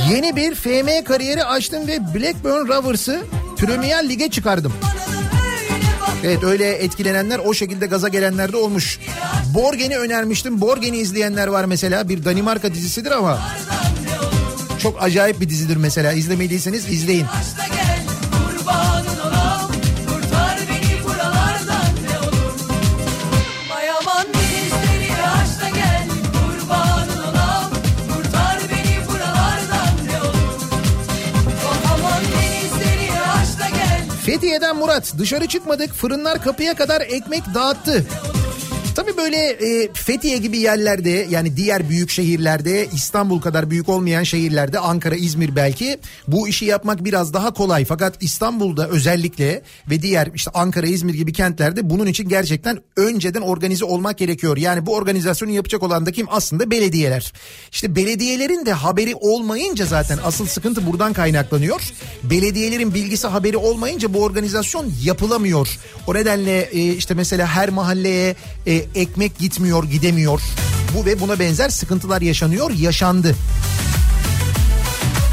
[0.10, 3.22] yeni bir FM kariyeri açtım ve Blackburn Rovers'ı
[3.58, 4.74] Premier Lig'e çıkardım.
[6.24, 9.00] Evet öyle etkilenenler o şekilde gaza gelenler de olmuş.
[9.54, 10.62] Borgen'i önermiştim.
[10.62, 12.10] Borgen'i izleyenler var mesela.
[12.10, 13.40] Bir Danimarka dizisidir ama
[14.82, 16.14] çok acayip bir dizidir mesela.
[16.14, 17.26] İzlemediyseniz izleyin.
[34.58, 38.06] Fethiye'den Murat dışarı çıkmadık fırınlar kapıya kadar ekmek dağıttı.
[39.08, 44.80] Tabii böyle e, Fethiye gibi yerlerde yani diğer büyük şehirlerde İstanbul kadar büyük olmayan şehirlerde
[44.80, 45.98] Ankara, İzmir belki
[46.28, 47.86] bu işi yapmak biraz daha kolay.
[47.86, 53.86] Fakat İstanbul'da özellikle ve diğer işte Ankara, İzmir gibi kentlerde bunun için gerçekten önceden organize
[53.86, 54.58] olmak gerekiyor.
[54.58, 56.28] Yani bu organizasyonu yapacak olan da kim?
[56.30, 57.34] Aslında belediyeler.
[57.72, 61.82] İşte belediyelerin de haberi olmayınca zaten asıl sıkıntı buradan kaynaklanıyor.
[62.24, 65.80] Belediyelerin bilgisi haberi olmayınca bu organizasyon yapılamıyor.
[66.08, 68.36] O nedenle e, işte mesela her mahalleye
[68.66, 70.42] e, ekmek gitmiyor, gidemiyor.
[70.96, 73.36] Bu ve buna benzer sıkıntılar yaşanıyor, yaşandı.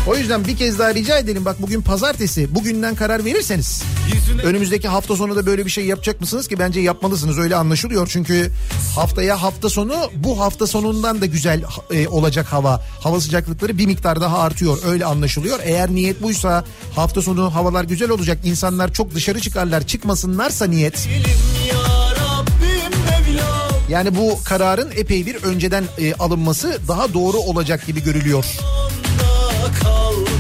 [0.07, 1.45] O yüzden bir kez daha rica edelim.
[1.45, 3.83] Bak bugün pazartesi bugünden karar verirseniz.
[4.43, 6.59] Önümüzdeki hafta sonu da böyle bir şey yapacak mısınız ki?
[6.59, 7.39] Bence yapmalısınız.
[7.39, 8.07] Öyle anlaşılıyor.
[8.11, 8.51] Çünkü
[8.95, 12.83] haftaya hafta sonu bu hafta sonundan da güzel e, olacak hava.
[13.01, 14.79] Hava sıcaklıkları bir miktar daha artıyor.
[14.87, 15.59] Öyle anlaşılıyor.
[15.63, 16.65] Eğer niyet buysa
[16.95, 18.39] hafta sonu havalar güzel olacak.
[18.45, 19.87] İnsanlar çok dışarı çıkarlar.
[19.87, 21.09] Çıkmasınlarsa niyet
[23.89, 28.45] yani bu kararın epey bir önceden e, alınması daha doğru olacak gibi görülüyor.
[29.83, 30.35] kaldı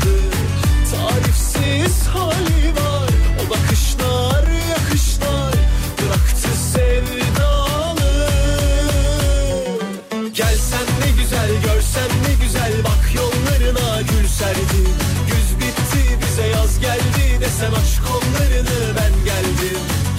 [17.74, 18.03] aşk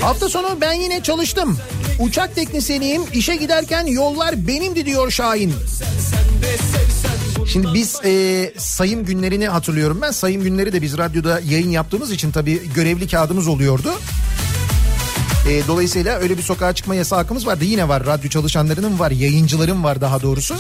[0.06, 1.58] Hafta sonu ben yine çalıştım.
[2.00, 3.02] Uçak teknisyeniyim.
[3.14, 5.54] İşe giderken yollar benimdi diyor Şahin.
[7.48, 10.12] Şimdi biz e, sayım günlerini hatırlıyorum ben.
[10.12, 13.94] Sayım günleri de biz radyoda yayın yaptığımız için tabii görevli kağıdımız oluyordu.
[15.50, 17.66] E, dolayısıyla öyle bir sokağa çıkma yasağı hakkımız vardı.
[17.66, 20.56] Yine var radyo çalışanlarının var, yayıncıların var daha doğrusu.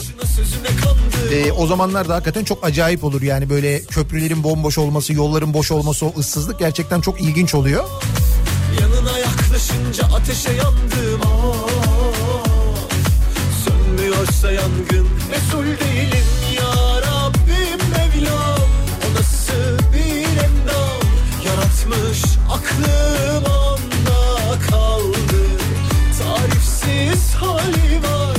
[1.34, 5.72] E, o zamanlar da hakikaten çok acayip olur yani böyle köprülerin bomboş olması, yolların boş
[5.72, 7.84] olması, o ıssızlık gerçekten çok ilginç oluyor.
[8.82, 11.70] Yanına yaklaşınca ateşe yandım Aa,
[13.66, 16.26] Sönmüyorsa yangın Mesul değilim
[16.56, 18.60] ya Rabbim Mevlam.
[19.06, 21.02] O nasıl bir endam?
[21.46, 25.46] Yaratmış aklım anda kaldı.
[26.20, 28.38] Tarifsiz hali var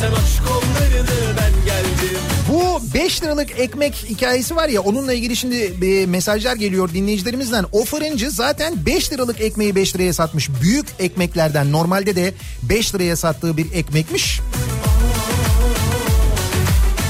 [0.00, 2.18] sen aç kollarını ben geldim.
[2.48, 7.64] Bu 5 liralık ekmek hikayesi var ya onunla ilgili şimdi bir mesajlar geliyor dinleyicilerimizden.
[7.72, 10.50] O fırıncı zaten 5 liralık ekmeği 5 liraya satmış.
[10.62, 14.40] Büyük ekmeklerden normalde de 5 liraya sattığı bir ekmekmiş.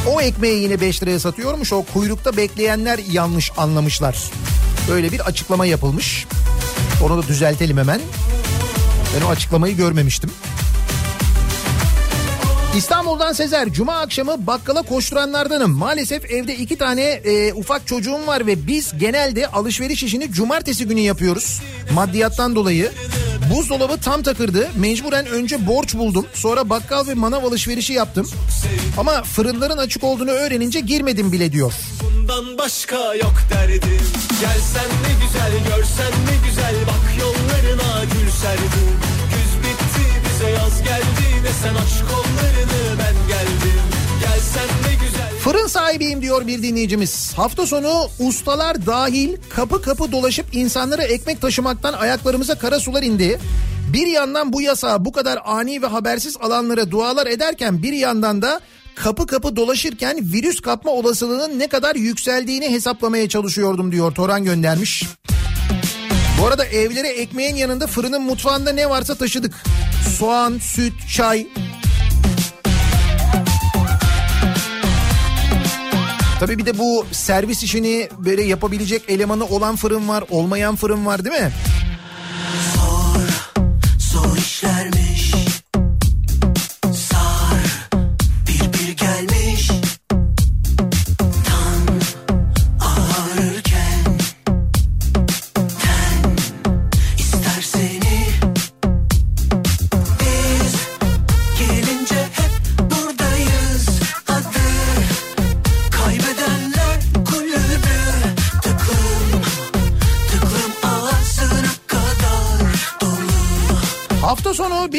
[0.06, 1.73] O ekmeği yine 5 liraya satıyormuş.
[1.73, 4.24] O kuyrukta bekleyenler yanlış anlamışlar.
[4.89, 6.27] Böyle bir açıklama yapılmış.
[7.02, 8.01] Onu da düzeltelim hemen.
[9.16, 10.31] Ben o açıklamayı görmemiştim.
[12.77, 15.70] İstanbul'dan Sezer, Cuma akşamı bakkala koşturanlardanım.
[15.70, 21.01] Maalesef evde iki tane e, ufak çocuğum var ve biz genelde alışveriş işini cumartesi günü
[21.01, 21.62] yapıyoruz.
[21.95, 22.93] Maddiyattan dolayı.
[23.55, 24.69] Buzdolabı tam takırdı.
[24.77, 26.27] Mecburen önce borç buldum.
[26.35, 28.31] Sonra bakkal ve manav alışverişi yaptım.
[28.99, 31.73] Ama fırınların açık olduğunu öğrenince girmedim bile diyor.
[32.03, 34.01] Bundan başka yok derdim
[34.40, 39.07] Gelsen ne güzel görsen ne güzel Bak yollarına gül serdim
[41.49, 43.81] Desen aç kollarını ben geldim
[44.20, 47.33] Gelsen ne güzel Fırın sahibiyim diyor bir dinleyicimiz.
[47.37, 53.39] Hafta sonu ustalar dahil kapı kapı dolaşıp insanlara ekmek taşımaktan ayaklarımıza kara sular indi.
[53.93, 58.61] Bir yandan bu yasağı bu kadar ani ve habersiz alanlara dualar ederken bir yandan da
[58.95, 65.05] kapı kapı dolaşırken virüs kapma olasılığının ne kadar yükseldiğini hesaplamaya çalışıyordum diyor Toran göndermiş.
[66.41, 69.55] Bu arada evlere ekmeğin yanında fırının mutfağında ne varsa taşıdık.
[70.19, 71.47] Soğan, süt, çay,
[76.41, 81.25] Tabii bir de bu servis işini böyle yapabilecek elemanı olan fırın var, olmayan fırın var
[81.25, 81.51] değil mi?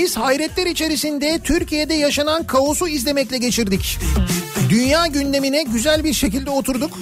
[0.09, 3.99] Biz hayretler içerisinde Türkiye'de yaşanan kaosu izlemekle geçirdik.
[4.69, 6.99] Dünya gündemine güzel bir şekilde oturduk.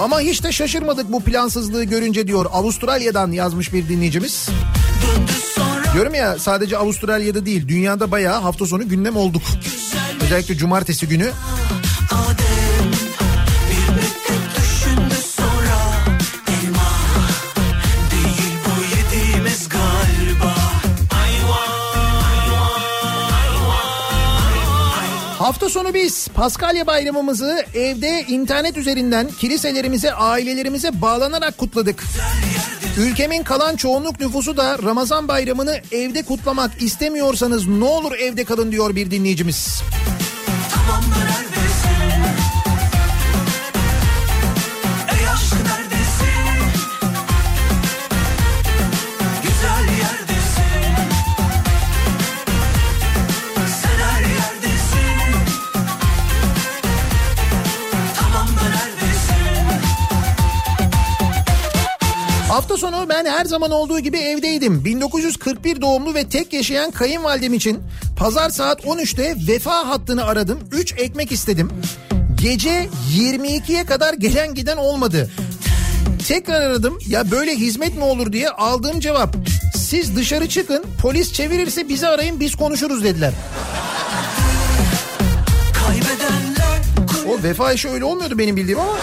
[0.00, 4.48] Ama hiç de şaşırmadık bu plansızlığı görünce diyor Avustralya'dan yazmış bir dinleyicimiz.
[5.94, 9.42] Diyorum ya sadece Avustralya'da değil dünyada bayağı hafta sonu gündem olduk.
[10.24, 11.30] Özellikle cumartesi günü
[25.46, 32.04] Hafta sonu biz Paskalya bayramımızı evde internet üzerinden kiliselerimize, ailelerimize bağlanarak kutladık.
[32.98, 38.96] Ülkemin kalan çoğunluk nüfusu da Ramazan bayramını evde kutlamak istemiyorsanız ne olur evde kalın diyor
[38.96, 39.82] bir dinleyicimiz.
[40.10, 40.15] Ey
[62.76, 64.84] Hafta sonu ben her zaman olduğu gibi evdeydim.
[64.84, 67.82] 1941 doğumlu ve tek yaşayan kayınvalidem için
[68.16, 70.58] pazar saat 13'te vefa hattını aradım.
[70.72, 71.70] 3 ekmek istedim.
[72.42, 75.30] Gece 22'ye kadar gelen giden olmadı.
[76.28, 79.36] Tekrar aradım ya böyle hizmet mi olur diye aldığım cevap
[79.76, 83.32] siz dışarı çıkın polis çevirirse bizi arayın biz konuşuruz dediler.
[87.28, 88.96] O vefa işi öyle olmuyordu benim bildiğim ama.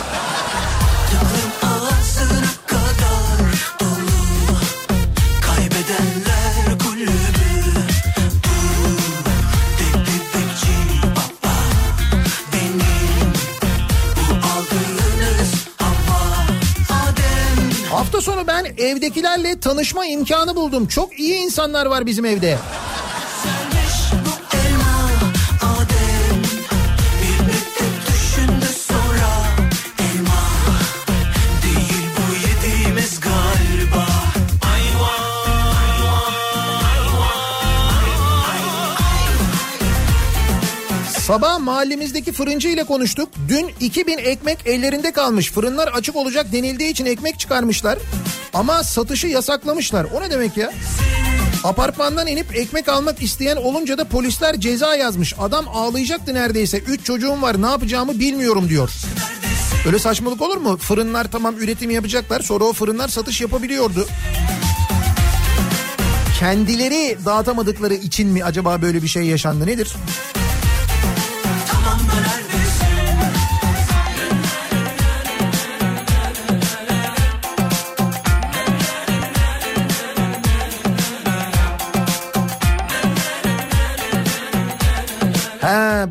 [18.13, 20.87] Hafta sonu ben evdekilerle tanışma imkanı buldum.
[20.87, 22.57] Çok iyi insanlar var bizim evde.
[41.27, 43.29] Sabah mahallemizdeki fırıncı ile konuştuk.
[43.47, 45.51] Dün 2000 ekmek ellerinde kalmış.
[45.51, 47.99] Fırınlar açık olacak denildiği için ekmek çıkarmışlar.
[48.53, 50.07] Ama satışı yasaklamışlar.
[50.13, 50.73] O ne demek ya?
[51.63, 55.33] Apartmandan inip ekmek almak isteyen olunca da polisler ceza yazmış.
[55.39, 56.77] Adam ağlayacaktı neredeyse.
[56.77, 58.91] Üç çocuğum var ne yapacağımı bilmiyorum diyor.
[59.85, 60.77] Öyle saçmalık olur mu?
[60.77, 62.41] Fırınlar tamam üretim yapacaklar.
[62.41, 64.07] Sonra o fırınlar satış yapabiliyordu.
[66.39, 69.93] Kendileri dağıtamadıkları için mi acaba böyle bir şey yaşandı nedir?
[69.93, 70.42] Tamam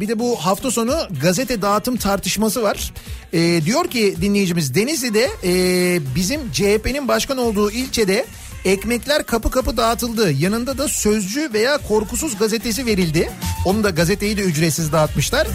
[0.01, 2.93] bir de bu hafta sonu gazete dağıtım tartışması var.
[3.32, 8.27] Ee, diyor ki dinleyicimiz Denizli'de e, bizim CHP'nin başkan olduğu ilçede
[8.64, 10.32] ekmekler kapı kapı dağıtıldı.
[10.32, 13.31] Yanında da Sözcü veya Korkusuz gazetesi verildi.
[13.64, 15.48] Onu da gazeteyi de ücretsiz dağıtmışlar.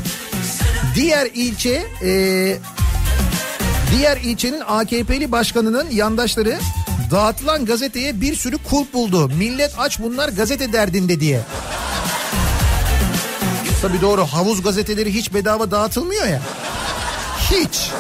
[0.96, 2.10] Diğer ilçe e,
[3.98, 6.58] diğer ilçenin AKP'li başkanının yandaşları
[7.12, 9.32] dağıtılan gazeteye bir sürü kulp buldu.
[9.38, 11.42] Millet aç bunlar gazete derdinde diye.
[13.82, 16.42] Tabii doğru havuz gazeteleri hiç bedava dağıtılmıyor ya.
[17.52, 17.92] Hiç.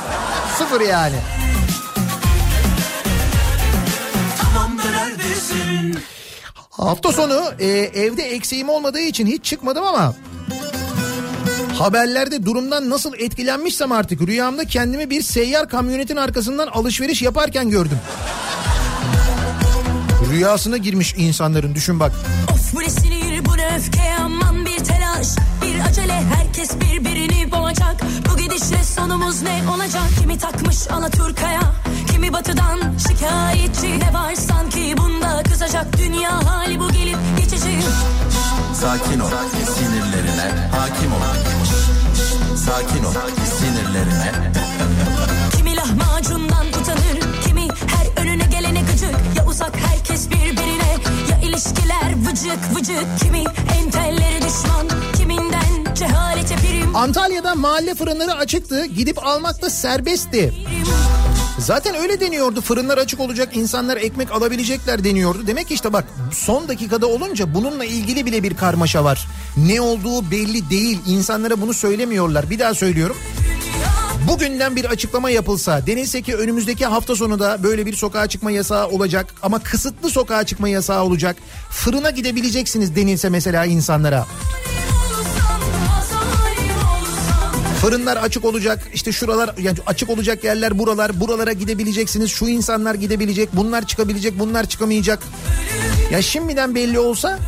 [0.58, 1.16] Sıfır yani.
[6.70, 10.16] Hafta sonu e, evde eksiğim olmadığı için hiç çıkmadım ama
[11.80, 18.00] haberlerde durumdan nasıl etkilenmişsem artık rüyamda kendimi bir seyyar kamyonetin arkasından alışveriş yaparken gördüm.
[20.32, 22.12] Rüyasına girmiş insanların düşün bak.
[22.54, 25.28] Of bu ne sinir bu ne öfke aman bir telaş
[25.90, 27.96] acele herkes birbirini boğacak.
[28.32, 30.04] Bu gidişle sonumuz ne olacak?
[30.22, 31.62] Kimi takmış Alaturka'ya?
[32.12, 34.00] Kimi batıdan şikayetçi?
[34.00, 35.44] Ne var sanki bunda?
[35.44, 37.80] Kızacak Dünya hali bu gelip geçici.
[38.74, 39.30] Sakin ol,
[39.76, 41.22] sinirlerine hakim ol.
[42.58, 43.12] Sakin ol,
[43.60, 44.52] sinirlerine.
[45.58, 49.16] Kimi lahmacundan utanır Kimi her önüne gelene gıcık.
[49.38, 50.98] Ya uzak herkes birbirine
[51.32, 53.20] Ya ilişkiler vıcık vıcık.
[53.20, 53.44] Kimi
[53.80, 55.77] entelleri düşman Kiminden
[56.94, 58.86] Antalya'da mahalle fırınları açıktı.
[58.86, 60.54] Gidip almak da serbestti.
[61.60, 62.62] Zaten öyle deniyordu.
[62.62, 65.48] Fırınlar açık olacak, insanlar ekmek alabilecekler deniyordu.
[65.48, 69.28] Demek ki işte bak son dakikada olunca bununla ilgili bile bir karmaşa var.
[69.58, 71.00] Ne olduğu belli değil.
[71.08, 72.50] İnsanlara bunu söylemiyorlar.
[72.50, 73.18] Bir daha söylüyorum.
[74.28, 78.88] Bugünden bir açıklama yapılsa denilse ki önümüzdeki hafta sonu da böyle bir sokağa çıkma yasağı
[78.88, 81.36] olacak ama kısıtlı sokağa çıkma yasağı olacak.
[81.70, 84.26] Fırına gidebileceksiniz denilse mesela insanlara.
[87.82, 93.50] Fırınlar açık olacak işte şuralar yani açık olacak yerler buralar buralara gidebileceksiniz şu insanlar gidebilecek
[93.54, 95.20] bunlar çıkabilecek bunlar çıkamayacak.
[96.12, 97.40] Ya şimdiden belli olsa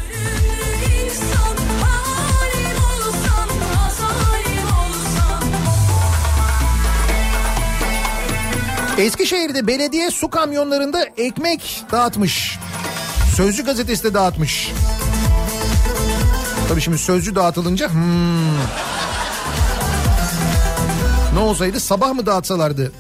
[8.98, 12.60] Eskişehir'de belediye su kamyonlarında ekmek dağıtmış.
[13.36, 14.72] Sözcü gazetesi de dağıtmış.
[16.70, 18.99] Tabii şimdi sözcü dağıtılınca hmm.
[21.40, 21.80] Ne olsaydı?
[21.80, 22.92] Sabah mı dağıtsalardı?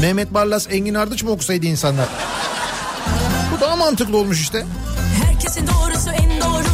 [0.00, 2.08] Mehmet Barlas, Engin Ardıç mı okusaydı insanlar?
[3.56, 4.66] Bu daha mantıklı olmuş işte.
[5.24, 6.64] Herkesin doğrusu en doğru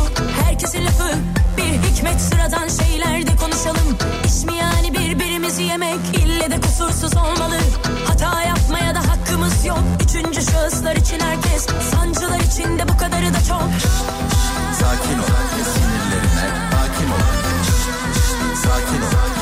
[0.45, 1.15] Herkesin lafı
[1.57, 2.20] bir hikmet.
[2.20, 3.97] Sıradan şeylerde konuşalım.
[4.27, 5.99] İş mi yani birbirimizi yemek?
[6.15, 7.59] İlle de kusursuz olmalı.
[8.07, 9.82] Hata yapmaya da hakkımız yok.
[10.05, 13.69] Üçüncü şahıslar için herkes Sancılar için de bu kadarı da çok.
[14.81, 15.39] Sakin ol,
[15.74, 17.19] sinirlerine hakim ol.
[18.62, 19.38] Sakin ol,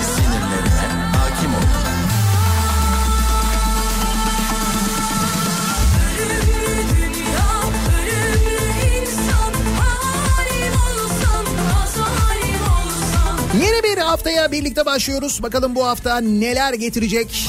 [13.62, 15.42] Yeni bir haftaya birlikte başlıyoruz.
[15.42, 17.48] Bakalım bu hafta neler getirecek?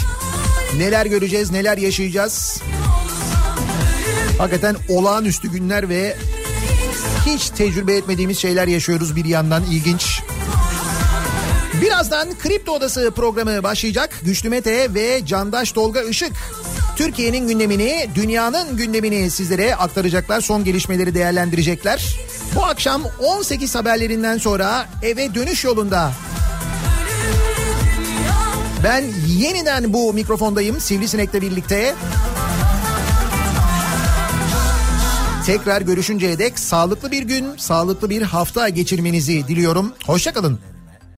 [0.77, 2.61] Neler göreceğiz, neler yaşayacağız?
[4.37, 6.17] Hakikaten olağanüstü günler ve
[7.25, 10.21] hiç tecrübe etmediğimiz şeyler yaşıyoruz bir yandan ilginç.
[11.81, 14.19] Birazdan Kripto Odası programı başlayacak.
[14.21, 16.33] Güçlü Mete ve Candaş Tolga Işık
[16.95, 20.41] Türkiye'nin gündemini, dünyanın gündemini sizlere aktaracaklar.
[20.41, 22.26] Son gelişmeleri değerlendirecekler.
[22.55, 26.11] Bu akşam 18 haberlerinden sonra eve dönüş yolunda
[28.83, 31.95] ben yeniden bu mikrofondayım Sivrisinek'le birlikte.
[35.45, 39.93] Tekrar görüşünceye dek sağlıklı bir gün, sağlıklı bir hafta geçirmenizi diliyorum.
[40.05, 40.59] Hoşçakalın.